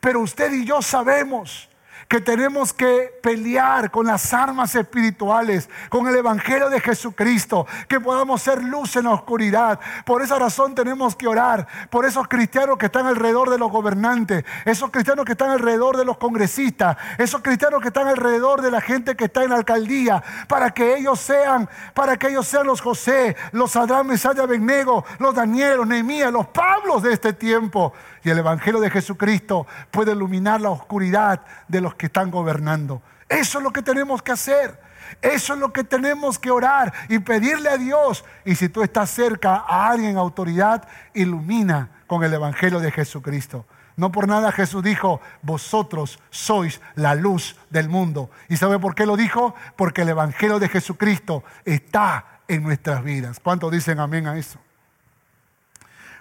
Pero 0.00 0.20
usted 0.20 0.52
y 0.52 0.64
yo 0.64 0.80
sabemos 0.80 1.68
que 2.08 2.20
tenemos 2.22 2.72
que 2.72 3.12
pelear 3.22 3.90
con 3.90 4.06
las 4.06 4.32
armas 4.32 4.74
espirituales, 4.74 5.68
con 5.90 6.08
el 6.08 6.16
Evangelio 6.16 6.70
de 6.70 6.80
Jesucristo, 6.80 7.66
que 7.86 8.00
podamos 8.00 8.40
ser 8.40 8.64
luz 8.64 8.96
en 8.96 9.04
la 9.04 9.10
oscuridad. 9.10 9.78
Por 10.06 10.22
esa 10.22 10.38
razón 10.38 10.74
tenemos 10.74 11.14
que 11.14 11.28
orar 11.28 11.66
por 11.90 12.06
esos 12.06 12.26
cristianos 12.26 12.78
que 12.78 12.86
están 12.86 13.06
alrededor 13.06 13.50
de 13.50 13.58
los 13.58 13.70
gobernantes, 13.70 14.44
esos 14.64 14.90
cristianos 14.90 15.26
que 15.26 15.32
están 15.32 15.50
alrededor 15.50 15.98
de 15.98 16.06
los 16.06 16.16
congresistas, 16.16 16.96
esos 17.18 17.42
cristianos 17.42 17.82
que 17.82 17.88
están 17.88 18.08
alrededor 18.08 18.62
de 18.62 18.70
la 18.70 18.80
gente 18.80 19.14
que 19.14 19.26
está 19.26 19.44
en 19.44 19.50
la 19.50 19.56
alcaldía, 19.56 20.22
para 20.48 20.70
que 20.70 20.96
ellos 20.96 21.20
sean, 21.20 21.68
para 21.92 22.16
que 22.16 22.28
ellos 22.28 22.48
sean 22.48 22.66
los 22.66 22.80
José, 22.80 23.36
los 23.52 23.76
Adán, 23.76 24.06
Mesaya, 24.06 24.46
Bennego, 24.46 25.04
los 25.18 25.34
Daniel, 25.34 25.78
los 25.78 25.86
Nehemías, 25.86 26.32
los 26.32 26.46
Pablos 26.46 27.02
de 27.02 27.12
este 27.12 27.34
tiempo. 27.34 27.92
Y 28.24 28.30
el 28.30 28.38
Evangelio 28.38 28.80
de 28.80 28.90
Jesucristo 28.90 29.66
puede 29.90 30.12
iluminar 30.12 30.60
la 30.60 30.70
oscuridad 30.70 31.42
de 31.68 31.80
los 31.80 31.94
que 31.94 32.06
están 32.06 32.30
gobernando. 32.30 33.02
Eso 33.28 33.58
es 33.58 33.64
lo 33.64 33.72
que 33.72 33.82
tenemos 33.82 34.22
que 34.22 34.32
hacer. 34.32 34.80
Eso 35.22 35.54
es 35.54 35.60
lo 35.60 35.72
que 35.72 35.84
tenemos 35.84 36.38
que 36.38 36.50
orar 36.50 36.92
y 37.08 37.18
pedirle 37.18 37.70
a 37.70 37.78
Dios. 37.78 38.24
Y 38.44 38.54
si 38.54 38.68
tú 38.68 38.82
estás 38.82 39.10
cerca 39.10 39.64
a 39.66 39.90
alguien 39.90 40.12
en 40.12 40.18
autoridad, 40.18 40.86
ilumina 41.14 41.90
con 42.06 42.24
el 42.24 42.32
Evangelio 42.34 42.80
de 42.80 42.92
Jesucristo. 42.92 43.66
No 43.96 44.12
por 44.12 44.28
nada 44.28 44.52
Jesús 44.52 44.84
dijo, 44.84 45.20
vosotros 45.42 46.20
sois 46.30 46.80
la 46.94 47.16
luz 47.16 47.56
del 47.68 47.88
mundo. 47.88 48.30
¿Y 48.48 48.56
sabe 48.56 48.78
por 48.78 48.94
qué 48.94 49.06
lo 49.06 49.16
dijo? 49.16 49.56
Porque 49.74 50.02
el 50.02 50.10
Evangelio 50.10 50.60
de 50.60 50.68
Jesucristo 50.68 51.42
está 51.64 52.42
en 52.46 52.62
nuestras 52.62 53.02
vidas. 53.02 53.40
¿Cuántos 53.40 53.72
dicen 53.72 53.98
amén 53.98 54.28
a 54.28 54.38
eso? 54.38 54.60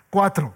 Cuatro, 0.10 0.54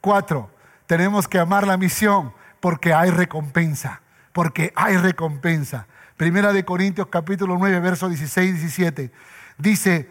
cuatro, 0.00 0.50
tenemos 0.86 1.28
que 1.28 1.38
amar 1.38 1.66
la 1.66 1.76
misión 1.76 2.32
porque 2.60 2.92
hay 2.92 3.10
recompensa, 3.10 4.00
porque 4.32 4.72
hay 4.76 4.96
recompensa. 4.96 5.86
Primera 6.16 6.52
de 6.52 6.64
Corintios 6.64 7.08
capítulo 7.08 7.56
9, 7.58 7.80
versos 7.80 8.10
16 8.10 8.48
y 8.48 8.52
17. 8.52 9.12
Dice, 9.58 10.08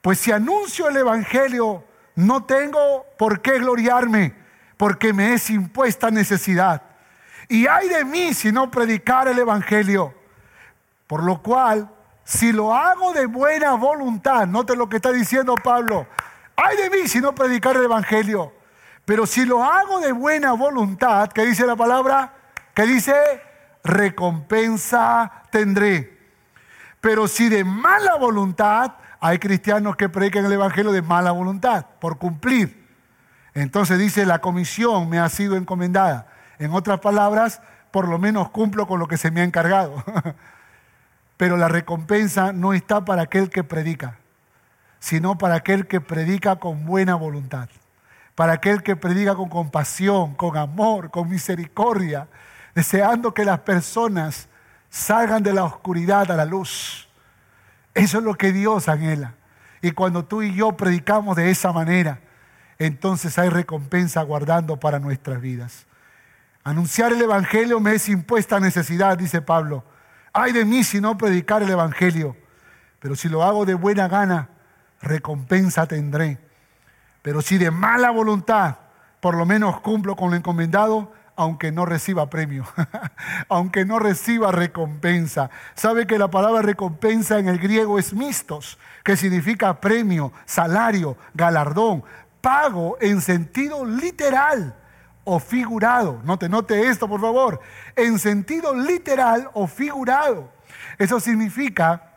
pues 0.00 0.18
si 0.18 0.32
anuncio 0.32 0.88
el 0.88 0.96
Evangelio, 0.96 1.84
no 2.14 2.44
tengo 2.44 3.06
por 3.18 3.40
qué 3.40 3.58
gloriarme, 3.58 4.34
porque 4.76 5.12
me 5.12 5.34
es 5.34 5.50
impuesta 5.50 6.10
necesidad. 6.10 6.82
Y 7.48 7.66
hay 7.66 7.88
de 7.88 8.04
mí 8.04 8.32
si 8.32 8.52
no 8.52 8.70
predicar 8.70 9.28
el 9.28 9.38
Evangelio. 9.38 10.14
Por 11.06 11.22
lo 11.24 11.42
cual, 11.42 11.90
si 12.24 12.52
lo 12.52 12.74
hago 12.74 13.12
de 13.12 13.26
buena 13.26 13.74
voluntad, 13.74 14.46
note 14.46 14.76
lo 14.76 14.88
que 14.88 14.96
está 14.96 15.12
diciendo 15.12 15.54
Pablo, 15.56 16.06
hay 16.56 16.76
de 16.76 16.90
mí 16.90 17.08
si 17.08 17.20
no 17.20 17.34
predicar 17.34 17.76
el 17.76 17.84
Evangelio. 17.84 18.52
Pero 19.10 19.26
si 19.26 19.44
lo 19.44 19.64
hago 19.64 19.98
de 19.98 20.12
buena 20.12 20.52
voluntad, 20.52 21.30
¿qué 21.32 21.44
dice 21.44 21.66
la 21.66 21.74
palabra? 21.74 22.32
¿Qué 22.72 22.86
dice? 22.86 23.12
Recompensa 23.82 25.42
tendré. 25.50 26.16
Pero 27.00 27.26
si 27.26 27.48
de 27.48 27.64
mala 27.64 28.14
voluntad, 28.14 28.92
hay 29.18 29.40
cristianos 29.40 29.96
que 29.96 30.08
predican 30.08 30.44
el 30.44 30.52
Evangelio 30.52 30.92
de 30.92 31.02
mala 31.02 31.32
voluntad, 31.32 31.86
por 32.00 32.18
cumplir. 32.18 32.86
Entonces 33.52 33.98
dice, 33.98 34.24
la 34.26 34.40
comisión 34.40 35.08
me 35.08 35.18
ha 35.18 35.28
sido 35.28 35.56
encomendada. 35.56 36.28
En 36.60 36.72
otras 36.72 37.00
palabras, 37.00 37.60
por 37.90 38.06
lo 38.06 38.16
menos 38.16 38.50
cumplo 38.50 38.86
con 38.86 39.00
lo 39.00 39.08
que 39.08 39.16
se 39.16 39.32
me 39.32 39.40
ha 39.40 39.44
encargado. 39.44 40.04
Pero 41.36 41.56
la 41.56 41.66
recompensa 41.66 42.52
no 42.52 42.74
está 42.74 43.04
para 43.04 43.22
aquel 43.22 43.50
que 43.50 43.64
predica, 43.64 44.18
sino 45.00 45.36
para 45.36 45.56
aquel 45.56 45.88
que 45.88 46.00
predica 46.00 46.60
con 46.60 46.86
buena 46.86 47.16
voluntad 47.16 47.68
para 48.34 48.54
aquel 48.54 48.82
que 48.82 48.96
predica 48.96 49.34
con 49.34 49.48
compasión, 49.48 50.34
con 50.34 50.56
amor, 50.56 51.10
con 51.10 51.28
misericordia, 51.28 52.28
deseando 52.74 53.34
que 53.34 53.44
las 53.44 53.60
personas 53.60 54.48
salgan 54.88 55.42
de 55.42 55.52
la 55.52 55.64
oscuridad 55.64 56.30
a 56.30 56.36
la 56.36 56.44
luz. 56.44 57.08
Eso 57.94 58.18
es 58.18 58.24
lo 58.24 58.34
que 58.34 58.52
Dios 58.52 58.88
anhela. 58.88 59.34
Y 59.82 59.92
cuando 59.92 60.24
tú 60.24 60.42
y 60.42 60.54
yo 60.54 60.76
predicamos 60.76 61.36
de 61.36 61.50
esa 61.50 61.72
manera, 61.72 62.20
entonces 62.78 63.38
hay 63.38 63.48
recompensa 63.48 64.22
guardando 64.22 64.78
para 64.78 64.98
nuestras 64.98 65.40
vidas. 65.40 65.86
Anunciar 66.64 67.12
el 67.12 67.22
Evangelio 67.22 67.80
me 67.80 67.94
es 67.94 68.08
impuesta 68.08 68.60
necesidad, 68.60 69.16
dice 69.16 69.40
Pablo. 69.40 69.84
Ay 70.32 70.52
de 70.52 70.64
mí 70.64 70.84
si 70.84 71.00
no 71.00 71.16
predicar 71.18 71.62
el 71.62 71.70
Evangelio, 71.70 72.36
pero 73.00 73.16
si 73.16 73.28
lo 73.28 73.42
hago 73.42 73.64
de 73.64 73.74
buena 73.74 74.08
gana, 74.08 74.50
recompensa 75.00 75.86
tendré. 75.86 76.38
Pero 77.22 77.42
si 77.42 77.58
de 77.58 77.70
mala 77.70 78.10
voluntad, 78.10 78.76
por 79.20 79.36
lo 79.36 79.44
menos 79.46 79.80
cumplo 79.80 80.16
con 80.16 80.30
lo 80.30 80.36
encomendado, 80.36 81.12
aunque 81.36 81.72
no 81.72 81.86
reciba 81.86 82.28
premio, 82.28 82.66
aunque 83.48 83.84
no 83.84 83.98
reciba 83.98 84.52
recompensa. 84.52 85.50
Sabe 85.74 86.06
que 86.06 86.18
la 86.18 86.28
palabra 86.28 86.60
recompensa 86.60 87.38
en 87.38 87.48
el 87.48 87.58
griego 87.58 87.98
es 87.98 88.12
mistos, 88.12 88.78
que 89.04 89.16
significa 89.16 89.80
premio, 89.80 90.32
salario, 90.44 91.16
galardón, 91.34 92.04
pago 92.40 92.98
en 93.00 93.20
sentido 93.20 93.84
literal 93.84 94.76
o 95.24 95.38
figurado. 95.38 96.20
Note, 96.24 96.48
note 96.48 96.88
esto, 96.88 97.08
por 97.08 97.20
favor. 97.20 97.60
En 97.96 98.18
sentido 98.18 98.74
literal 98.74 99.50
o 99.54 99.66
figurado. 99.66 100.52
Eso 100.98 101.20
significa 101.20 102.16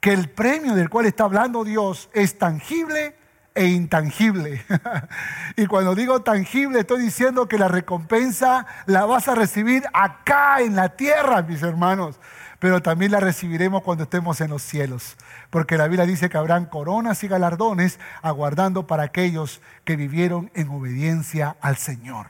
que 0.00 0.12
el 0.12 0.28
premio 0.28 0.74
del 0.74 0.90
cual 0.90 1.06
está 1.06 1.24
hablando 1.24 1.64
Dios 1.64 2.10
es 2.12 2.36
tangible 2.36 3.16
e 3.54 3.66
intangible. 3.66 4.64
y 5.56 5.66
cuando 5.66 5.94
digo 5.94 6.22
tangible, 6.22 6.80
estoy 6.80 7.02
diciendo 7.02 7.48
que 7.48 7.58
la 7.58 7.68
recompensa 7.68 8.66
la 8.86 9.04
vas 9.04 9.28
a 9.28 9.34
recibir 9.34 9.84
acá 9.92 10.60
en 10.60 10.76
la 10.76 10.90
tierra, 10.90 11.42
mis 11.42 11.62
hermanos. 11.62 12.18
Pero 12.58 12.80
también 12.80 13.12
la 13.12 13.20
recibiremos 13.20 13.82
cuando 13.82 14.04
estemos 14.04 14.40
en 14.40 14.50
los 14.50 14.62
cielos. 14.62 15.16
Porque 15.50 15.76
la 15.76 15.86
Biblia 15.86 16.06
dice 16.06 16.28
que 16.28 16.38
habrán 16.38 16.66
coronas 16.66 17.22
y 17.22 17.28
galardones 17.28 18.00
aguardando 18.22 18.86
para 18.86 19.04
aquellos 19.04 19.60
que 19.84 19.96
vivieron 19.96 20.50
en 20.54 20.68
obediencia 20.70 21.56
al 21.60 21.76
Señor. 21.76 22.28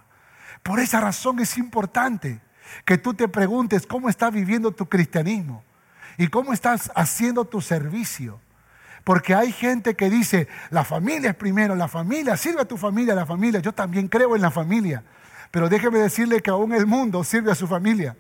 Por 0.62 0.81
esa 0.81 1.01
razón 1.01 1.41
es 1.41 1.57
importante 1.57 2.41
que 2.85 2.99
tú 2.99 3.14
te 3.14 3.29
preguntes 3.29 3.87
cómo 3.87 4.09
estás 4.09 4.33
viviendo 4.33 4.72
tu 4.72 4.89
cristianismo 4.89 5.62
y 6.16 6.29
cómo 6.29 6.53
estás 6.53 6.91
haciendo 6.95 7.45
tu 7.45 7.61
servicio. 7.61 8.41
Porque 9.05 9.34
hay 9.34 9.52
gente 9.52 9.94
que 9.94 10.09
dice, 10.09 10.48
la 10.70 10.82
familia 10.82 11.30
es 11.30 11.36
primero, 11.36 11.76
la 11.76 11.88
familia, 11.88 12.36
sirve 12.38 12.62
a 12.62 12.64
tu 12.64 12.78
familia, 12.78 13.14
la 13.14 13.26
familia. 13.26 13.61
Yo 13.61 13.72
también 13.72 14.09
creo 14.09 14.34
en 14.34 14.42
la 14.42 14.50
familia. 14.50 15.05
Pero 15.50 15.68
déjeme 15.68 15.98
decirle 15.98 16.40
que 16.40 16.50
aún 16.50 16.72
el 16.72 16.86
mundo 16.86 17.22
sirve 17.22 17.52
a 17.52 17.55
su 17.55 17.66
familia. 17.66 18.16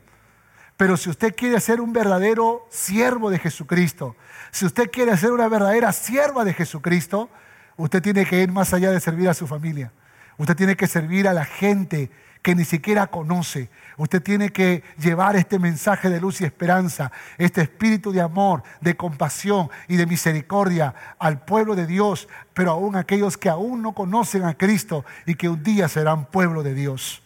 Pero 0.76 0.96
si 0.96 1.08
usted 1.08 1.34
quiere 1.34 1.58
ser 1.60 1.80
un 1.80 1.92
verdadero 1.92 2.66
siervo 2.70 3.30
de 3.30 3.38
Jesucristo, 3.38 4.16
si 4.50 4.66
usted 4.66 4.90
quiere 4.90 5.16
ser 5.16 5.32
una 5.32 5.48
verdadera 5.48 5.92
sierva 5.92 6.44
de 6.44 6.52
Jesucristo, 6.52 7.30
usted 7.76 8.02
tiene 8.02 8.26
que 8.26 8.42
ir 8.42 8.52
más 8.52 8.74
allá 8.74 8.90
de 8.90 9.00
servir 9.00 9.28
a 9.28 9.34
su 9.34 9.46
familia. 9.46 9.92
Usted 10.36 10.56
tiene 10.56 10.76
que 10.76 10.86
servir 10.86 11.28
a 11.28 11.32
la 11.32 11.44
gente 11.44 12.10
que 12.44 12.54
ni 12.54 12.66
siquiera 12.66 13.06
conoce. 13.06 13.70
Usted 13.96 14.22
tiene 14.22 14.50
que 14.50 14.84
llevar 14.98 15.34
este 15.34 15.58
mensaje 15.58 16.10
de 16.10 16.20
luz 16.20 16.42
y 16.42 16.44
esperanza, 16.44 17.10
este 17.38 17.62
espíritu 17.62 18.12
de 18.12 18.20
amor, 18.20 18.62
de 18.82 18.98
compasión 18.98 19.70
y 19.88 19.96
de 19.96 20.04
misericordia 20.04 20.94
al 21.18 21.42
pueblo 21.42 21.74
de 21.74 21.86
Dios, 21.86 22.28
pero 22.52 22.72
aún 22.72 22.96
aquellos 22.96 23.38
que 23.38 23.48
aún 23.48 23.80
no 23.80 23.94
conocen 23.94 24.44
a 24.44 24.58
Cristo 24.58 25.06
y 25.24 25.36
que 25.36 25.48
un 25.48 25.62
día 25.62 25.88
serán 25.88 26.26
pueblo 26.26 26.62
de 26.62 26.74
Dios. 26.74 27.22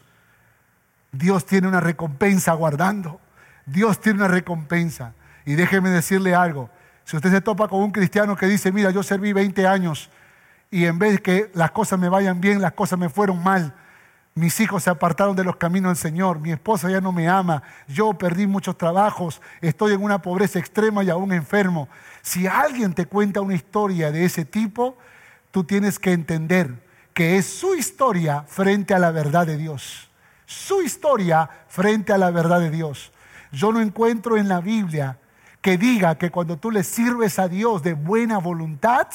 Dios 1.11 1.45
tiene 1.47 1.67
una 1.67 1.81
recompensa 1.81 2.53
guardando. 2.53 3.21
Dios 3.67 4.01
tiene 4.01 4.21
una 4.21 4.29
recompensa. 4.29 5.15
Y 5.45 5.57
déjeme 5.57 5.91
decirle 5.91 6.37
algo. 6.37 6.71
Si 7.05 7.17
usted 7.17 7.33
se 7.33 7.41
topa 7.41 7.67
con 7.67 7.81
un 7.81 7.91
cristiano 7.91 8.37
que 8.37 8.47
dice, 8.47 8.71
mira, 8.71 8.93
yo 8.93 9.03
serví 9.03 9.33
20 9.33 9.67
años 9.67 10.11
y 10.71 10.85
en 10.85 11.01
vez 11.01 11.15
de 11.15 11.19
que 11.19 11.51
las 11.55 11.73
cosas 11.73 11.99
me 11.99 12.09
vayan 12.09 12.41
bien, 12.41 12.63
las 12.63 12.75
cosas 12.75 13.01
me 13.01 13.09
fueron 13.09 13.43
mal, 13.43 13.75
mis 14.39 14.59
hijos 14.61 14.85
se 14.85 14.91
apartaron 14.91 15.37
de 15.37 15.45
los 15.45 15.57
caminos 15.57 15.91
del 15.91 16.11
Señor. 16.11 16.39
Mi 16.39 16.53
esposa 16.53 16.91
ya 16.91 17.01
no 17.01 17.13
me 17.13 17.29
ama. 17.29 17.63
Yo 17.87 18.15
perdí 18.15 18.47
muchos 18.47 18.79
trabajos. 18.79 19.43
Estoy 19.61 19.93
en 19.93 20.03
una 20.03 20.23
pobreza 20.23 20.59
extrema 20.59 21.05
y 21.05 21.11
aún 21.11 21.33
enfermo. 21.33 21.89
Si 22.23 22.47
alguien 22.47 22.95
te 22.95 23.07
cuenta 23.07 23.41
una 23.41 23.55
historia 23.55 24.11
de 24.11 24.25
ese 24.25 24.45
tipo, 24.45 24.97
tú 25.51 25.65
tienes 25.65 25.99
que 25.99 26.13
entender 26.13 26.87
que 27.13 27.37
es 27.37 27.47
su 27.47 27.75
historia 27.75 28.45
frente 28.47 28.95
a 28.95 28.99
la 28.99 29.11
verdad 29.11 29.47
de 29.47 29.57
Dios. 29.57 30.09
Su 30.47 30.83
historia 30.83 31.51
frente 31.69 32.13
a 32.13 32.19
la 32.19 32.31
verdad 32.31 32.61
de 32.61 32.71
Dios. 32.71 33.13
Yo 33.51 33.73
no 33.73 33.81
encuentro 33.81 34.37
en 34.37 34.49
la 34.49 34.61
Biblia 34.61 35.19
que 35.61 35.77
diga 35.77 36.17
que 36.17 36.31
cuando 36.31 36.57
tú 36.57 36.71
le 36.71 36.85
sirves 36.85 37.39
a 37.39 37.49
Dios 37.49 37.83
de 37.83 37.95
buena 37.95 38.39
voluntad, 38.39 39.09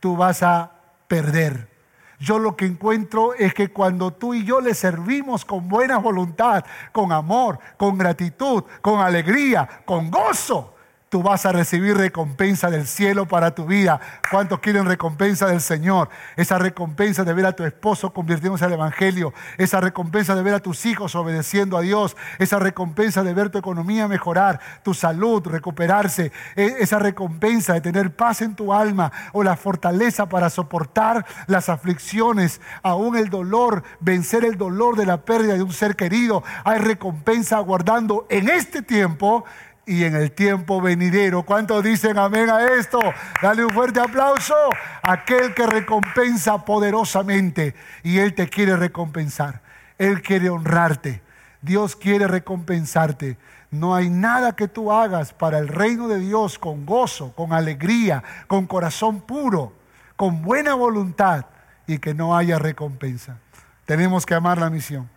tú 0.00 0.16
vas 0.16 0.42
a 0.42 0.72
perder. 1.08 1.75
Yo 2.18 2.38
lo 2.38 2.56
que 2.56 2.66
encuentro 2.66 3.34
es 3.34 3.52
que 3.52 3.68
cuando 3.68 4.12
tú 4.12 4.34
y 4.34 4.44
yo 4.44 4.60
le 4.60 4.74
servimos 4.74 5.44
con 5.44 5.68
buena 5.68 5.98
voluntad, 5.98 6.64
con 6.92 7.12
amor, 7.12 7.58
con 7.76 7.98
gratitud, 7.98 8.64
con 8.80 9.00
alegría, 9.00 9.68
con 9.84 10.10
gozo, 10.10 10.75
tú 11.08 11.22
vas 11.22 11.46
a 11.46 11.52
recibir 11.52 11.96
recompensa 11.96 12.68
del 12.70 12.86
cielo 12.86 13.26
para 13.26 13.54
tu 13.54 13.64
vida. 13.66 14.00
¿Cuántos 14.30 14.58
quieren 14.58 14.86
recompensa 14.86 15.46
del 15.46 15.60
Señor? 15.60 16.08
Esa 16.36 16.58
recompensa 16.58 17.24
de 17.24 17.32
ver 17.32 17.46
a 17.46 17.52
tu 17.52 17.64
esposo 17.64 18.12
convirtiéndose 18.12 18.64
al 18.64 18.72
Evangelio, 18.72 19.32
esa 19.56 19.80
recompensa 19.80 20.34
de 20.34 20.42
ver 20.42 20.54
a 20.54 20.60
tus 20.60 20.84
hijos 20.84 21.14
obedeciendo 21.14 21.76
a 21.76 21.82
Dios, 21.82 22.16
esa 22.38 22.58
recompensa 22.58 23.22
de 23.22 23.34
ver 23.34 23.50
tu 23.50 23.58
economía 23.58 24.08
mejorar, 24.08 24.60
tu 24.82 24.94
salud 24.94 25.46
recuperarse, 25.46 26.32
e, 26.56 26.76
esa 26.80 26.98
recompensa 26.98 27.74
de 27.74 27.80
tener 27.80 28.14
paz 28.14 28.42
en 28.42 28.56
tu 28.56 28.72
alma 28.72 29.12
o 29.32 29.44
la 29.44 29.56
fortaleza 29.56 30.28
para 30.28 30.50
soportar 30.50 31.24
las 31.46 31.68
aflicciones, 31.68 32.60
aún 32.82 33.16
el 33.16 33.30
dolor, 33.30 33.84
vencer 34.00 34.44
el 34.44 34.58
dolor 34.58 34.96
de 34.96 35.06
la 35.06 35.22
pérdida 35.22 35.54
de 35.54 35.62
un 35.62 35.72
ser 35.72 35.94
querido. 35.94 36.42
Hay 36.64 36.78
recompensa 36.78 37.58
aguardando 37.58 38.26
en 38.28 38.48
este 38.48 38.82
tiempo 38.82 39.44
y 39.86 40.02
en 40.02 40.16
el 40.16 40.32
tiempo 40.32 40.80
venidero. 40.80 41.44
¿Cuántos 41.44 41.82
dicen 41.84 42.18
amén 42.18 42.50
a 42.50 42.64
esto? 42.74 42.98
Dale 43.40 43.64
un 43.64 43.70
fuerte 43.70 44.00
aplauso 44.00 44.54
aquel 45.00 45.54
que 45.54 45.66
recompensa 45.66 46.64
poderosamente 46.64 47.74
y 48.02 48.18
Él 48.18 48.34
te 48.34 48.48
quiere 48.48 48.76
recompensar. 48.76 49.62
Él 49.96 50.20
quiere 50.22 50.50
honrarte. 50.50 51.22
Dios 51.62 51.94
quiere 51.94 52.26
recompensarte. 52.26 53.38
No 53.70 53.94
hay 53.94 54.10
nada 54.10 54.56
que 54.56 54.68
tú 54.68 54.92
hagas 54.92 55.32
para 55.32 55.58
el 55.58 55.68
reino 55.68 56.08
de 56.08 56.18
Dios 56.18 56.58
con 56.58 56.84
gozo, 56.84 57.32
con 57.34 57.52
alegría, 57.52 58.22
con 58.48 58.66
corazón 58.66 59.20
puro, 59.20 59.72
con 60.16 60.42
buena 60.42 60.74
voluntad 60.74 61.46
y 61.86 61.98
que 61.98 62.12
no 62.12 62.36
haya 62.36 62.58
recompensa. 62.58 63.38
Tenemos 63.84 64.26
que 64.26 64.34
amar 64.34 64.58
la 64.58 64.68
misión. 64.68 65.08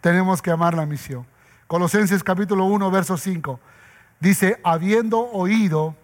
Tenemos 0.00 0.40
que 0.40 0.52
amar 0.52 0.74
la 0.74 0.86
misión. 0.86 1.26
Colosenses 1.66 2.22
capítulo 2.22 2.64
1, 2.66 2.90
verso 2.92 3.16
5. 3.16 3.58
Dice, 4.20 4.58
habiendo 4.64 5.20
oído 5.20 5.94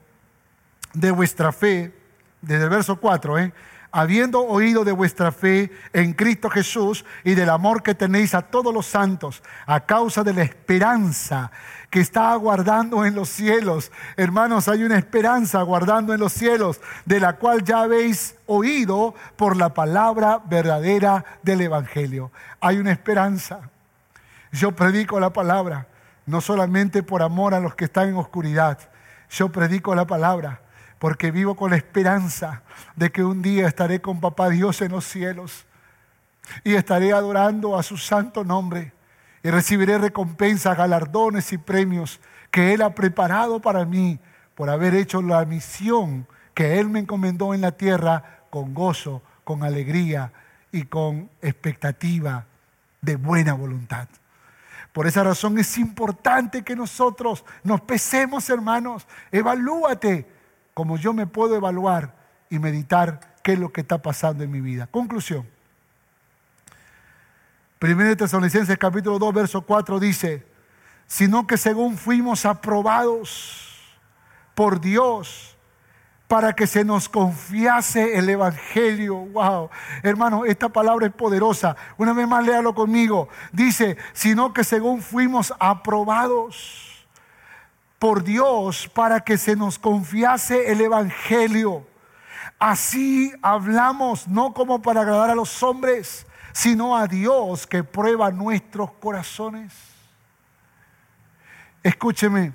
de 0.95 1.11
vuestra 1.11 1.53
fe, 1.53 1.93
desde 2.41 2.65
el 2.65 2.71
verso 2.71 2.97
4, 2.97 3.39
¿eh? 3.39 3.53
habiendo 3.93 4.41
oído 4.41 4.85
de 4.85 4.93
vuestra 4.93 5.31
fe 5.31 5.71
en 5.93 6.15
Cristo 6.15 6.49
Jesús 6.49 7.05
y 7.25 7.35
del 7.35 7.51
amor 7.51 7.83
que 7.83 7.95
tenéis 7.95 8.35
a 8.35 8.43
todos 8.43 8.73
los 8.73 8.87
santos, 8.87 9.43
a 9.67 9.81
causa 9.81 10.25
de 10.25 10.33
la 10.33 10.43
esperanza 10.43 11.51
que 11.91 12.01
está 12.01 12.33
aguardando 12.33 13.05
en 13.05 13.15
los 13.15 13.29
cielos. 13.29 13.93
Hermanos, 14.17 14.67
hay 14.69 14.83
una 14.83 14.97
esperanza 14.97 15.61
aguardando 15.61 16.15
en 16.15 16.21
los 16.21 16.33
cielos, 16.33 16.81
de 17.05 17.21
la 17.21 17.35
cual 17.35 17.63
ya 17.65 17.83
habéis 17.83 18.35
oído 18.47 19.15
por 19.37 19.59
la 19.59 19.75
palabra 19.75 20.41
verdadera 20.47 21.25
del 21.43 21.61
Evangelio. 21.61 22.33
Hay 22.61 22.79
una 22.79 22.93
esperanza. 22.93 23.61
Yo 24.53 24.73
predico 24.73 25.21
la 25.21 25.35
palabra 25.35 25.87
no 26.27 26.41
solamente 26.41 27.03
por 27.03 27.23
amor 27.23 27.55
a 27.55 27.61
los 27.61 27.75
que 27.75 27.87
están 27.87 28.09
en 28.09 28.16
oscuridad. 28.16 28.79
Yo 29.31 29.51
predico 29.51 29.95
la 29.95 30.07
palabra 30.07 30.61
porque 30.99 31.31
vivo 31.31 31.57
con 31.57 31.70
la 31.70 31.77
esperanza 31.77 32.62
de 32.95 33.11
que 33.11 33.25
un 33.25 33.43
día 33.43 33.66
estaré 33.66 34.01
con 34.01 34.20
Papá 34.20 34.51
Dios 34.51 34.81
en 34.83 34.93
los 34.93 35.05
cielos 35.05 35.66
y 36.64 36.75
estaré 36.75 37.12
adorando 37.12 37.77
a 37.77 37.83
su 37.83 37.97
santo 37.97 38.45
nombre 38.45 38.93
y 39.43 39.51
recibiré 39.51 39.99
recompensas, 39.99 40.77
galardones 40.77 41.53
y 41.53 41.59
premios 41.59 42.20
que 42.51 42.73
Él 42.75 42.83
ha 42.83 42.95
preparado 42.95 43.61
para 43.61 43.85
mí 43.85 44.20
por 44.55 44.70
haber 44.70 44.95
hecho 44.95 45.23
la 45.23 45.45
misión 45.45 46.27
que 46.55 46.79
Él 46.79 46.89
me 46.89 47.01
encomendó 47.01 47.55
en 47.55 47.62
la 47.62 47.73
tierra 47.73 48.45
con 48.51 48.75
gozo, 48.75 49.23
con 49.45 49.64
alegría 49.64 50.33
y 50.70 50.85
con 50.85 51.31
expectativa 51.41 52.47
de 53.01 53.16
buena 53.16 53.55
voluntad. 53.55 54.09
Por 54.93 55.07
esa 55.07 55.24
razón 55.24 55.59
es 55.59 55.78
importante 55.78 56.62
que 56.62 56.76
nosotros 56.76 57.45
nos 57.64 57.80
pesemos, 57.80 58.49
hermanos. 58.51 59.07
Evalúate 59.30 60.26
como 60.74 60.97
yo 60.97 61.12
me 61.12 61.26
puedo 61.26 61.57
evaluar 61.57 62.14
y 62.51 62.59
meditar 62.59 63.36
qué 63.43 63.55
es 63.55 63.59
lo 63.59 63.72
que 63.72 63.80
está 63.80 63.99
pasando 63.99 64.45
en 64.45 64.51
mi 64.51 64.61
vida. 64.61 64.86
Conclusión. 64.86 65.47
Primero 67.78 68.11
de 68.11 68.16
Tesalonicenses 68.16 68.78
capítulo 68.78 69.18
2, 69.18 69.34
verso 69.34 69.62
4 69.62 69.99
dice, 69.99 70.47
sino 71.07 71.47
que 71.47 71.57
según 71.57 71.97
fuimos 71.97 72.47
aprobados 72.47 73.80
por 74.55 74.80
Dios, 74.80 75.57
para 76.33 76.55
que 76.55 76.66
se 76.66 76.83
nos 76.83 77.11
confiase 77.11 78.16
el 78.16 78.26
Evangelio. 78.26 79.16
Wow, 79.16 79.68
hermano, 80.03 80.47
esta 80.47 80.70
palabra 80.70 81.07
es 81.07 81.12
poderosa. 81.12 81.76
Una 81.99 82.14
vez 82.14 82.26
más, 82.26 82.43
léalo 82.43 82.74
conmigo. 82.74 83.28
Dice, 83.53 83.99
sino 84.14 84.55
que 84.55 84.64
según 84.64 85.03
fuimos 85.03 85.53
aprobados 85.61 87.07
por 87.99 88.24
Dios 88.24 88.89
para 88.95 89.20
que 89.20 89.37
se 89.37 89.57
nos 89.57 89.78
confiase 89.78 90.72
el 90.72 90.80
Evangelio. 90.80 91.87
Así 92.59 93.30
hablamos, 93.43 94.26
no 94.26 94.55
como 94.55 94.80
para 94.80 95.03
agradar 95.03 95.28
a 95.28 95.35
los 95.35 95.62
hombres, 95.62 96.26
sino 96.55 96.97
a 96.97 97.09
Dios 97.09 97.66
que 97.66 97.85
prueba 97.85 98.30
nuestros 98.30 98.91
corazones. 98.93 99.74
Escúcheme, 101.83 102.55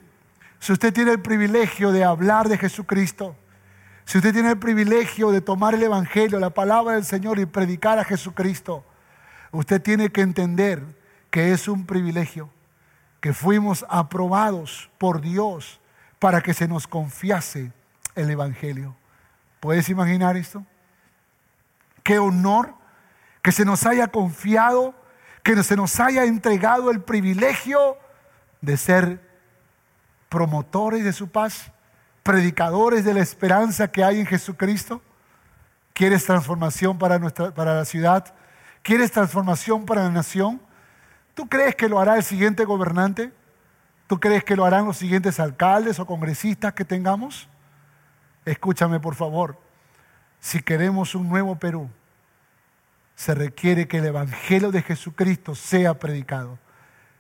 si 0.60 0.74
usted 0.74 0.92
tiene 0.92 1.12
el 1.12 1.22
privilegio 1.22 1.92
de 1.92 2.04
hablar 2.04 2.50
de 2.50 2.58
Jesucristo, 2.58 3.36
si 4.08 4.20
usted 4.20 4.32
tiene 4.32 4.52
el 4.52 4.58
privilegio 4.58 5.32
de 5.32 5.42
tomar 5.42 5.74
el 5.74 5.84
Evangelio, 5.84 6.40
la 6.40 6.52
palabra 6.52 6.94
del 6.94 7.04
Señor 7.04 7.40
y 7.40 7.46
predicar 7.46 8.00
a 8.00 8.06
Jesucristo, 8.06 8.86
usted 9.52 9.82
tiene 9.82 10.14
que 10.14 10.22
entender 10.22 10.82
que 11.30 11.52
es 11.52 11.68
un 11.68 11.86
privilegio, 11.86 12.50
que 13.20 13.34
fuimos 13.34 13.86
aprobados 13.90 14.90
por 14.98 15.20
Dios 15.20 15.82
para 16.20 16.40
que 16.40 16.54
se 16.54 16.70
nos 16.70 16.88
confiase 16.88 17.74
el 18.16 18.30
Evangelio. 18.30 18.96
¿Puedes 19.60 19.90
imaginar 19.90 20.38
esto? 20.38 20.66
Qué 22.02 22.18
honor 22.18 22.76
que 23.42 23.52
se 23.52 23.66
nos 23.66 23.86
haya 23.86 24.08
confiado, 24.08 24.96
que 25.44 25.62
se 25.64 25.76
nos 25.76 26.00
haya 26.00 26.24
entregado 26.24 26.92
el 26.92 27.02
privilegio 27.02 27.98
de 28.62 28.78
ser 28.78 29.20
promotores 30.30 31.04
de 31.04 31.12
su 31.12 31.28
paz 31.28 31.74
predicadores 32.28 33.06
de 33.06 33.14
la 33.14 33.22
esperanza 33.22 33.90
que 33.90 34.04
hay 34.04 34.20
en 34.20 34.26
Jesucristo? 34.26 35.02
¿Quieres 35.94 36.26
transformación 36.26 36.98
para, 36.98 37.18
nuestra, 37.20 37.54
para 37.54 37.74
la 37.74 37.86
ciudad? 37.86 38.36
¿Quieres 38.82 39.14
transformación 39.14 39.86
para 39.86 40.04
la 40.04 40.10
nación? 40.10 40.60
¿Tú 41.34 41.48
crees 41.48 41.74
que 41.78 41.88
lo 41.88 42.02
hará 42.02 42.18
el 42.18 42.24
siguiente 42.24 42.66
gobernante? 42.66 43.32
¿Tú 44.08 44.20
crees 44.20 44.44
que 44.44 44.58
lo 44.58 44.66
harán 44.66 44.86
los 44.86 44.98
siguientes 44.98 45.40
alcaldes 45.40 46.02
o 46.02 46.06
congresistas 46.06 46.74
que 46.74 46.84
tengamos? 46.84 47.48
Escúchame 48.44 49.00
por 49.00 49.16
favor, 49.16 49.58
si 50.42 50.62
queremos 50.62 51.16
un 51.16 51.30
nuevo 51.30 51.56
Perú, 51.56 51.90
se 53.16 53.36
requiere 53.36 53.88
que 53.88 54.00
el 54.00 54.06
Evangelio 54.06 54.72
de 54.72 54.82
Jesucristo 54.82 55.56
sea 55.56 55.94
predicado, 55.98 56.60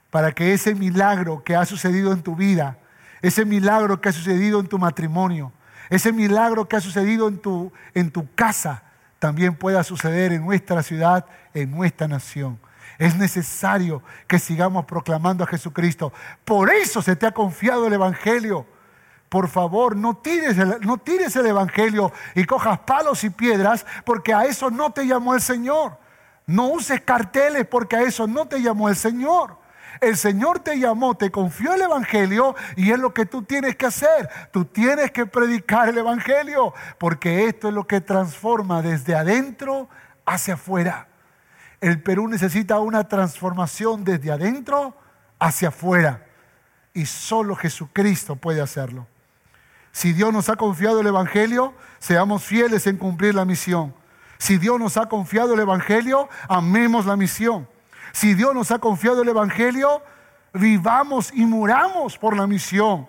para 0.09 0.33
que 0.33 0.51
ese 0.51 0.75
milagro 0.75 1.45
que 1.45 1.55
ha 1.55 1.63
sucedido 1.63 2.11
en 2.11 2.23
tu 2.23 2.35
vida, 2.35 2.77
ese 3.21 3.45
milagro 3.45 3.99
que 4.01 4.09
ha 4.09 4.13
sucedido 4.13 4.59
en 4.59 4.67
tu 4.67 4.77
matrimonio, 4.77 5.51
ese 5.89 6.11
milagro 6.11 6.67
que 6.67 6.75
ha 6.75 6.81
sucedido 6.81 7.27
en 7.27 7.37
tu, 7.37 7.71
en 7.93 8.11
tu 8.11 8.33
casa, 8.35 8.83
también 9.19 9.55
pueda 9.55 9.83
suceder 9.83 10.33
en 10.33 10.45
nuestra 10.45 10.83
ciudad, 10.83 11.25
en 11.53 11.71
nuestra 11.71 12.07
nación. 12.07 12.59
Es 12.97 13.15
necesario 13.15 14.01
que 14.27 14.39
sigamos 14.39 14.85
proclamando 14.85 15.43
a 15.43 15.47
Jesucristo. 15.47 16.11
Por 16.43 16.69
eso 16.69 17.01
se 17.01 17.15
te 17.15 17.27
ha 17.27 17.31
confiado 17.31 17.87
el 17.87 17.93
Evangelio. 17.93 18.65
Por 19.29 19.49
favor, 19.49 19.95
no 19.95 20.17
tires, 20.17 20.57
el, 20.57 20.79
no 20.81 20.97
tires 20.97 21.35
el 21.35 21.47
Evangelio 21.47 22.11
y 22.33 22.45
cojas 22.45 22.79
palos 22.79 23.23
y 23.23 23.29
piedras 23.29 23.85
porque 24.05 24.33
a 24.33 24.45
eso 24.45 24.71
no 24.71 24.91
te 24.91 25.05
llamó 25.05 25.35
el 25.35 25.41
Señor. 25.41 25.97
No 26.45 26.69
uses 26.69 27.01
carteles 27.01 27.67
porque 27.67 27.97
a 27.97 28.01
eso 28.03 28.25
no 28.25 28.47
te 28.47 28.61
llamó 28.61 28.89
el 28.89 28.95
Señor. 28.95 29.56
El 30.01 30.17
Señor 30.17 30.59
te 30.59 30.79
llamó, 30.79 31.15
te 31.15 31.31
confió 31.31 31.73
el 31.73 31.81
Evangelio 31.81 32.55
y 32.75 32.91
es 32.91 32.99
lo 32.99 33.13
que 33.13 33.25
tú 33.25 33.43
tienes 33.43 33.75
que 33.75 33.85
hacer. 33.85 34.29
Tú 34.51 34.65
tienes 34.65 35.11
que 35.11 35.25
predicar 35.25 35.89
el 35.89 35.97
Evangelio 35.97 36.73
porque 36.97 37.47
esto 37.47 37.67
es 37.67 37.73
lo 37.73 37.87
que 37.87 38.01
transforma 38.01 38.81
desde 38.81 39.15
adentro 39.15 39.89
hacia 40.25 40.55
afuera. 40.55 41.07
El 41.81 42.01
Perú 42.01 42.27
necesita 42.27 42.79
una 42.79 43.07
transformación 43.07 44.03
desde 44.03 44.31
adentro 44.31 44.95
hacia 45.39 45.69
afuera 45.69 46.25
y 46.93 47.05
solo 47.05 47.55
Jesucristo 47.55 48.35
puede 48.35 48.61
hacerlo. 48.61 49.07
Si 49.91 50.13
Dios 50.13 50.33
nos 50.33 50.49
ha 50.49 50.55
confiado 50.55 51.01
el 51.01 51.07
Evangelio, 51.07 51.73
seamos 51.99 52.43
fieles 52.43 52.87
en 52.87 52.97
cumplir 52.97 53.35
la 53.35 53.45
misión. 53.45 53.93
Si 54.37 54.57
Dios 54.57 54.79
nos 54.79 54.97
ha 54.97 55.07
confiado 55.07 55.53
el 55.53 55.59
Evangelio, 55.59 56.29
amemos 56.47 57.05
la 57.05 57.15
misión. 57.15 57.67
Si 58.17 58.33
Dios 58.33 58.55
nos 58.55 58.71
ha 58.71 58.79
confiado 58.79 59.21
el 59.21 59.27
Evangelio, 59.27 60.01
vivamos 60.51 61.31
y 61.31 61.45
muramos 61.45 62.17
por 62.17 62.35
la 62.35 62.47
misión. 62.47 63.07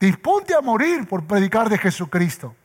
Disponte 0.00 0.54
a 0.54 0.62
morir 0.62 1.06
por 1.06 1.26
predicar 1.26 1.68
de 1.68 1.76
Jesucristo. 1.76 2.56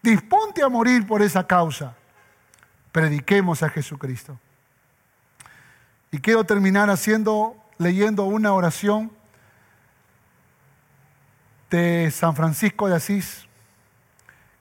Disponte 0.00 0.62
a 0.62 0.70
morir 0.70 1.06
por 1.06 1.20
esa 1.20 1.46
causa. 1.46 1.94
Prediquemos 2.92 3.62
a 3.62 3.68
Jesucristo. 3.68 4.40
Y 6.10 6.18
quiero 6.18 6.44
terminar 6.44 6.88
haciendo, 6.88 7.54
leyendo 7.76 8.24
una 8.24 8.54
oración 8.54 9.12
de 11.68 12.10
San 12.10 12.34
Francisco 12.34 12.88
de 12.88 12.96
Asís, 12.96 13.46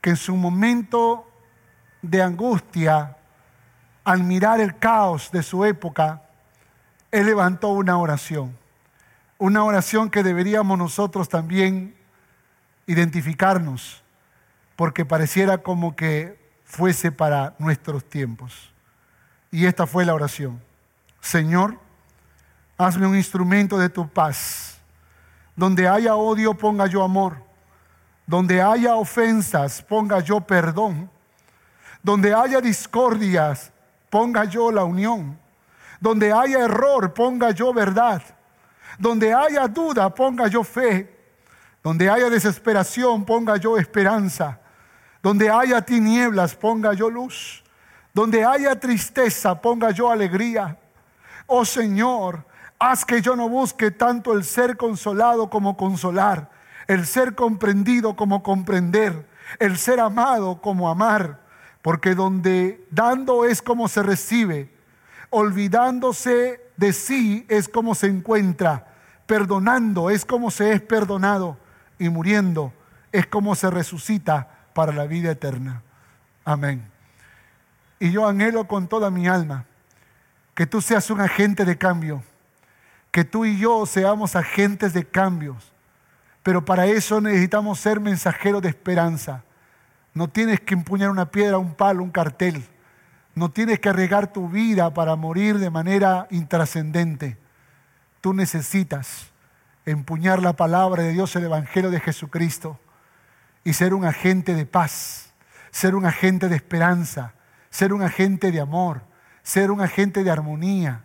que 0.01 0.09
en 0.09 0.17
su 0.17 0.35
momento 0.35 1.31
de 2.01 2.21
angustia, 2.21 3.15
al 4.03 4.23
mirar 4.23 4.59
el 4.59 4.77
caos 4.77 5.31
de 5.31 5.43
su 5.43 5.65
época, 5.65 6.23
él 7.11 7.25
levantó 7.25 7.69
una 7.69 7.97
oración. 7.97 8.57
Una 9.37 9.63
oración 9.63 10.09
que 10.09 10.23
deberíamos 10.23 10.77
nosotros 10.77 11.27
también 11.29 11.95
identificarnos, 12.87 14.03
porque 14.75 15.05
pareciera 15.05 15.59
como 15.59 15.95
que 15.95 16.39
fuese 16.63 17.11
para 17.11 17.55
nuestros 17.59 18.07
tiempos. 18.09 18.71
Y 19.51 19.65
esta 19.65 19.85
fue 19.85 20.05
la 20.05 20.13
oración. 20.13 20.61
Señor, 21.19 21.77
hazme 22.77 23.05
un 23.05 23.15
instrumento 23.15 23.77
de 23.77 23.89
tu 23.89 24.07
paz. 24.07 24.79
Donde 25.55 25.87
haya 25.87 26.15
odio, 26.15 26.53
ponga 26.53 26.87
yo 26.87 27.03
amor. 27.03 27.37
Donde 28.25 28.61
haya 28.61 28.95
ofensas, 28.95 29.81
ponga 29.81 30.19
yo 30.21 30.39
perdón. 30.39 31.09
Donde 32.01 32.33
haya 32.33 32.61
discordias, 32.61 33.70
ponga 34.11 34.43
yo 34.43 34.71
la 34.71 34.83
unión. 34.83 35.39
Donde 35.99 36.31
haya 36.31 36.59
error, 36.59 37.13
ponga 37.13 37.49
yo 37.49 37.73
verdad. 37.73 38.21
Donde 38.99 39.33
haya 39.33 39.67
duda, 39.67 40.13
ponga 40.13 40.47
yo 40.47 40.63
fe. 40.63 41.17
Donde 41.81 42.07
haya 42.07 42.29
desesperación, 42.29 43.25
ponga 43.25 43.57
yo 43.57 43.77
esperanza. 43.77 44.59
Donde 45.23 45.49
haya 45.49 45.81
tinieblas, 45.81 46.53
ponga 46.53 46.93
yo 46.93 47.09
luz. 47.09 47.63
Donde 48.13 48.43
haya 48.43 48.79
tristeza, 48.79 49.59
ponga 49.59 49.91
yo 49.91 50.11
alegría. 50.11 50.77
Oh 51.47 51.63
Señor, 51.63 52.45
haz 52.77 53.05
que 53.05 53.21
yo 53.21 53.35
no 53.35 53.47
busque 53.47 53.91
tanto 53.91 54.33
el 54.33 54.43
ser 54.43 54.75
consolado 54.75 55.49
como 55.49 55.77
consolar, 55.77 56.49
el 56.87 57.05
ser 57.05 57.35
comprendido 57.35 58.15
como 58.15 58.43
comprender, 58.43 59.27
el 59.59 59.77
ser 59.77 59.99
amado 59.99 60.61
como 60.61 60.89
amar, 60.89 61.39
porque 61.81 62.15
donde 62.15 62.85
dando 62.91 63.45
es 63.45 63.61
como 63.61 63.87
se 63.87 64.03
recibe, 64.03 64.69
olvidándose 65.29 66.61
de 66.77 66.93
sí 66.93 67.45
es 67.49 67.67
como 67.67 67.95
se 67.95 68.07
encuentra, 68.07 68.87
perdonando 69.25 70.09
es 70.09 70.25
como 70.25 70.51
se 70.51 70.73
es 70.73 70.81
perdonado 70.81 71.57
y 71.97 72.09
muriendo 72.09 72.73
es 73.11 73.27
como 73.27 73.55
se 73.55 73.69
resucita 73.69 74.49
para 74.73 74.93
la 74.93 75.05
vida 75.05 75.31
eterna. 75.31 75.83
Amén. 76.43 76.89
Y 77.99 78.11
yo 78.11 78.27
anhelo 78.27 78.67
con 78.67 78.87
toda 78.87 79.11
mi 79.11 79.27
alma 79.27 79.65
que 80.53 80.65
tú 80.65 80.81
seas 80.81 81.09
un 81.09 81.21
agente 81.21 81.65
de 81.65 81.77
cambio, 81.77 82.23
que 83.11 83.23
tú 83.23 83.45
y 83.45 83.57
yo 83.57 83.85
seamos 83.85 84.35
agentes 84.35 84.93
de 84.93 85.05
cambios, 85.05 85.71
pero 86.43 86.63
para 86.65 86.87
eso 86.87 87.21
necesitamos 87.21 87.79
ser 87.79 87.99
mensajeros 87.99 88.61
de 88.61 88.69
esperanza. 88.69 89.43
No 90.13 90.27
tienes 90.27 90.59
que 90.59 90.73
empuñar 90.73 91.09
una 91.09 91.31
piedra, 91.31 91.57
un 91.57 91.73
palo, 91.73 92.03
un 92.03 92.11
cartel. 92.11 92.63
No 93.33 93.49
tienes 93.49 93.79
que 93.79 93.89
arriesgar 93.89 94.33
tu 94.33 94.49
vida 94.49 94.93
para 94.93 95.15
morir 95.15 95.57
de 95.57 95.69
manera 95.69 96.27
intrascendente. 96.31 97.37
Tú 98.19 98.33
necesitas 98.33 99.31
empuñar 99.85 100.41
la 100.41 100.53
palabra 100.53 101.03
de 101.03 101.13
Dios, 101.13 101.35
el 101.35 101.45
Evangelio 101.45 101.89
de 101.89 101.99
Jesucristo, 101.99 102.79
y 103.63 103.73
ser 103.73 103.93
un 103.93 104.05
agente 104.05 104.53
de 104.53 104.65
paz, 104.65 105.33
ser 105.71 105.95
un 105.95 106.05
agente 106.05 106.49
de 106.49 106.55
esperanza, 106.55 107.33
ser 107.69 107.93
un 107.93 108.01
agente 108.01 108.51
de 108.51 108.59
amor, 108.59 109.01
ser 109.43 109.71
un 109.71 109.81
agente 109.81 110.23
de 110.23 110.31
armonía. 110.31 111.03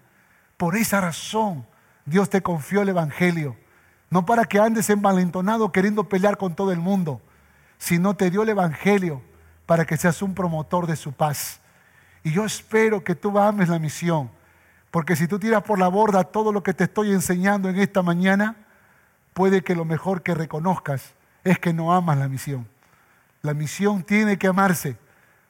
Por 0.57 0.77
esa 0.77 1.01
razón 1.01 1.67
Dios 2.05 2.29
te 2.29 2.43
confió 2.43 2.83
el 2.83 2.89
Evangelio, 2.89 3.57
no 4.11 4.27
para 4.27 4.45
que 4.45 4.59
andes 4.59 4.91
envalentonado 4.91 5.73
queriendo 5.73 6.09
pelear 6.09 6.37
con 6.37 6.55
todo 6.55 6.73
el 6.73 6.79
mundo, 6.79 7.21
sino 7.79 8.15
te 8.15 8.31
dio 8.31 8.43
el 8.43 8.51
Evangelio 8.51 9.23
para 9.67 9.85
que 9.85 9.97
seas 9.97 10.23
un 10.23 10.35
promotor 10.35 10.87
de 10.87 10.97
su 10.97 11.13
paz. 11.13 11.61
Y 12.23 12.33
yo 12.33 12.45
espero 12.45 13.05
que 13.05 13.15
tú 13.15 13.39
ames 13.39 13.69
la 13.69 13.79
misión, 13.79 14.31
porque 14.91 15.17
si 15.17 15.29
tú 15.29 15.39
tiras 15.39 15.63
por 15.63 15.79
la 15.79 15.89
borda 15.89 16.25
todo 16.25 16.53
lo 16.53 16.63
que 16.63 16.75
te 16.75 16.85
estoy 16.85 17.13
enseñando 17.13 17.69
en 17.69 17.79
esta 17.79 18.03
mañana, 18.03 18.57
puede 19.35 19.63
que 19.63 19.75
lo 19.75 19.85
mejor 19.85 20.23
que 20.23 20.35
reconozcas 20.35 21.15
es 21.45 21.59
que 21.59 21.73
no 21.73 21.93
amas 21.93 22.19
la 22.19 22.29
misión. 22.29 22.67
La 23.43 23.55
misión 23.55 24.03
tiene 24.03 24.39
que 24.39 24.49
amarse 24.49 24.97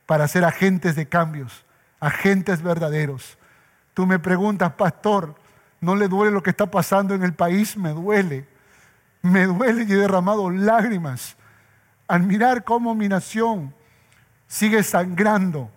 para 0.06 0.28
ser 0.28 0.44
agentes 0.44 0.96
de 0.96 1.08
cambios, 1.08 1.64
agentes 2.00 2.62
verdaderos. 2.62 3.38
Tú 3.94 4.06
me 4.06 4.18
preguntas, 4.18 4.72
pastor, 4.74 5.34
¿no 5.80 5.96
le 5.96 6.08
duele 6.08 6.32
lo 6.32 6.42
que 6.42 6.50
está 6.50 6.66
pasando 6.70 7.14
en 7.14 7.22
el 7.22 7.32
país? 7.32 7.76
Me 7.76 7.90
duele. 7.90 8.46
Me 9.22 9.46
duele 9.46 9.84
y 9.84 9.92
he 9.92 9.96
derramado 9.96 10.50
lágrimas 10.50 11.36
al 12.08 12.22
mirar 12.22 12.64
cómo 12.64 12.94
mi 12.94 13.08
nación 13.08 13.74
sigue 14.46 14.82
sangrando 14.82 15.70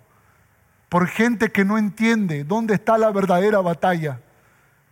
por 0.89 1.07
gente 1.07 1.51
que 1.51 1.65
no 1.65 1.77
entiende 1.77 2.43
dónde 2.43 2.75
está 2.75 2.97
la 2.97 3.11
verdadera 3.11 3.59
batalla. 3.61 4.19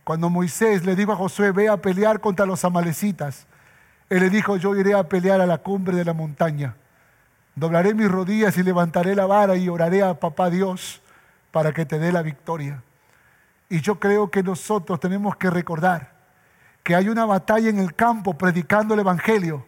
Cuando 0.04 0.30
Moisés 0.30 0.84
le 0.84 0.96
dijo 0.96 1.12
a 1.12 1.16
Josué, 1.16 1.50
ve 1.52 1.68
a 1.68 1.76
pelear 1.76 2.20
contra 2.20 2.46
los 2.46 2.64
amalecitas, 2.64 3.46
él 4.08 4.20
le 4.20 4.30
dijo, 4.30 4.56
yo 4.56 4.74
iré 4.74 4.94
a 4.94 5.08
pelear 5.08 5.40
a 5.40 5.46
la 5.46 5.58
cumbre 5.58 5.96
de 5.96 6.04
la 6.04 6.14
montaña. 6.14 6.76
Doblaré 7.54 7.92
mis 7.92 8.10
rodillas 8.10 8.56
y 8.56 8.62
levantaré 8.62 9.14
la 9.14 9.26
vara 9.26 9.56
y 9.56 9.68
oraré 9.68 10.02
a 10.02 10.18
papá 10.18 10.48
Dios 10.48 11.02
para 11.50 11.72
que 11.72 11.84
te 11.84 11.98
dé 11.98 12.10
la 12.12 12.22
victoria. 12.22 12.82
Y 13.68 13.80
yo 13.80 13.98
creo 13.98 14.30
que 14.30 14.42
nosotros 14.42 14.98
tenemos 14.98 15.36
que 15.36 15.50
recordar 15.50 16.12
que 16.82 16.94
hay 16.94 17.08
una 17.08 17.26
batalla 17.26 17.68
en 17.68 17.78
el 17.78 17.94
campo 17.94 18.32
predicando 18.38 18.94
el 18.94 19.00
Evangelio, 19.00 19.66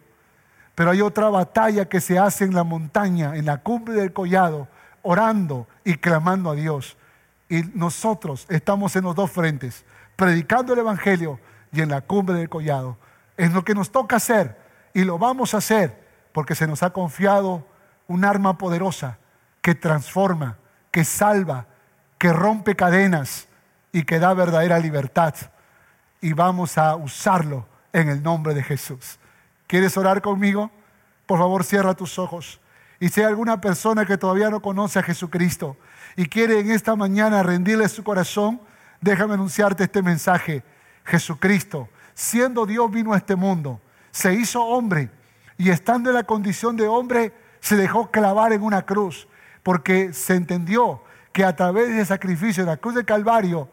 pero 0.75 0.91
hay 0.91 1.01
otra 1.01 1.29
batalla 1.29 1.85
que 1.85 2.01
se 2.01 2.17
hace 2.17 2.45
en 2.45 2.53
la 2.53 2.63
montaña, 2.63 3.35
en 3.35 3.45
la 3.45 3.57
cumbre 3.57 3.95
del 3.95 4.13
collado, 4.13 4.67
orando 5.01 5.67
y 5.83 5.95
clamando 5.95 6.51
a 6.51 6.55
Dios. 6.55 6.97
Y 7.49 7.63
nosotros 7.73 8.45
estamos 8.49 8.95
en 8.95 9.03
los 9.03 9.15
dos 9.15 9.31
frentes 9.31 9.85
predicando 10.15 10.73
el 10.73 10.79
Evangelio 10.79 11.39
y 11.71 11.81
en 11.81 11.89
la 11.89 12.01
cumbre 12.01 12.35
del 12.35 12.47
collado. 12.47 12.97
Es 13.37 13.51
lo 13.53 13.63
que 13.63 13.73
nos 13.73 13.91
toca 13.91 14.17
hacer 14.17 14.55
y 14.93 15.03
lo 15.03 15.17
vamos 15.17 15.53
a 15.53 15.57
hacer 15.57 15.99
porque 16.31 16.53
se 16.53 16.67
nos 16.67 16.83
ha 16.83 16.91
confiado 16.91 17.65
un 18.07 18.23
arma 18.23 18.57
poderosa 18.57 19.17
que 19.61 19.73
transforma, 19.73 20.57
que 20.91 21.03
salva, 21.03 21.65
que 22.17 22.31
rompe 22.31 22.75
cadenas 22.75 23.47
y 23.91 24.03
que 24.03 24.19
da 24.19 24.33
verdadera 24.33 24.77
libertad. 24.77 25.33
Y 26.21 26.33
vamos 26.33 26.77
a 26.77 26.95
usarlo 26.95 27.65
en 27.91 28.09
el 28.09 28.21
nombre 28.21 28.53
de 28.53 28.61
Jesús. 28.61 29.17
¿Quieres 29.71 29.95
orar 29.95 30.21
conmigo? 30.21 30.69
Por 31.25 31.39
favor, 31.39 31.63
cierra 31.63 31.93
tus 31.93 32.19
ojos. 32.19 32.59
Y 32.99 33.07
si 33.07 33.21
hay 33.21 33.27
alguna 33.27 33.61
persona 33.61 34.05
que 34.05 34.17
todavía 34.17 34.49
no 34.49 34.61
conoce 34.61 34.99
a 34.99 35.01
Jesucristo 35.01 35.77
y 36.17 36.25
quiere 36.25 36.59
en 36.59 36.71
esta 36.71 36.97
mañana 36.97 37.41
rendirle 37.41 37.87
su 37.87 38.03
corazón, 38.03 38.59
déjame 38.99 39.35
anunciarte 39.35 39.85
este 39.85 40.01
mensaje. 40.01 40.61
Jesucristo, 41.05 41.87
siendo 42.13 42.65
Dios, 42.65 42.91
vino 42.91 43.13
a 43.13 43.17
este 43.17 43.37
mundo, 43.37 43.79
se 44.11 44.33
hizo 44.33 44.61
hombre 44.61 45.09
y 45.57 45.69
estando 45.69 46.09
en 46.09 46.17
la 46.17 46.25
condición 46.25 46.75
de 46.75 46.89
hombre, 46.89 47.33
se 47.61 47.77
dejó 47.77 48.11
clavar 48.11 48.51
en 48.51 48.63
una 48.63 48.85
cruz, 48.85 49.25
porque 49.63 50.11
se 50.11 50.35
entendió 50.35 51.01
que 51.31 51.45
a 51.45 51.55
través 51.55 51.95
del 51.95 52.05
sacrificio 52.05 52.65
de 52.65 52.71
la 52.71 52.75
cruz 52.75 52.95
de 52.95 53.05
Calvario, 53.05 53.69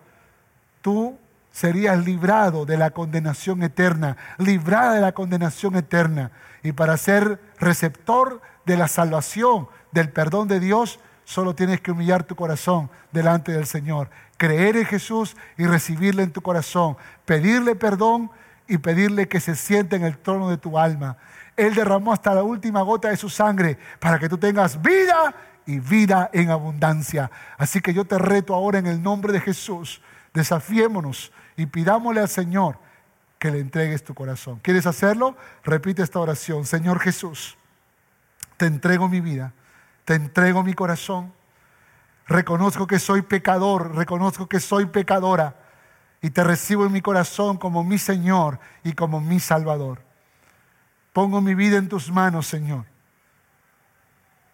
tú 0.80 1.18
serías 1.50 2.04
librado 2.04 2.66
de 2.66 2.76
la 2.76 2.90
condenación 2.90 3.62
eterna, 3.62 4.16
librada 4.38 4.94
de 4.94 5.00
la 5.00 5.12
condenación 5.12 5.76
eterna. 5.76 6.30
Y 6.62 6.72
para 6.72 6.96
ser 6.96 7.40
receptor 7.58 8.40
de 8.66 8.76
la 8.76 8.88
salvación, 8.88 9.68
del 9.92 10.10
perdón 10.10 10.48
de 10.48 10.60
Dios, 10.60 11.00
solo 11.24 11.54
tienes 11.54 11.80
que 11.80 11.92
humillar 11.92 12.24
tu 12.24 12.36
corazón 12.36 12.90
delante 13.12 13.52
del 13.52 13.66
Señor 13.66 14.08
creer 14.38 14.76
en 14.76 14.86
Jesús 14.86 15.36
y 15.58 15.66
recibirle 15.66 16.22
en 16.22 16.32
tu 16.32 16.40
corazón, 16.40 16.96
pedirle 17.26 17.74
perdón 17.74 18.30
y 18.66 18.78
pedirle 18.78 19.28
que 19.28 19.40
se 19.40 19.54
siente 19.56 19.96
en 19.96 20.04
el 20.04 20.16
trono 20.16 20.48
de 20.48 20.56
tu 20.56 20.78
alma. 20.78 21.18
Él 21.56 21.74
derramó 21.74 22.12
hasta 22.12 22.34
la 22.34 22.44
última 22.44 22.80
gota 22.82 23.08
de 23.08 23.16
su 23.16 23.28
sangre 23.28 23.76
para 23.98 24.18
que 24.18 24.28
tú 24.28 24.38
tengas 24.38 24.80
vida 24.80 25.34
y 25.66 25.80
vida 25.80 26.30
en 26.32 26.50
abundancia. 26.50 27.30
Así 27.58 27.80
que 27.80 27.92
yo 27.92 28.04
te 28.04 28.16
reto 28.16 28.54
ahora 28.54 28.78
en 28.78 28.86
el 28.86 29.02
nombre 29.02 29.32
de 29.32 29.40
Jesús, 29.40 30.00
desafiémonos 30.34 31.32
y 31.56 31.66
pidámosle 31.66 32.20
al 32.20 32.28
Señor 32.28 32.78
que 33.38 33.50
le 33.50 33.60
entregues 33.60 34.04
tu 34.04 34.14
corazón. 34.14 34.60
¿Quieres 34.62 34.86
hacerlo? 34.86 35.36
Repite 35.64 36.02
esta 36.02 36.18
oración. 36.18 36.64
Señor 36.64 36.98
Jesús, 37.00 37.56
te 38.56 38.66
entrego 38.66 39.08
mi 39.08 39.20
vida, 39.20 39.52
te 40.04 40.14
entrego 40.14 40.62
mi 40.62 40.74
corazón 40.74 41.32
Reconozco 42.28 42.86
que 42.86 42.98
soy 42.98 43.22
pecador, 43.22 43.96
reconozco 43.96 44.46
que 44.46 44.60
soy 44.60 44.84
pecadora 44.84 45.56
y 46.20 46.28
te 46.28 46.44
recibo 46.44 46.84
en 46.84 46.92
mi 46.92 47.00
corazón 47.00 47.56
como 47.56 47.82
mi 47.82 47.96
Señor 47.96 48.60
y 48.84 48.92
como 48.92 49.18
mi 49.18 49.40
Salvador. 49.40 50.02
Pongo 51.14 51.40
mi 51.40 51.54
vida 51.54 51.78
en 51.78 51.88
tus 51.88 52.12
manos, 52.12 52.46
Señor, 52.46 52.84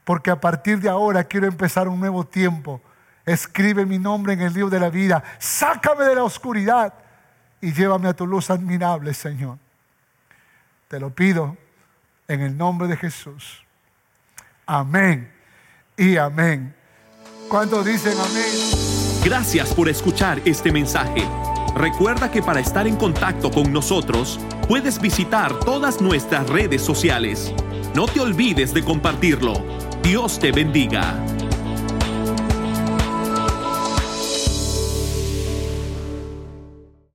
porque 0.04 0.30
a 0.30 0.40
partir 0.40 0.78
de 0.78 0.88
ahora 0.88 1.24
quiero 1.24 1.48
empezar 1.48 1.88
un 1.88 1.98
nuevo 1.98 2.24
tiempo. 2.24 2.80
Escribe 3.26 3.86
mi 3.86 3.98
nombre 3.98 4.34
en 4.34 4.42
el 4.42 4.52
libro 4.52 4.70
de 4.70 4.80
la 4.80 4.90
vida, 4.90 5.22
sácame 5.38 6.04
de 6.04 6.14
la 6.14 6.24
oscuridad 6.24 6.92
y 7.60 7.72
llévame 7.72 8.08
a 8.08 8.12
tu 8.14 8.26
luz 8.26 8.50
admirable, 8.50 9.14
Señor. 9.14 9.58
Te 10.88 11.00
lo 11.00 11.10
pido 11.10 11.56
En 12.26 12.40
el 12.40 12.56
nombre 12.56 12.88
de 12.88 12.96
Jesús. 12.96 13.62
Amén 14.66 15.30
y 15.96 16.16
amén. 16.16 16.74
¿Cuántos 17.48 17.84
dicen 17.84 18.14
amén? 18.18 18.84
Gracias 19.22 19.74
por 19.74 19.88
escuchar 19.88 20.40
este 20.44 20.72
mensaje. 20.72 21.28
Recuerda 21.74 22.30
que 22.30 22.42
para 22.42 22.60
estar 22.60 22.86
en 22.86 22.96
contacto 22.96 23.50
con 23.50 23.72
nosotros, 23.72 24.40
puedes 24.68 25.00
visitar 25.00 25.52
todas 25.60 26.00
nuestras 26.00 26.48
redes 26.48 26.82
sociales. 26.82 27.52
No 27.94 28.06
te 28.06 28.20
olvides 28.20 28.72
de 28.72 28.84
compartirlo. 28.84 29.54
Dios 30.02 30.38
te 30.38 30.52
bendiga. 30.52 31.14